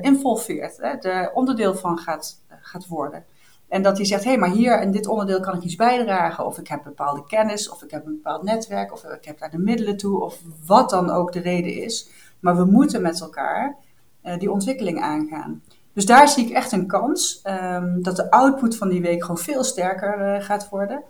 involveert. 0.01 0.77
Hè, 0.77 0.89
er 0.89 1.33
onderdeel 1.33 1.75
van 1.75 1.99
gaat, 1.99 2.43
gaat 2.61 2.87
worden. 2.87 3.25
En 3.69 3.83
dat 3.83 3.97
hij 3.97 4.07
zegt, 4.07 4.25
hé, 4.25 4.31
hey, 4.31 4.39
maar 4.39 4.51
hier 4.51 4.83
in 4.83 4.91
dit 4.91 5.07
onderdeel 5.07 5.41
kan 5.41 5.55
ik 5.55 5.63
iets 5.63 5.77
bijdragen. 5.77 6.47
Of 6.47 6.59
ik 6.59 6.69
heb 6.69 6.83
bepaalde 6.83 7.25
kennis, 7.27 7.69
of 7.69 7.83
ik 7.83 7.91
heb 7.91 8.07
een 8.07 8.15
bepaald 8.15 8.43
netwerk, 8.43 8.93
of 8.93 9.05
ik 9.05 9.25
heb 9.25 9.39
daar 9.39 9.51
de 9.51 9.59
middelen 9.59 9.97
toe, 9.97 10.23
of 10.23 10.39
wat 10.67 10.91
dan 10.91 11.11
ook 11.11 11.33
de 11.33 11.41
reden 11.41 11.75
is. 11.75 12.09
Maar 12.41 12.57
we 12.57 12.65
moeten 12.65 13.03
met 13.03 13.21
elkaar 13.21 13.77
uh, 14.25 14.39
die 14.39 14.51
ontwikkeling 14.51 15.01
aangaan. 15.01 15.63
Dus 15.93 16.07
daar 16.07 16.29
zie 16.29 16.47
ik 16.47 16.53
echt 16.53 16.73
een 16.73 16.87
kans 16.87 17.43
um, 17.45 18.03
dat 18.03 18.17
de 18.17 18.31
output 18.31 18.77
van 18.77 18.89
die 18.89 19.03
week 19.03 19.21
gewoon 19.21 19.39
veel 19.39 19.65
sterker 19.65 20.35
uh, 20.35 20.45
gaat 20.45 20.69
worden. 20.69 21.03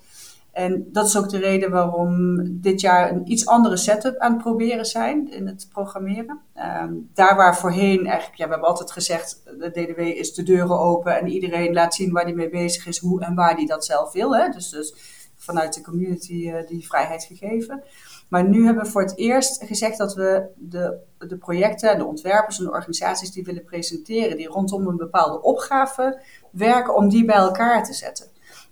En 0.55 0.89
dat 0.93 1.07
is 1.07 1.17
ook 1.17 1.29
de 1.29 1.39
reden 1.39 1.71
waarom 1.71 2.37
dit 2.61 2.81
jaar 2.81 3.11
een 3.11 3.31
iets 3.31 3.47
andere 3.47 3.77
setup 3.77 4.19
aan 4.19 4.33
het 4.33 4.43
proberen 4.43 4.85
zijn 4.85 5.31
in 5.31 5.47
het 5.47 5.69
programmeren. 5.73 6.41
Um, 6.83 7.11
daar 7.15 7.37
waar 7.37 7.57
voorheen 7.57 8.07
eigenlijk, 8.07 8.39
ja, 8.39 8.45
we 8.45 8.51
hebben 8.51 8.69
altijd 8.69 8.91
gezegd, 8.91 9.43
de 9.59 9.71
DDW 9.71 9.99
is 9.99 10.35
de 10.35 10.43
deuren 10.43 10.79
open 10.79 11.19
en 11.19 11.29
iedereen 11.29 11.73
laat 11.73 11.95
zien 11.95 12.13
waar 12.13 12.25
hij 12.25 12.33
mee 12.33 12.51
bezig 12.51 12.87
is, 12.87 12.99
hoe 12.99 13.25
en 13.25 13.35
waar 13.35 13.55
hij 13.55 13.67
dat 13.67 13.85
zelf 13.85 14.13
wil. 14.13 14.37
Hè? 14.37 14.49
Dus, 14.49 14.69
dus 14.69 14.95
vanuit 15.37 15.75
de 15.75 15.83
community 15.83 16.33
uh, 16.33 16.67
die 16.67 16.87
vrijheid 16.87 17.25
gegeven. 17.25 17.83
Maar 18.29 18.49
nu 18.49 18.65
hebben 18.65 18.85
we 18.85 18.91
voor 18.91 19.03
het 19.03 19.17
eerst 19.17 19.65
gezegd 19.65 19.99
dat 19.99 20.15
we 20.15 20.47
de, 20.57 20.97
de 21.19 21.37
projecten, 21.37 21.99
de 21.99 22.05
ontwerpers 22.05 22.59
en 22.59 22.65
de 22.65 22.71
organisaties 22.71 23.33
die 23.33 23.45
willen 23.45 23.65
presenteren, 23.65 24.37
die 24.37 24.49
rondom 24.49 24.87
een 24.87 24.97
bepaalde 24.97 25.43
opgave 25.43 26.21
werken, 26.51 26.95
om 26.95 27.09
die 27.09 27.25
bij 27.25 27.37
elkaar 27.37 27.85
te 27.85 27.93
zetten. 27.93 28.27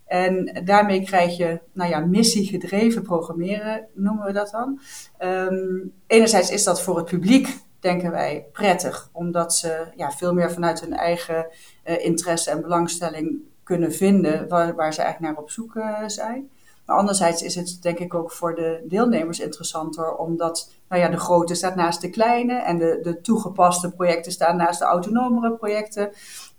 En 0.06 0.60
daarmee 0.64 1.04
krijg 1.04 1.36
je, 1.36 1.60
nou 1.72 1.90
ja, 1.90 1.98
missiegedreven 1.98 3.02
programmeren, 3.02 3.86
noemen 3.94 4.26
we 4.26 4.32
dat 4.32 4.50
dan. 4.50 4.80
Um, 5.18 5.92
enerzijds 6.06 6.50
is 6.50 6.64
dat 6.64 6.82
voor 6.82 6.96
het 6.96 7.06
publiek, 7.06 7.58
denken 7.80 8.10
wij, 8.10 8.46
prettig, 8.52 9.08
omdat 9.12 9.54
ze 9.54 9.86
ja, 9.96 10.10
veel 10.10 10.34
meer 10.34 10.52
vanuit 10.52 10.80
hun 10.80 10.92
eigen 10.92 11.46
uh, 11.84 12.04
interesse 12.04 12.50
en 12.50 12.62
belangstelling 12.62 13.38
kunnen 13.62 13.92
vinden 13.92 14.48
waar, 14.48 14.74
waar 14.74 14.94
ze 14.94 15.02
eigenlijk 15.02 15.34
naar 15.34 15.42
op 15.42 15.50
zoek 15.50 15.74
uh, 15.74 16.02
zijn. 16.06 16.50
Maar 16.86 16.96
anderzijds 16.96 17.42
is 17.42 17.54
het 17.54 17.78
denk 17.82 17.98
ik 17.98 18.14
ook 18.14 18.32
voor 18.32 18.54
de 18.54 18.84
deelnemers 18.88 19.40
interessanter, 19.40 20.16
omdat 20.16 20.70
nou 20.88 21.02
ja, 21.02 21.08
de 21.08 21.16
grote 21.16 21.54
staat 21.54 21.74
naast 21.74 22.00
de 22.00 22.10
kleine 22.10 22.54
en 22.54 22.78
de, 22.78 22.98
de 23.02 23.20
toegepaste 23.20 23.92
projecten 23.92 24.32
staan 24.32 24.56
naast 24.56 24.78
de 24.78 24.84
autonomere 24.84 25.52
projecten. 25.52 26.10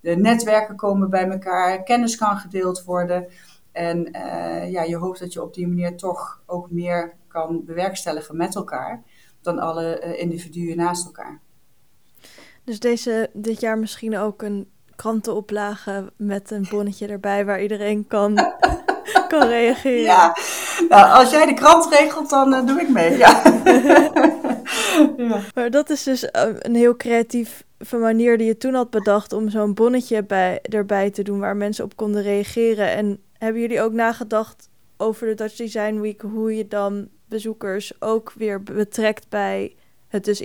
De 0.04 0.16
netwerken 0.16 0.76
komen 0.76 1.10
bij 1.10 1.28
elkaar, 1.28 1.82
kennis 1.82 2.16
kan 2.16 2.36
gedeeld 2.36 2.84
worden. 2.84 3.26
En 3.72 4.16
uh, 4.16 4.70
ja, 4.70 4.82
je 4.82 4.96
hoopt 4.96 5.18
dat 5.18 5.32
je 5.32 5.42
op 5.42 5.54
die 5.54 5.66
manier 5.66 5.96
toch 5.96 6.42
ook 6.46 6.70
meer 6.70 7.16
kan 7.28 7.64
bewerkstelligen 7.64 8.36
met 8.36 8.54
elkaar 8.54 9.02
dan 9.42 9.58
alle 9.58 10.02
uh, 10.04 10.20
individuen 10.20 10.76
naast 10.76 11.04
elkaar. 11.04 11.40
Dus 12.64 12.80
deze, 12.80 13.30
dit 13.32 13.60
jaar 13.60 13.78
misschien 13.78 14.18
ook 14.18 14.42
een 14.42 14.70
krantenoplage 14.96 16.12
met 16.16 16.50
een 16.50 16.66
bonnetje 16.70 17.06
erbij 17.06 17.44
waar 17.44 17.62
iedereen 17.62 18.06
kan, 18.06 18.34
kan 19.28 19.46
reageren. 19.46 20.02
Ja, 20.02 20.36
nou, 20.88 21.10
als 21.10 21.30
jij 21.30 21.46
de 21.46 21.54
krant 21.54 21.94
regelt, 21.94 22.30
dan 22.30 22.54
uh, 22.54 22.66
doe 22.66 22.80
ik 22.80 22.88
mee. 22.88 23.16
Ja. 23.16 23.42
Maar 25.54 25.70
dat 25.70 25.90
is 25.90 26.02
dus 26.02 26.28
een 26.32 26.74
heel 26.74 26.96
creatief 26.96 27.64
manier 27.92 28.38
die 28.38 28.46
je 28.46 28.56
toen 28.56 28.74
had 28.74 28.90
bedacht 28.90 29.32
om 29.32 29.50
zo'n 29.50 29.74
bonnetje 29.74 30.22
bij, 30.22 30.60
erbij 30.62 31.10
te 31.10 31.22
doen 31.22 31.38
waar 31.38 31.56
mensen 31.56 31.84
op 31.84 31.96
konden 31.96 32.22
reageren. 32.22 32.90
En 32.90 33.18
hebben 33.38 33.60
jullie 33.60 33.80
ook 33.80 33.92
nagedacht 33.92 34.68
over 34.96 35.26
de 35.26 35.34
Dutch 35.34 35.56
Design 35.56 36.00
Week, 36.00 36.20
hoe 36.20 36.56
je 36.56 36.68
dan 36.68 37.08
bezoekers 37.28 38.00
ook 38.00 38.32
weer 38.36 38.62
betrekt 38.62 39.28
bij 39.28 39.74
het 40.08 40.24
dus 40.24 40.40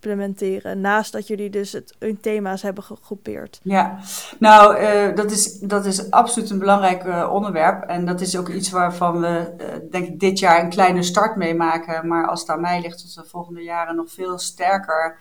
implementeren, 0.00 0.80
naast 0.80 1.12
dat 1.12 1.26
jullie 1.26 1.50
dus 1.50 1.72
het 1.72 1.94
in 1.98 2.20
thema's 2.20 2.62
hebben 2.62 2.84
gegroepeerd? 2.84 3.60
Ja, 3.62 3.98
nou, 4.38 4.80
uh, 4.80 5.14
dat, 5.14 5.30
is, 5.30 5.58
dat 5.58 5.84
is 5.84 6.10
absoluut 6.10 6.50
een 6.50 6.58
belangrijk 6.58 7.04
uh, 7.04 7.30
onderwerp. 7.32 7.82
En 7.82 8.06
dat 8.06 8.20
is 8.20 8.36
ook 8.36 8.48
iets 8.48 8.70
waarvan 8.70 9.20
we, 9.20 9.54
uh, 9.60 9.66
denk 9.90 10.06
ik, 10.06 10.20
dit 10.20 10.38
jaar 10.38 10.62
een 10.62 10.70
kleine 10.70 11.02
start 11.02 11.36
meemaken. 11.36 12.08
Maar 12.08 12.26
als 12.26 12.40
het 12.40 12.50
aan 12.50 12.60
mij 12.60 12.80
ligt, 12.80 13.02
dat 13.02 13.14
we 13.14 13.22
de 13.22 13.28
volgende 13.28 13.62
jaren 13.62 13.96
nog 13.96 14.10
veel 14.10 14.38
sterker 14.38 15.18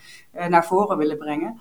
naar 0.49 0.65
voren 0.65 0.97
willen 0.97 1.17
brengen. 1.17 1.59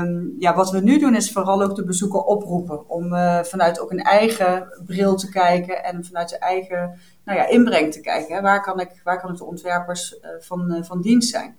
Um, 0.00 0.34
ja, 0.38 0.54
wat 0.54 0.70
we 0.70 0.80
nu 0.80 0.98
doen 0.98 1.14
is 1.14 1.32
vooral 1.32 1.62
ook 1.62 1.76
de 1.76 1.84
bezoeker 1.84 2.20
oproepen 2.20 2.88
om 2.88 3.08
vanuit 3.44 3.80
ook 3.80 3.90
een 3.90 4.02
eigen 4.02 4.68
bril 4.86 5.16
te 5.16 5.28
kijken 5.28 5.84
en 5.84 6.04
vanuit 6.04 6.28
de 6.28 6.38
eigen 6.38 7.00
nou 7.24 7.38
ja, 7.38 7.46
inbreng 7.46 7.92
te 7.92 8.00
kijken. 8.00 8.42
Waar, 8.42 8.62
kan 8.62 8.80
ik, 8.80 9.00
waar 9.04 9.20
kan 9.20 9.36
de 9.36 9.44
ontwerpers 9.44 10.16
van, 10.40 10.84
van 10.84 11.00
dienst 11.00 11.28
zijn? 11.28 11.56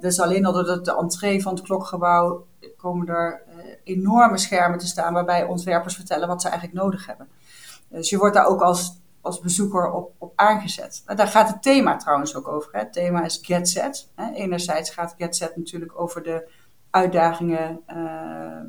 Dus 0.00 0.20
alleen 0.20 0.46
al 0.46 0.52
door 0.52 0.82
de 0.82 0.96
entree 0.96 1.42
van 1.42 1.54
het 1.54 1.62
klokgebouw 1.62 2.46
komen 2.76 3.08
er 3.08 3.42
enorme 3.84 4.38
schermen 4.38 4.78
te 4.78 4.86
staan 4.86 5.12
waarbij 5.12 5.44
ontwerpers 5.44 5.94
vertellen 5.94 6.28
wat 6.28 6.42
ze 6.42 6.48
eigenlijk 6.48 6.78
nodig 6.80 7.06
hebben. 7.06 7.28
Dus 7.88 8.10
je 8.10 8.18
wordt 8.18 8.34
daar 8.34 8.46
ook 8.46 8.60
als, 8.60 9.00
als 9.20 9.40
bezoeker 9.40 9.92
op, 9.92 10.12
op 10.18 10.32
aangezet. 10.36 11.02
En 11.06 11.16
daar 11.16 11.26
gaat 11.26 11.48
het 11.48 11.62
thema 11.62 11.96
trouwens 11.96 12.34
ook 12.34 12.48
over. 12.48 12.72
Hè. 12.72 12.78
Het 12.78 12.92
thema 12.92 13.24
is 13.24 13.38
Get 13.42 13.68
Set. 13.68 14.10
Hè. 14.14 14.32
Enerzijds 14.32 14.90
gaat 14.90 15.14
Get 15.18 15.36
Set 15.36 15.56
natuurlijk 15.56 16.00
over 16.00 16.22
de 16.22 16.48
uitdagingen 16.90 17.80
uh, 17.88 17.96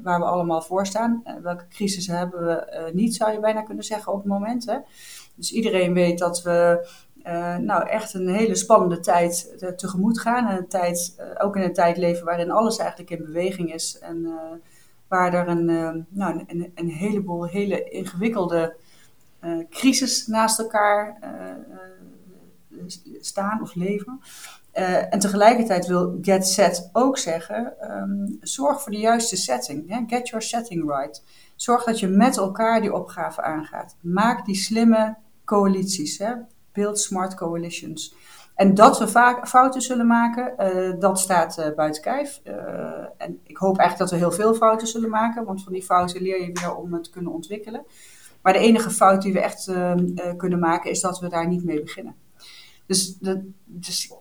waar 0.03 0.19
we 0.19 0.25
allemaal 0.25 0.61
voor 0.61 0.85
staan. 0.85 1.23
Welke 1.41 1.67
crisis 1.67 2.07
hebben 2.07 2.45
we 2.45 2.89
niet, 2.93 3.15
zou 3.15 3.31
je 3.31 3.39
bijna 3.39 3.61
kunnen 3.61 3.83
zeggen 3.83 4.11
op 4.11 4.17
het 4.17 4.27
moment. 4.27 4.65
Hè? 4.65 4.77
Dus 5.35 5.51
iedereen 5.51 5.93
weet 5.93 6.19
dat 6.19 6.41
we 6.41 6.87
nou 7.59 7.87
echt 7.87 8.13
een 8.13 8.27
hele 8.27 8.55
spannende 8.55 8.99
tijd 8.99 9.63
tegemoet 9.75 10.19
gaan. 10.19 10.47
En 10.47 10.57
een 10.57 10.67
tijd, 10.67 11.15
ook 11.37 11.55
in 11.55 11.61
een 11.61 11.73
tijd 11.73 11.97
leven 11.97 12.25
waarin 12.25 12.51
alles 12.51 12.77
eigenlijk 12.77 13.09
in 13.09 13.25
beweging 13.25 13.73
is. 13.73 13.99
En 13.99 14.27
waar 15.07 15.33
er 15.33 15.47
een, 15.47 15.65
nou, 16.09 16.43
een, 16.47 16.71
een, 16.75 16.89
heleboel 16.89 17.45
hele 17.45 17.83
ingewikkelde 17.83 18.75
crisis 19.69 20.27
naast 20.27 20.59
elkaar 20.59 21.17
staan 23.19 23.61
of 23.61 23.75
leven. 23.75 24.19
En 25.09 25.19
tegelijkertijd 25.19 25.87
wil 25.87 26.17
get 26.21 26.47
set 26.47 26.89
ook 26.93 27.17
zeggen, 27.17 27.73
um, 27.91 28.37
zorg 28.41 28.81
voor 28.81 28.91
de 28.91 28.97
juiste 28.97 29.35
setting. 29.37 30.03
Get 30.07 30.29
your 30.29 30.43
setting 30.43 30.89
right. 30.89 31.23
Zorg 31.55 31.83
dat 31.83 31.99
je 31.99 32.07
met 32.07 32.37
elkaar 32.37 32.81
die 32.81 32.93
opgave 32.93 33.41
aangaat. 33.41 33.95
Maak 34.01 34.45
die 34.45 34.55
slimme 34.55 35.17
coalities. 35.45 36.17
Hè? 36.17 36.33
Build 36.77 36.99
smart 36.99 37.35
coalitions. 37.35 38.15
En 38.55 38.73
dat 38.73 38.99
we 38.99 39.07
vaak 39.07 39.47
fouten 39.47 39.81
zullen 39.81 40.07
maken, 40.07 40.53
uh, 40.59 40.99
dat 40.99 41.19
staat 41.19 41.57
uh, 41.57 41.75
buiten 41.75 42.01
kijf. 42.01 42.41
en 43.17 43.39
ik 43.43 43.57
hoop 43.57 43.77
eigenlijk 43.77 44.09
dat 44.09 44.19
we 44.19 44.25
heel 44.25 44.35
veel 44.35 44.53
fouten 44.53 44.87
zullen 44.87 45.09
maken, 45.09 45.45
want 45.45 45.63
van 45.63 45.73
die 45.73 45.83
fouten 45.83 46.21
leer 46.21 46.41
je 46.41 46.51
weer 46.51 46.75
om 46.75 46.93
het 46.93 47.03
te 47.03 47.09
kunnen 47.09 47.31
ontwikkelen. 47.31 47.85
Maar 48.41 48.53
de 48.53 48.59
enige 48.59 48.89
fout 48.89 49.21
die 49.21 49.33
we 49.33 49.39
echt 49.39 49.71
kunnen 50.37 50.59
maken, 50.59 50.91
is 50.91 51.01
dat 51.01 51.19
we 51.19 51.29
daar 51.29 51.47
niet 51.47 51.63
mee 51.63 51.81
beginnen. 51.81 52.15
Dus, 52.85 53.17
de, 53.17 53.51
dus 53.65 54.13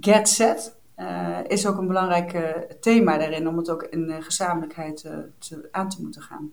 get 0.00 0.28
set 0.28 0.76
is 1.46 1.66
ook 1.66 1.78
een 1.78 1.86
belangrijk 1.86 2.56
thema 2.80 3.18
daarin 3.18 3.48
om 3.48 3.56
het 3.56 3.70
ook 3.70 3.82
in 3.82 4.22
gezamenlijkheid 4.22 4.96
te, 5.38 5.68
aan 5.70 5.88
te 5.88 6.02
moeten 6.02 6.22
gaan. 6.22 6.52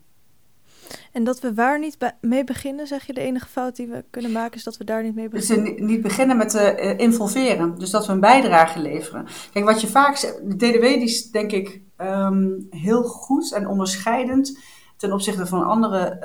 En 1.11 1.23
dat 1.23 1.39
we 1.39 1.53
waar 1.53 1.79
niet 1.79 1.97
mee 2.21 2.43
beginnen, 2.43 2.87
zeg 2.87 3.05
je, 3.05 3.13
de 3.13 3.21
enige 3.21 3.47
fout 3.47 3.75
die 3.75 3.87
we 3.87 4.03
kunnen 4.09 4.31
maken 4.31 4.57
is 4.57 4.63
dat 4.63 4.77
we 4.77 4.83
daar 4.83 5.03
niet 5.03 5.15
mee 5.15 5.29
dus 5.29 5.47
beginnen? 5.47 5.75
Dus 5.75 5.85
niet 5.89 6.01
beginnen 6.01 6.37
met 6.37 6.53
involveren, 6.97 7.77
dus 7.77 7.89
dat 7.89 8.05
we 8.05 8.13
een 8.13 8.19
bijdrage 8.19 8.79
leveren. 8.79 9.27
Kijk, 9.53 9.65
wat 9.65 9.81
je 9.81 9.87
vaak 9.87 10.15
zegt, 10.15 10.39
de 10.43 10.55
DDW 10.55 10.81
die 10.81 11.03
is 11.03 11.31
denk 11.31 11.51
ik 11.51 11.81
um, 11.97 12.67
heel 12.69 13.03
goed 13.03 13.53
en 13.53 13.67
onderscheidend 13.67 14.59
ten 14.97 15.13
opzichte 15.13 15.45
van 15.45 15.63
andere 15.63 16.19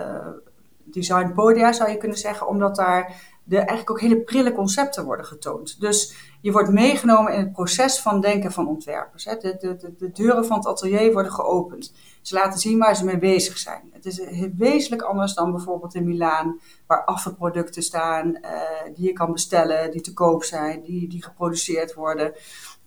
designpodia, 0.84 1.72
zou 1.72 1.90
je 1.90 1.96
kunnen 1.96 2.18
zeggen, 2.18 2.48
omdat 2.48 2.76
daar 2.76 3.34
de, 3.44 3.56
eigenlijk 3.56 3.90
ook 3.90 4.00
hele 4.00 4.20
prille 4.20 4.52
concepten 4.52 5.04
worden 5.04 5.26
getoond. 5.26 5.80
Dus 5.80 6.14
je 6.40 6.52
wordt 6.52 6.70
meegenomen 6.70 7.32
in 7.32 7.38
het 7.38 7.52
proces 7.52 7.98
van 7.98 8.20
denken 8.20 8.52
van 8.52 8.68
ontwerpers. 8.68 9.24
Hè. 9.24 9.36
De, 9.36 9.56
de, 9.58 9.94
de, 9.98 10.12
deuren 10.12 10.44
van 10.44 10.56
het 10.56 10.66
atelier 10.66 11.12
worden 11.12 11.32
geopend. 11.32 11.92
Ze 12.27 12.35
laten 12.35 12.61
zien 12.61 12.79
waar 12.79 12.97
ze 12.97 13.05
mee 13.05 13.18
bezig 13.18 13.59
zijn. 13.59 13.91
Het 13.93 14.07
is 14.07 14.20
wezenlijk 14.57 15.03
anders 15.03 15.35
dan 15.35 15.51
bijvoorbeeld 15.51 15.95
in 15.95 16.05
Milaan, 16.05 16.61
waar 16.87 17.05
afvalproducten 17.05 17.83
staan 17.83 18.29
uh, 18.29 18.51
die 18.95 19.07
je 19.07 19.12
kan 19.12 19.33
bestellen, 19.33 19.91
die 19.91 20.01
te 20.01 20.12
koop 20.12 20.45
zijn, 20.45 20.83
die, 20.83 21.09
die 21.09 21.24
geproduceerd 21.24 21.95
worden. 21.95 22.35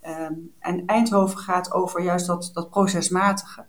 Um, 0.08 0.54
en 0.60 0.86
Eindhoven 0.86 1.38
gaat 1.38 1.72
over 1.72 2.02
juist 2.02 2.28
dat, 2.28 2.50
dat 2.54 2.70
procesmatige. 2.70 3.66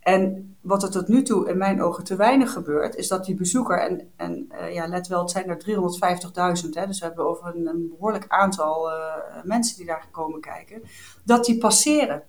En 0.00 0.56
wat 0.60 0.82
er 0.82 0.90
tot 0.90 1.08
nu 1.08 1.22
toe 1.22 1.48
in 1.48 1.58
mijn 1.58 1.82
ogen 1.82 2.04
te 2.04 2.16
weinig 2.16 2.52
gebeurt, 2.52 2.94
is 2.94 3.08
dat 3.08 3.24
die 3.24 3.34
bezoeker, 3.34 3.78
en, 3.78 4.12
en 4.16 4.48
uh, 4.52 4.74
ja, 4.74 4.86
let 4.86 5.06
wel, 5.06 5.20
het 5.20 5.30
zijn 5.30 5.48
er 5.48 5.64
350.000, 6.64 6.68
dus 6.86 6.98
we 6.98 7.06
hebben 7.06 7.26
over 7.26 7.56
een, 7.56 7.88
behoorlijk 7.90 8.24
aantal 8.28 8.90
mensen 9.42 9.76
die 9.76 9.86
daar 9.86 10.08
komen 10.10 10.40
kijken, 10.40 10.82
dat 11.24 11.44
die 11.44 11.58
passeren. 11.58 12.22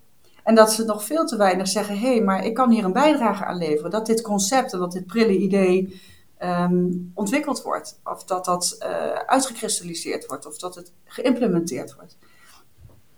En 0.44 0.56
dat 0.56 0.74
ze 0.74 0.86
nog 0.86 1.04
veel 1.04 1.26
te 1.26 1.38
weinig 1.38 1.68
zeggen: 1.68 2.00
hé, 2.00 2.14
hey, 2.14 2.22
maar 2.22 2.46
ik 2.46 2.54
kan 2.54 2.70
hier 2.72 2.84
een 2.84 2.94
bijdrage 2.94 3.46
aan 3.46 3.58
leveren. 3.58 3.92
Dat 3.92 4.06
dit 4.06 4.22
concept 4.22 4.74
en 4.74 4.80
dat 4.80 4.92
dit 4.92 5.06
prille 5.06 5.38
idee 5.38 6.02
um, 6.40 7.12
ontwikkeld 7.14 7.62
wordt. 7.62 8.00
Of 8.04 8.24
dat 8.24 8.46
dat 8.46 8.78
uh, 8.80 8.88
uitgekristalliseerd 9.14 10.26
wordt. 10.26 10.46
Of 10.46 10.58
dat 10.58 10.76
het 10.76 10.92
geïmplementeerd 11.06 11.96
wordt. 11.96 12.18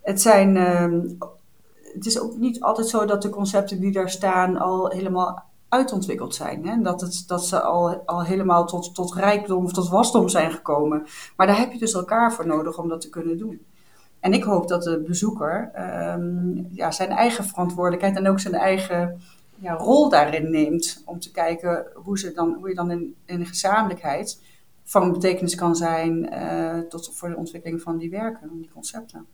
Het 0.02 0.22
zijn 0.22 0.56
um, 0.58 1.18
het 1.94 2.06
is 2.06 2.20
ook 2.20 2.38
niet 2.38 2.62
altijd 2.62 2.88
zo 2.88 3.06
dat 3.06 3.22
de 3.22 3.30
concepten 3.30 3.80
die 3.80 3.92
daar 3.92 4.10
staan 4.10 4.58
al 4.58 4.90
helemaal 4.90 5.44
uitontwikkeld 5.70 6.36
zijn. 6.36 6.68
Hè? 6.68 6.82
Dat, 6.82 7.02
het, 7.02 7.24
dat 7.28 7.46
ze 7.46 7.62
al, 7.62 8.02
al 8.06 8.24
helemaal 8.24 8.66
tot, 8.66 8.96
tot 8.96 9.14
rijkdom 9.14 9.64
of 9.64 9.74
tot 9.74 9.90
wasdom 9.90 10.30
zijn 10.30 10.52
gekomen. 10.52 11.08
Maar 11.36 11.48
daar 11.48 11.58
heb 11.58 11.72
je 11.72 11.80
dus 11.80 11.94
elkaar 11.94 12.34
voor 12.34 12.48
nodig 12.48 12.78
om 12.78 12.90
dat 12.90 13.02
te 13.02 13.10
kunnen 13.10 13.38
doen. 13.38 13.66
En 14.26 14.34
ik 14.34 14.44
hoop 14.44 14.68
dat 14.68 14.84
de 14.84 15.00
bezoeker 15.08 15.72
um, 16.16 16.68
ja, 16.72 16.92
zijn 16.92 17.10
eigen 17.10 17.46
verantwoordelijkheid 17.46 18.16
en 18.16 18.28
ook 18.28 18.40
zijn 18.40 18.54
eigen 18.54 19.22
ja, 19.56 19.74
rol 19.74 20.10
daarin 20.10 20.52
neemt. 20.52 21.02
Om 21.06 21.20
te 21.20 21.32
kijken 21.32 21.86
hoe, 21.94 22.20
ze 22.20 22.32
dan, 22.34 22.56
hoe 22.60 22.70
je 22.70 22.76
dan 22.76 22.92
in, 22.92 23.16
in 23.26 23.40
de 23.40 23.46
gezamenlijkheid 23.46 24.42
van 24.84 25.12
betekenis 25.12 25.56
kan 25.56 25.76
zijn 25.76 26.34
uh, 26.34 26.80
tot 26.80 27.16
voor 27.16 27.30
de 27.30 27.36
ontwikkeling 27.36 27.82
van 27.82 27.98
die 27.98 28.10
werken, 28.10 28.50
die 28.54 28.70
concepten. 28.74 29.26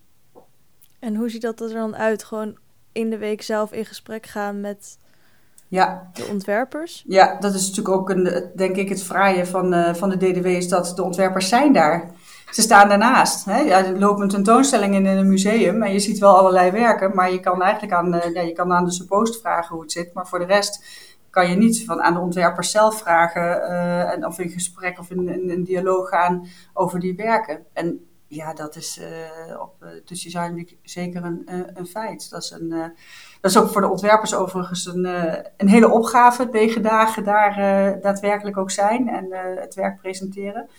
En 1.00 1.16
hoe 1.16 1.30
ziet 1.30 1.42
dat 1.42 1.62
er 1.62 1.74
dan 1.74 1.96
uit? 1.96 2.24
Gewoon 2.24 2.58
in 2.92 3.10
de 3.10 3.18
week 3.18 3.42
zelf 3.42 3.72
in 3.72 3.86
gesprek 3.86 4.26
gaan 4.26 4.62
met 4.62 4.98
ja. 5.68 6.10
de 6.14 6.28
ontwerpers? 6.32 7.04
Ja, 7.08 7.40
dat 7.40 7.54
is 7.54 7.68
natuurlijk 7.68 7.96
ook 7.96 8.10
een, 8.10 8.50
denk 8.56 8.76
ik 8.76 8.90
het 8.90 9.04
fraaie 9.04 9.46
van, 9.46 9.74
uh, 9.74 9.94
van 9.94 10.10
de 10.10 10.18
DDW 10.18 10.46
is 10.46 10.68
dat 10.68 10.94
de 10.96 11.04
ontwerpers 11.04 11.50
zijn 11.50 11.74
daar. 11.74 12.12
Ze 12.52 12.62
staan 12.62 12.90
daarnaast. 12.90 13.46
Hè? 13.46 13.60
Ja, 13.60 13.86
er 13.86 14.00
loopt 14.00 14.22
een 14.22 14.30
tentoonstelling 14.30 14.96
in, 14.96 15.06
een 15.06 15.28
museum 15.28 15.84
en 15.84 15.94
je 15.94 16.00
ziet 16.00 16.20
wel 16.20 16.38
allerlei 16.38 16.72
werken, 16.72 17.16
maar 17.16 17.32
je 17.32 17.40
kan 17.40 17.62
eigenlijk 17.62 17.94
aan, 17.94 18.16
uh, 18.16 18.34
ja, 18.34 18.42
je 18.42 18.54
kan 18.54 18.74
aan 18.74 18.86
de 18.86 18.92
suppost 18.92 19.42
vragen 19.42 19.74
hoe 19.74 19.84
het 19.84 19.92
zit, 19.92 20.14
maar 20.14 20.28
voor 20.28 20.40
de 20.40 20.46
rest 20.46 20.86
kan 21.30 21.50
je 21.50 21.56
niet 21.56 21.86
van 21.86 22.02
aan 22.02 22.14
de 22.14 22.20
ontwerpers 22.20 22.72
zelf 22.72 22.98
vragen 22.98 23.42
uh, 23.42 24.12
en, 24.12 24.26
of 24.26 24.40
in 24.40 24.50
gesprek 24.50 25.00
of 25.00 25.10
in, 25.10 25.50
in 25.50 25.64
dialoog 25.64 26.10
gaan 26.10 26.48
over 26.74 27.00
die 27.00 27.16
werken. 27.16 27.66
En 27.74 28.11
ja, 28.34 28.54
dat 28.54 28.76
is 28.76 28.98
uh, 28.98 29.62
op 29.62 29.76
uh, 29.84 29.90
dus 30.06 30.24
Design 30.24 30.54
Week 30.54 30.78
zeker 30.84 31.24
een, 31.24 31.42
uh, 31.46 31.60
een 31.74 31.86
feit. 31.86 32.30
Dat 32.30 32.44
is, 32.44 32.52
een, 32.52 32.70
dat 33.42 33.52
is 33.52 33.58
ook 33.58 33.70
voor 33.70 33.82
de 33.82 33.90
ontwerpers 33.90 34.36
overigens 34.36 34.86
een, 34.86 35.06
een 35.58 35.68
hele 35.68 35.90
opgave, 35.90 36.50
negen 36.52 36.82
dagen 36.82 37.24
daar 37.24 37.56
daadwerkelijk 38.02 38.58
ook 38.58 38.72
zijn 38.72 39.10
en 39.10 39.28
het 39.62 39.74
werk 39.74 40.02
presenteren. 40.02 40.70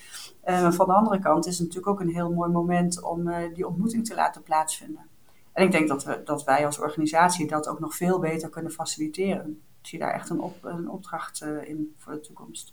van 0.71 0.87
de 0.87 0.93
andere 0.93 1.19
kant 1.19 1.47
is 1.47 1.59
het 1.59 1.67
natuurlijk 1.67 1.93
ook 1.93 2.01
een 2.01 2.15
heel 2.15 2.33
mooi 2.33 2.51
moment 2.51 3.03
om 3.03 3.31
die 3.55 3.67
ontmoeting 3.67 4.07
te 4.07 4.15
laten 4.15 4.43
plaatsvinden. 4.43 5.07
En 5.53 5.65
ik 5.65 5.73
denk 5.73 5.89
dat, 5.89 6.05
we, 6.05 6.21
dat 6.25 6.45
wij 6.45 6.67
als 6.67 6.79
organisatie 6.79 7.47
dat 7.47 7.69
ook 7.69 7.81
nog 7.81 7.95
veel 7.95 8.19
beter 8.19 8.49
kunnen 8.49 8.73
faciliteren. 8.73 9.63
Ik 9.81 9.87
zie 9.89 9.99
daar 9.99 10.13
echt 10.13 10.31
een, 10.31 10.41
op, 10.41 10.65
een 10.65 10.89
opdracht 10.91 11.45
in 11.65 11.95
voor 11.99 12.13
de 12.13 12.21
toekomst. 12.21 12.73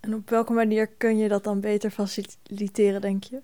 En 0.00 0.14
op 0.14 0.30
welke 0.30 0.52
manier 0.52 0.86
kun 0.86 1.16
je 1.16 1.28
dat 1.28 1.44
dan 1.44 1.60
beter 1.60 1.90
faciliteren, 1.90 3.00
denk 3.00 3.24
je? 3.24 3.42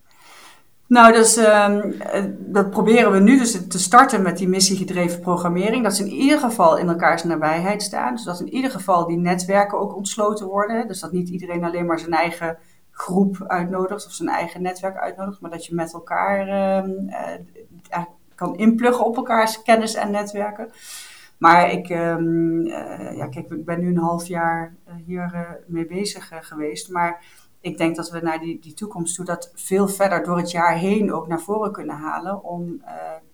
Nou, 0.93 1.13
dus, 1.13 1.37
um, 1.37 1.95
dat 2.39 2.71
proberen 2.71 3.13
we 3.13 3.19
nu 3.19 3.39
dus 3.39 3.67
te 3.69 3.79
starten 3.79 4.23
met 4.23 4.39
die 4.39 4.49
missiegedreven 4.49 5.21
programmering. 5.21 5.83
Dat 5.85 5.97
ze 5.97 6.05
in 6.05 6.11
ieder 6.11 6.39
geval 6.39 6.79
in 6.79 6.89
elkaars 6.89 7.25
nabijheid 7.25 7.83
staan. 7.83 8.15
Dus 8.15 8.25
dat 8.25 8.41
in 8.41 8.55
ieder 8.55 8.71
geval 8.71 9.07
die 9.07 9.17
netwerken 9.17 9.79
ook 9.79 9.97
ontsloten 9.97 10.47
worden. 10.47 10.89
Dus 10.89 11.01
dat 11.01 11.13
niet 11.13 11.29
iedereen 11.29 11.65
alleen 11.65 11.87
maar 11.87 11.99
zijn 11.99 12.13
eigen 12.13 12.59
groep 12.91 13.45
uitnodigt 13.47 14.07
of 14.07 14.13
zijn 14.13 14.29
eigen 14.29 14.63
netwerk 14.63 14.97
uitnodigt. 14.97 15.41
Maar 15.41 15.51
dat 15.51 15.67
je 15.67 15.75
met 15.75 15.93
elkaar 15.93 16.41
um, 16.85 17.11
uh, 17.91 18.05
kan 18.35 18.57
inpluggen 18.57 19.05
op 19.05 19.17
elkaars 19.17 19.63
kennis 19.63 19.95
en 19.95 20.11
netwerken. 20.11 20.71
Maar 21.39 21.71
ik, 21.71 21.91
um, 21.91 22.67
uh, 22.67 23.17
ja, 23.17 23.29
kijk, 23.29 23.51
ik 23.51 23.65
ben 23.65 23.81
nu 23.81 23.89
een 23.89 23.99
half 23.99 24.27
jaar 24.27 24.75
hier 25.07 25.59
mee 25.67 25.87
bezig 25.87 26.31
geweest. 26.41 26.91
Maar 26.91 27.25
ik 27.63 27.79
denk 27.79 27.97
dat 27.97 28.11
we 28.11 28.21
naar 28.21 28.41
die, 28.41 28.61
die 28.61 28.75
toekomst 28.75 29.15
toe 29.15 29.25
dat 29.25 29.53
veel 29.55 29.89
verder 29.89 30.25
door 30.25 30.37
het 30.37 30.51
jaar 30.51 30.77
heen 30.77 31.13
ook 31.13 31.27
naar 31.27 31.41
voren 31.41 31.73
kunnen 31.73 31.97
halen. 31.97 32.45
Om 32.45 32.83
uh, 32.85 32.89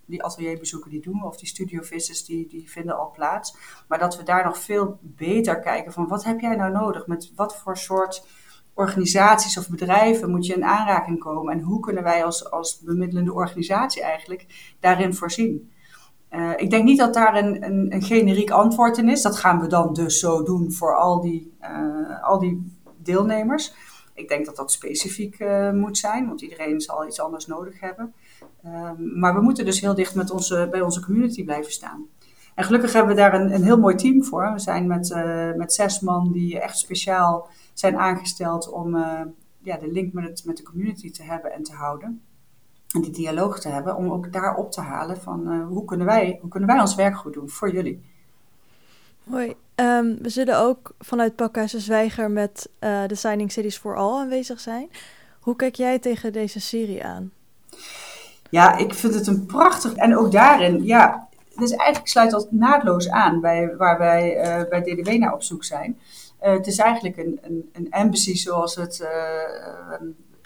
die 0.07 0.25
atelierbezoeken 0.25 0.91
die 0.91 1.01
doen, 1.01 1.25
of 1.25 1.37
die 1.37 1.49
studiovisits, 1.49 2.25
die, 2.25 2.47
die 2.47 2.71
vinden 2.71 2.99
al 2.99 3.11
plaats. 3.11 3.57
Maar 3.89 3.99
dat 3.99 4.17
we 4.17 4.23
daar 4.23 4.45
nog 4.45 4.59
veel 4.59 4.99
beter 5.01 5.61
kijken 5.61 5.93
van 5.93 6.09
wat 6.09 6.25
heb 6.25 6.41
jij 6.41 6.57
nou 6.57 6.73
nodig? 6.73 7.07
Met 7.07 7.33
wat 7.35 7.57
voor 7.57 7.77
soort 7.77 8.27
organisaties 8.75 9.59
of 9.59 9.69
bedrijven 9.69 10.31
moet 10.31 10.47
je 10.47 10.55
in 10.55 10.65
aanraking 10.65 11.19
komen? 11.19 11.53
En 11.53 11.61
hoe 11.61 11.81
kunnen 11.81 12.03
wij 12.03 12.25
als, 12.25 12.51
als 12.51 12.81
bemiddelende 12.81 13.33
organisatie 13.33 14.03
eigenlijk 14.03 14.75
daarin 14.81 15.15
voorzien? 15.15 15.73
Uh, 16.31 16.53
ik 16.57 16.71
denk 16.71 16.85
niet 16.85 16.99
dat 16.99 17.15
daar 17.15 17.37
een, 17.37 17.65
een, 17.65 17.95
een, 17.95 18.03
generiek 18.03 18.51
antwoord 18.51 18.99
in 18.99 19.09
is. 19.09 19.23
Dat 19.23 19.37
gaan 19.37 19.61
we 19.61 19.67
dan 19.67 19.93
dus 19.93 20.19
zo 20.19 20.43
doen 20.43 20.73
voor 20.73 20.97
al 20.97 21.21
die, 21.21 21.57
uh, 21.63 22.25
al 22.25 22.39
die 22.39 22.77
deelnemers. 22.97 23.75
Ik 24.19 24.29
denk 24.29 24.47
dat 24.47 24.57
dat 24.57 24.73
specifiek 24.73 25.39
uh, 25.39 25.71
moet 25.71 25.99
zijn, 25.99 26.27
want 26.27 26.41
iedereen 26.41 26.81
zal 26.81 27.07
iets 27.07 27.21
anders 27.21 27.47
nodig 27.47 27.81
hebben. 27.81 28.15
Um, 28.65 29.19
maar 29.19 29.35
we 29.35 29.41
moeten 29.41 29.65
dus 29.65 29.81
heel 29.81 29.95
dicht 29.95 30.15
met 30.15 30.31
onze, 30.31 30.69
bij 30.71 30.81
onze 30.81 31.05
community 31.05 31.45
blijven 31.45 31.73
staan. 31.73 32.07
En 32.55 32.65
gelukkig 32.65 32.93
hebben 32.93 33.15
we 33.15 33.21
daar 33.21 33.35
een, 33.35 33.55
een 33.55 33.63
heel 33.63 33.79
mooi 33.79 33.95
team 33.95 34.25
voor. 34.25 34.53
We 34.53 34.59
zijn 34.59 34.87
met, 34.87 35.11
uh, 35.11 35.53
met 35.55 35.73
zes 35.73 36.01
man 36.01 36.33
die 36.33 36.61
echt 36.61 36.79
speciaal 36.79 37.49
zijn 37.75 37.97
aangesteld 37.97 38.71
om 38.71 38.95
uh, 38.95 39.21
ja, 39.63 39.77
de 39.77 39.93
link 39.93 40.13
met, 40.13 40.25
het, 40.25 40.45
met 40.45 40.57
de 40.57 40.63
community 40.63 41.11
te 41.11 41.23
hebben 41.23 41.53
en 41.53 41.63
te 41.63 41.73
houden. 41.73 42.23
En 42.95 43.01
die 43.01 43.13
dialoog 43.13 43.61
te 43.61 43.69
hebben, 43.69 43.97
om 43.97 44.11
ook 44.11 44.33
daar 44.33 44.57
op 44.57 44.73
te 44.73 44.81
halen 44.81 45.17
van 45.17 45.63
hoe, 45.63 45.85
kunnen 45.85 46.07
wij, 46.07 46.39
hoe 46.41 46.51
kunnen 46.51 46.69
wij 46.69 46.81
ons 46.81 46.95
werk 46.95 47.17
goed 47.17 47.33
doen 47.33 47.49
voor 47.49 47.73
jullie. 47.73 48.05
Hoi, 49.31 49.55
um, 49.75 50.19
we 50.23 50.29
zullen 50.29 50.59
ook 50.59 50.95
vanuit 50.99 51.37
Pakhuizen 51.37 51.81
Zwijger 51.81 52.31
met 52.31 52.69
uh, 52.81 53.07
Designing 53.07 53.53
Cities 53.53 53.77
for 53.77 53.97
All 53.97 54.21
aanwezig 54.21 54.61
zijn. 54.61 54.91
Hoe 55.41 55.57
kijk 55.57 55.75
jij 55.75 55.99
tegen 55.99 56.33
deze 56.33 56.61
serie 56.61 57.05
aan? 57.05 57.33
Ja, 58.51 58.77
ik 58.77 58.95
vind 58.95 59.15
het 59.15 59.27
een 59.27 59.47
prachtig. 59.47 59.95
En 59.95 60.17
ook 60.17 60.33
daarin, 60.33 60.85
ja, 60.85 61.29
dus 61.57 61.71
eigenlijk 61.71 62.09
sluit 62.09 62.31
dat 62.31 62.53
naadloos 62.53 63.11
aan 63.11 63.41
bij 63.41 63.77
waar 63.77 63.99
wij 63.99 64.37
uh, 64.37 64.69
bij 64.69 64.83
DDW 64.83 65.11
naar 65.11 65.33
op 65.33 65.43
zoek 65.43 65.65
zijn. 65.65 65.99
Uh, 66.43 66.53
het 66.53 66.67
is 66.67 66.79
eigenlijk 66.79 67.17
een, 67.17 67.39
een, 67.43 67.71
een 67.73 67.91
embassy 67.91 68.35
zoals 68.35 68.75
we 68.75 68.81
het 68.81 69.07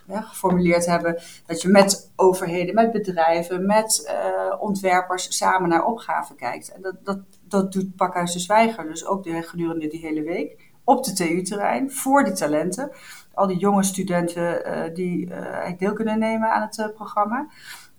ja, 0.06 0.20
geformuleerd 0.20 0.86
hebben. 0.86 1.22
Dat 1.46 1.62
je 1.62 1.68
met 1.68 2.10
overheden, 2.16 2.74
met 2.74 2.92
bedrijven, 2.92 3.66
met 3.66 4.12
ontwerpers 4.58 5.36
samen 5.36 5.68
naar 5.68 5.84
opgaven 5.84 6.36
kijkt. 6.36 6.72
En 6.72 6.82
dat, 6.82 6.94
dat, 7.02 7.18
dat 7.52 7.72
doet 7.72 7.96
Pakhuis 7.96 8.32
de 8.32 8.38
Zwijger 8.38 8.84
dus 8.88 9.06
ook 9.06 9.24
de, 9.24 9.42
gedurende 9.42 9.88
die 9.88 10.00
hele 10.00 10.22
week. 10.22 10.70
Op 10.84 11.04
de 11.04 11.12
TU-terrein, 11.12 11.90
voor 11.90 12.24
die 12.24 12.32
talenten. 12.32 12.90
Al 13.34 13.46
die 13.46 13.58
jonge 13.58 13.82
studenten 13.82 14.62
uh, 14.66 14.94
die 14.94 15.34
eigenlijk 15.34 15.78
deel 15.78 15.92
kunnen 15.92 16.18
nemen 16.18 16.52
aan 16.52 16.62
het 16.62 16.78
uh, 16.78 16.86
programma. 16.94 17.46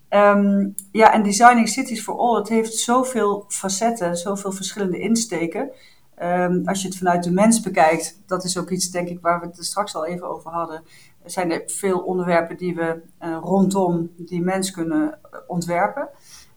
Um, 0.10 0.76
ja, 0.92 1.14
en 1.14 1.24
Designing 1.24 1.70
Cities 1.70 2.04
for 2.04 2.18
All, 2.18 2.36
het 2.36 2.50
heeft 2.50 2.74
zoveel 2.74 3.46
facetten, 3.48 4.18
zoveel 4.18 4.52
verschillende 4.52 5.00
insteken. 5.00 5.72
Um, 6.22 6.62
als 6.66 6.82
je 6.82 6.88
het 6.88 6.98
vanuit 6.98 7.24
de 7.24 7.32
mens 7.32 7.62
bekijkt, 7.62 8.22
dat 8.26 8.44
is 8.44 8.58
ook 8.58 8.70
iets, 8.70 8.92
denk 8.92 9.08
ik, 9.08 9.20
waar 9.22 9.40
we 9.40 9.46
het 9.46 9.66
straks 9.66 9.96
al 9.96 10.06
even 10.06 10.30
over 10.30 10.52
hadden. 10.52 10.84
Er 11.24 11.32
zijn 11.32 11.52
er 11.52 11.64
veel 11.66 12.00
onderwerpen 12.00 12.58
die 12.58 12.76
we 12.76 13.02
rondom 13.42 14.10
die 14.18 14.42
mens 14.42 14.72
kunnen 14.72 15.20
ontwerpen. 15.48 16.10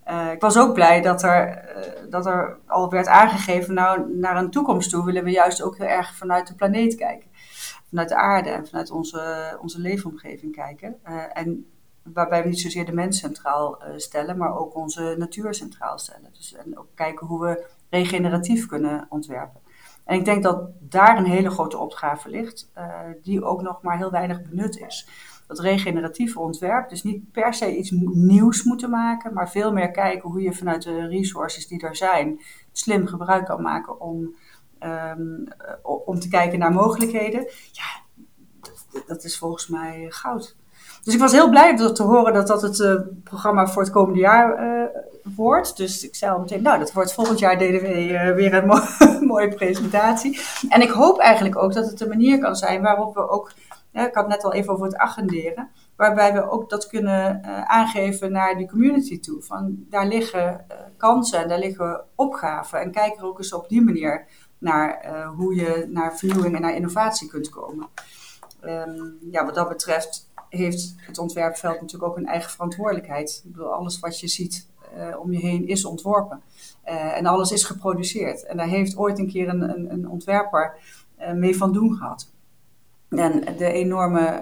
Uh, 0.08 0.32
ik 0.32 0.40
was 0.40 0.58
ook 0.58 0.74
blij 0.74 1.00
dat 1.00 1.22
er, 1.22 1.64
uh, 1.76 2.10
dat 2.10 2.26
er 2.26 2.58
al 2.66 2.90
werd 2.90 3.06
aangegeven, 3.06 3.74
nou, 3.74 4.16
naar 4.16 4.36
een 4.36 4.50
toekomst 4.50 4.90
toe 4.90 5.04
willen 5.04 5.24
we 5.24 5.30
juist 5.30 5.62
ook 5.62 5.78
heel 5.78 5.86
erg 5.86 6.14
vanuit 6.14 6.46
de 6.46 6.54
planeet 6.54 6.94
kijken. 6.94 7.30
Vanuit 7.88 8.08
de 8.08 8.14
aarde 8.16 8.50
en 8.50 8.66
vanuit 8.66 8.90
onze, 8.90 9.58
onze 9.60 9.80
leefomgeving 9.80 10.54
kijken. 10.54 10.96
Uh, 11.08 11.22
en 11.32 11.70
waarbij 12.02 12.42
we 12.42 12.48
niet 12.48 12.60
zozeer 12.60 12.86
de 12.86 12.92
mens 12.92 13.18
centraal 13.18 13.82
stellen, 13.96 14.36
maar 14.36 14.58
ook 14.58 14.74
onze 14.74 15.14
natuur 15.18 15.54
centraal 15.54 15.98
stellen. 15.98 16.30
Dus, 16.32 16.54
en 16.54 16.78
ook 16.78 16.88
kijken 16.94 17.26
hoe 17.26 17.40
we 17.40 17.66
regeneratief 17.90 18.66
kunnen 18.66 19.06
ontwerpen. 19.08 19.60
En 20.04 20.18
ik 20.18 20.24
denk 20.24 20.42
dat 20.42 20.68
daar 20.78 21.16
een 21.18 21.24
hele 21.24 21.50
grote 21.50 21.78
opgave 21.78 22.28
ligt, 22.28 22.70
die 23.22 23.44
ook 23.44 23.62
nog 23.62 23.82
maar 23.82 23.96
heel 23.96 24.10
weinig 24.10 24.42
benut 24.42 24.78
is. 24.78 25.08
Dat 25.46 25.58
regeneratieve 25.58 26.40
ontwerp, 26.40 26.88
dus 26.88 27.02
niet 27.02 27.32
per 27.32 27.54
se 27.54 27.76
iets 27.76 27.90
nieuws 28.12 28.62
moeten 28.62 28.90
maken, 28.90 29.34
maar 29.34 29.50
veel 29.50 29.72
meer 29.72 29.90
kijken 29.90 30.30
hoe 30.30 30.42
je 30.42 30.52
vanuit 30.52 30.82
de 30.82 31.06
resources 31.06 31.66
die 31.66 31.80
er 31.80 31.96
zijn 31.96 32.40
slim 32.72 33.06
gebruik 33.06 33.44
kan 33.44 33.62
maken 33.62 34.00
om, 34.00 34.34
um, 34.80 35.48
om 35.82 36.20
te 36.20 36.28
kijken 36.28 36.58
naar 36.58 36.72
mogelijkheden. 36.72 37.48
Ja, 37.72 38.20
dat, 38.60 39.06
dat 39.06 39.24
is 39.24 39.38
volgens 39.38 39.68
mij 39.68 40.06
goud. 40.08 40.56
Dus 41.06 41.14
ik 41.14 41.20
was 41.20 41.32
heel 41.32 41.50
blij 41.50 41.76
te 41.76 42.02
horen 42.02 42.32
dat 42.32 42.46
dat 42.46 42.62
het 42.62 42.78
uh, 42.78 42.94
programma 43.24 43.66
voor 43.66 43.82
het 43.82 43.90
komende 43.90 44.20
jaar 44.20 44.64
uh, 44.64 44.84
wordt. 45.36 45.76
Dus 45.76 46.04
ik 46.04 46.14
zei 46.14 46.32
al 46.32 46.38
meteen, 46.38 46.62
nou, 46.62 46.78
dat 46.78 46.92
wordt 46.92 47.12
volgend 47.12 47.38
jaar 47.38 47.56
DDW 47.56 47.84
uh, 47.84 48.34
weer 48.34 48.54
een 48.54 48.66
mo 48.66 48.78
mooie 49.32 49.54
presentatie. 49.54 50.40
En 50.68 50.80
ik 50.80 50.90
hoop 50.90 51.18
eigenlijk 51.18 51.56
ook 51.56 51.72
dat 51.72 51.90
het 51.90 52.00
een 52.00 52.08
manier 52.08 52.38
kan 52.38 52.56
zijn 52.56 52.82
waarop 52.82 53.14
we 53.14 53.28
ook, 53.28 53.52
ik 54.04 54.14
had 54.14 54.28
net 54.28 54.44
al 54.44 54.52
even 54.52 54.72
over 54.72 54.86
het 54.86 54.96
agenderen, 54.96 55.68
waarbij 55.96 56.32
we 56.32 56.50
ook 56.50 56.70
dat 56.70 56.86
kunnen 56.86 57.44
aangeven 57.68 58.32
naar 58.32 58.56
de 58.56 58.68
community 58.68 59.20
toe. 59.20 59.42
Van 59.42 59.86
daar 59.90 60.06
liggen 60.06 60.66
kansen 60.96 61.42
en 61.42 61.48
daar 61.48 61.58
liggen 61.58 62.04
opgaven. 62.14 62.80
En 62.80 62.90
kijk 62.90 63.16
er 63.16 63.24
ook 63.24 63.38
eens 63.38 63.52
op 63.52 63.68
die 63.68 63.82
manier 63.82 64.26
naar 64.58 65.16
hoe 65.36 65.54
je 65.54 65.86
naar 65.90 66.16
vernieuwing 66.16 66.54
en 66.54 66.60
naar 66.60 66.74
innovatie 66.74 67.28
kunt 67.28 67.48
komen. 67.48 67.88
Um, 68.64 69.18
ja, 69.30 69.44
wat 69.44 69.54
dat 69.54 69.68
betreft 69.68 70.30
heeft 70.48 70.94
het 70.96 71.18
ontwerpveld 71.18 71.80
natuurlijk 71.80 72.10
ook 72.10 72.16
een 72.16 72.26
eigen 72.26 72.50
verantwoordelijkheid. 72.50 73.42
Ik 73.44 73.52
bedoel, 73.52 73.72
alles 73.72 74.00
wat 74.00 74.20
je 74.20 74.28
ziet 74.28 74.68
om 75.18 75.32
je 75.32 75.38
heen 75.38 75.68
is 75.68 75.84
ontworpen. 75.84 76.42
En 77.14 77.26
alles 77.26 77.50
is 77.50 77.64
geproduceerd. 77.64 78.44
En 78.44 78.56
daar 78.56 78.66
heeft 78.66 78.96
ooit 78.96 79.18
een 79.18 79.28
keer 79.28 79.48
een, 79.48 79.62
een, 79.62 79.92
een 79.92 80.08
ontwerper 80.08 80.78
mee 81.34 81.56
van 81.56 81.72
doen 81.72 81.94
gehad. 81.94 82.34
En 83.08 83.56
de 83.56 83.72
enorme 83.72 84.40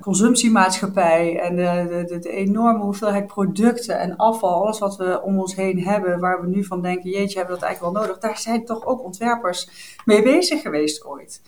consumptiemaatschappij 0.00 1.40
en 1.40 1.56
de, 1.56 2.18
de, 2.20 2.30
enorme 2.30 2.82
hoeveelheid 2.82 3.26
producten 3.26 3.98
en 3.98 4.16
afval, 4.16 4.62
alles 4.62 4.78
wat 4.78 4.96
we 4.96 5.22
om 5.22 5.38
ons 5.38 5.54
heen 5.54 5.84
hebben, 5.84 6.20
waar 6.20 6.40
we 6.40 6.46
nu 6.46 6.64
van 6.64 6.82
denken, 6.82 7.10
jeetje, 7.10 7.38
hebben 7.38 7.54
we 7.54 7.60
dat 7.60 7.68
eigenlijk 7.68 7.94
wel 7.94 8.04
nodig, 8.04 8.22
daar 8.22 8.38
zijn 8.38 8.64
toch 8.64 8.86
ook 8.86 9.04
ontwerpers 9.04 9.68
mee 10.04 10.22
bezig 10.22 10.60
geweest 10.60 11.04
ooit. 11.04 11.40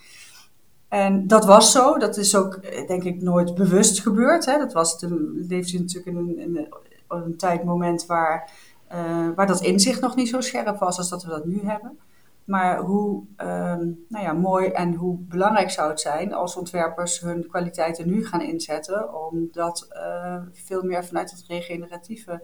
En 0.95 1.27
dat 1.27 1.45
was 1.45 1.73
zo. 1.73 1.99
Dat 1.99 2.17
is 2.17 2.37
ook, 2.37 2.55
eh, 2.55 2.87
denk 2.87 3.05
ik, 3.05 3.23
nooit 3.23 3.55
bewust 3.55 4.01
gebeurd. 4.01 4.45
Hè. 4.45 4.59
Dat 4.59 4.73
was 4.73 4.99
de, 4.99 5.43
leefde 5.49 5.79
natuurlijk 5.79 6.07
in 6.07 6.17
een, 6.17 6.39
in 6.39 6.69
een 7.09 7.37
tijdmoment 7.37 8.07
waar, 8.07 8.51
uh, 8.93 9.29
waar 9.35 9.47
dat 9.47 9.61
inzicht 9.61 10.01
nog 10.01 10.17
niet 10.17 10.29
zo 10.29 10.41
scherp 10.41 10.79
was 10.79 10.99
als 10.99 11.09
dat 11.09 11.23
we 11.23 11.31
dat 11.31 11.45
nu 11.45 11.61
hebben. 11.65 11.99
Maar 12.45 12.79
hoe 12.79 13.25
um, 13.37 14.05
nou 14.09 14.25
ja, 14.25 14.33
mooi 14.33 14.69
en 14.69 14.95
hoe 14.95 15.19
belangrijk 15.19 15.71
zou 15.71 15.91
het 15.91 16.01
zijn 16.01 16.33
als 16.33 16.57
ontwerpers 16.57 17.21
hun 17.21 17.47
kwaliteiten 17.49 18.09
nu 18.09 18.27
gaan 18.27 18.43
inzetten 18.43 19.27
om 19.27 19.49
dat 19.53 19.89
uh, 19.93 20.43
veel 20.53 20.83
meer 20.83 21.05
vanuit 21.05 21.31
het 21.31 21.45
regeneratieve 21.47 22.43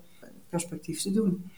perspectief 0.49 1.03
te 1.03 1.11
doen 1.11 1.51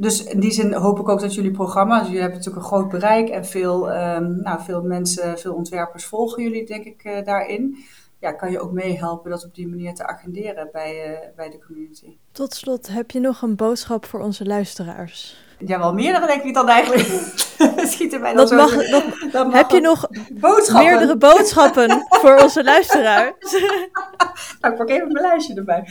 dus 0.00 0.24
in 0.24 0.40
die 0.40 0.50
zin 0.50 0.72
hoop 0.72 0.98
ik 0.98 1.08
ook 1.08 1.20
dat 1.20 1.34
jullie 1.34 1.50
programma, 1.50 1.98
dus 1.98 2.06
jullie 2.06 2.20
hebben 2.20 2.38
natuurlijk 2.38 2.64
een 2.64 2.72
groot 2.72 2.88
bereik 2.88 3.28
en 3.28 3.44
veel, 3.46 3.90
um, 3.90 4.40
nou, 4.42 4.62
veel 4.62 4.82
mensen, 4.82 5.38
veel 5.38 5.54
ontwerpers 5.54 6.04
volgen 6.04 6.42
jullie 6.42 6.66
denk 6.66 6.84
ik 6.84 7.04
uh, 7.04 7.24
daarin. 7.24 7.76
Ja, 8.20 8.32
kan 8.32 8.50
je 8.50 8.60
ook 8.60 8.72
meehelpen 8.72 9.30
dat 9.30 9.44
op 9.44 9.54
die 9.54 9.68
manier 9.68 9.94
te 9.94 10.06
agenderen 10.06 10.68
bij, 10.72 11.10
uh, 11.10 11.18
bij 11.36 11.50
de 11.50 11.58
community. 11.58 12.16
Tot 12.32 12.54
slot, 12.54 12.88
heb 12.88 13.10
je 13.10 13.20
nog 13.20 13.42
een 13.42 13.56
boodschap 13.56 14.04
voor 14.04 14.20
onze 14.20 14.44
luisteraars? 14.44 15.46
Ja, 15.58 15.78
wel 15.78 15.94
meerdere 15.94 16.26
denk 16.26 16.42
ik 16.42 16.54
dan 16.54 16.68
eigenlijk. 16.68 17.08
Schieten 17.92 18.20
mij 18.20 18.34
dan 18.34 18.36
dat 18.36 18.48
zo. 18.48 18.56
Mag, 18.56 18.90
dat, 19.30 19.46
mag 19.46 19.52
heb 19.52 19.70
je 19.70 19.80
nog 19.80 20.06
boodschappen. 20.32 20.86
meerdere 20.86 21.16
boodschappen 21.16 22.06
voor 22.08 22.36
onze 22.42 22.64
luisteraars? 22.64 23.32
nou, 24.60 24.72
ik 24.72 24.76
pak 24.76 24.88
even 24.88 25.12
mijn 25.12 25.24
lijstje 25.24 25.54
erbij. 25.54 25.84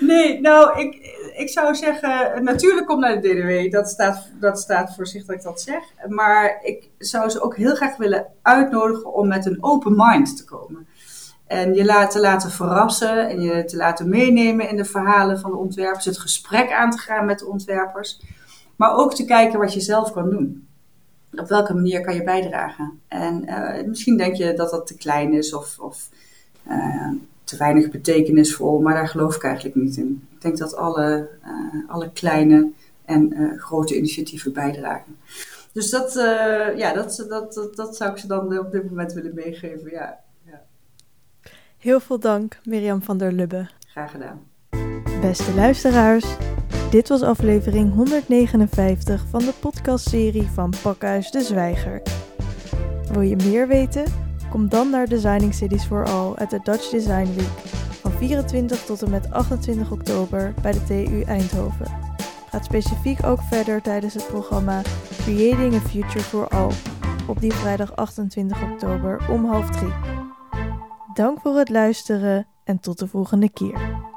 Nee, 0.00 0.40
nou, 0.40 0.80
ik, 0.80 0.94
ik 1.36 1.48
zou 1.48 1.74
zeggen, 1.74 2.44
natuurlijk 2.44 2.86
kom 2.86 3.00
naar 3.00 3.20
de 3.20 3.28
DDW. 3.28 3.72
Dat 3.72 3.88
staat, 3.88 4.30
dat 4.40 4.58
staat 4.58 4.94
voor 4.94 5.06
zich 5.06 5.24
dat 5.24 5.36
ik 5.36 5.42
dat 5.42 5.60
zeg. 5.60 5.82
Maar 6.08 6.58
ik 6.62 6.90
zou 6.98 7.28
ze 7.28 7.42
ook 7.42 7.56
heel 7.56 7.74
graag 7.74 7.96
willen 7.96 8.26
uitnodigen 8.42 9.12
om 9.12 9.28
met 9.28 9.46
een 9.46 9.58
open 9.60 9.92
mind 9.96 10.36
te 10.36 10.44
komen. 10.44 10.86
En 11.46 11.74
je 11.74 12.06
te 12.08 12.20
laten 12.20 12.50
verrassen 12.50 13.28
en 13.28 13.40
je 13.40 13.64
te 13.64 13.76
laten 13.76 14.08
meenemen 14.08 14.68
in 14.68 14.76
de 14.76 14.84
verhalen 14.84 15.38
van 15.38 15.50
de 15.50 15.56
ontwerpers. 15.56 16.04
Het 16.04 16.18
gesprek 16.18 16.72
aan 16.72 16.90
te 16.90 16.98
gaan 16.98 17.26
met 17.26 17.38
de 17.38 17.46
ontwerpers. 17.46 18.20
Maar 18.78 18.96
ook 18.96 19.14
te 19.14 19.24
kijken 19.24 19.58
wat 19.58 19.74
je 19.74 19.80
zelf 19.80 20.12
kan 20.12 20.30
doen. 20.30 20.68
Op 21.32 21.48
welke 21.48 21.74
manier 21.74 22.00
kan 22.00 22.14
je 22.14 22.22
bijdragen? 22.22 23.00
En 23.08 23.44
uh, 23.48 23.86
misschien 23.86 24.16
denk 24.16 24.34
je 24.34 24.54
dat 24.54 24.70
dat 24.70 24.86
te 24.86 24.96
klein 24.96 25.32
is 25.32 25.54
of, 25.54 25.78
of 25.78 26.08
uh, 26.68 27.10
te 27.44 27.56
weinig 27.56 27.90
betekenisvol, 27.90 28.80
maar 28.80 28.94
daar 28.94 29.08
geloof 29.08 29.36
ik 29.36 29.42
eigenlijk 29.42 29.74
niet 29.74 29.96
in. 29.96 30.28
Ik 30.34 30.40
denk 30.42 30.58
dat 30.58 30.76
alle, 30.76 31.28
uh, 31.46 31.90
alle 31.90 32.10
kleine 32.12 32.70
en 33.04 33.54
grote 33.58 33.96
initiatieven 33.96 34.52
bijdragen. 34.52 35.16
Dus 35.72 35.90
dat, 35.90 36.12
ja, 36.76 36.92
dat, 36.92 37.24
dat, 37.28 37.54
dat, 37.54 37.76
dat, 37.76 37.96
zou 37.96 38.10
ik 38.10 38.18
ze 38.18 38.26
dan 38.26 38.58
op 38.58 38.72
dit 38.72 38.90
moment 38.90 39.12
willen 39.12 39.34
meegeven. 39.34 39.90
Ja, 39.90 40.18
ja. 40.44 40.62
Heel 41.78 42.00
veel 42.00 42.18
dank, 42.18 42.58
Mirjam 42.64 43.02
van 43.02 43.18
der 43.18 43.32
Lubbe. 43.32 43.68
Graag 43.86 44.10
gedaan. 44.10 44.47
Beste 45.20 45.54
luisteraars, 45.54 46.24
dit 46.90 47.08
was 47.08 47.22
aflevering 47.22 47.94
159 47.94 49.24
van 49.30 49.40
de 49.40 49.52
podcastserie 49.60 50.48
van 50.54 50.72
Pakhuis 50.82 51.30
de 51.30 51.42
Zwijger. 51.42 52.02
Wil 53.12 53.20
je 53.20 53.36
meer 53.36 53.68
weten? 53.68 54.04
Kom 54.50 54.68
dan 54.68 54.90
naar 54.90 55.08
Designing 55.08 55.54
Cities 55.54 55.84
for 55.84 56.04
All 56.04 56.32
at 56.34 56.50
de 56.50 56.60
Dutch 56.62 56.90
Design 56.90 57.34
Week 57.34 57.58
van 58.00 58.10
24 58.10 58.84
tot 58.84 59.02
en 59.02 59.10
met 59.10 59.30
28 59.30 59.90
oktober 59.90 60.54
bij 60.62 60.72
de 60.72 60.84
TU 60.84 61.22
Eindhoven. 61.22 61.86
Gaat 62.50 62.64
specifiek 62.64 63.26
ook 63.26 63.40
verder 63.40 63.82
tijdens 63.82 64.14
het 64.14 64.26
programma 64.26 64.82
Creating 65.22 65.74
a 65.74 65.80
Future 65.80 66.20
for 66.20 66.48
All 66.48 66.72
op 67.28 67.40
die 67.40 67.52
vrijdag 67.52 67.96
28 67.96 68.62
oktober 68.62 69.28
om 69.30 69.44
half 69.44 69.70
drie. 69.70 69.92
Dank 71.14 71.40
voor 71.40 71.56
het 71.56 71.68
luisteren 71.68 72.46
en 72.64 72.80
tot 72.80 72.98
de 72.98 73.06
volgende 73.06 73.50
keer. 73.50 74.07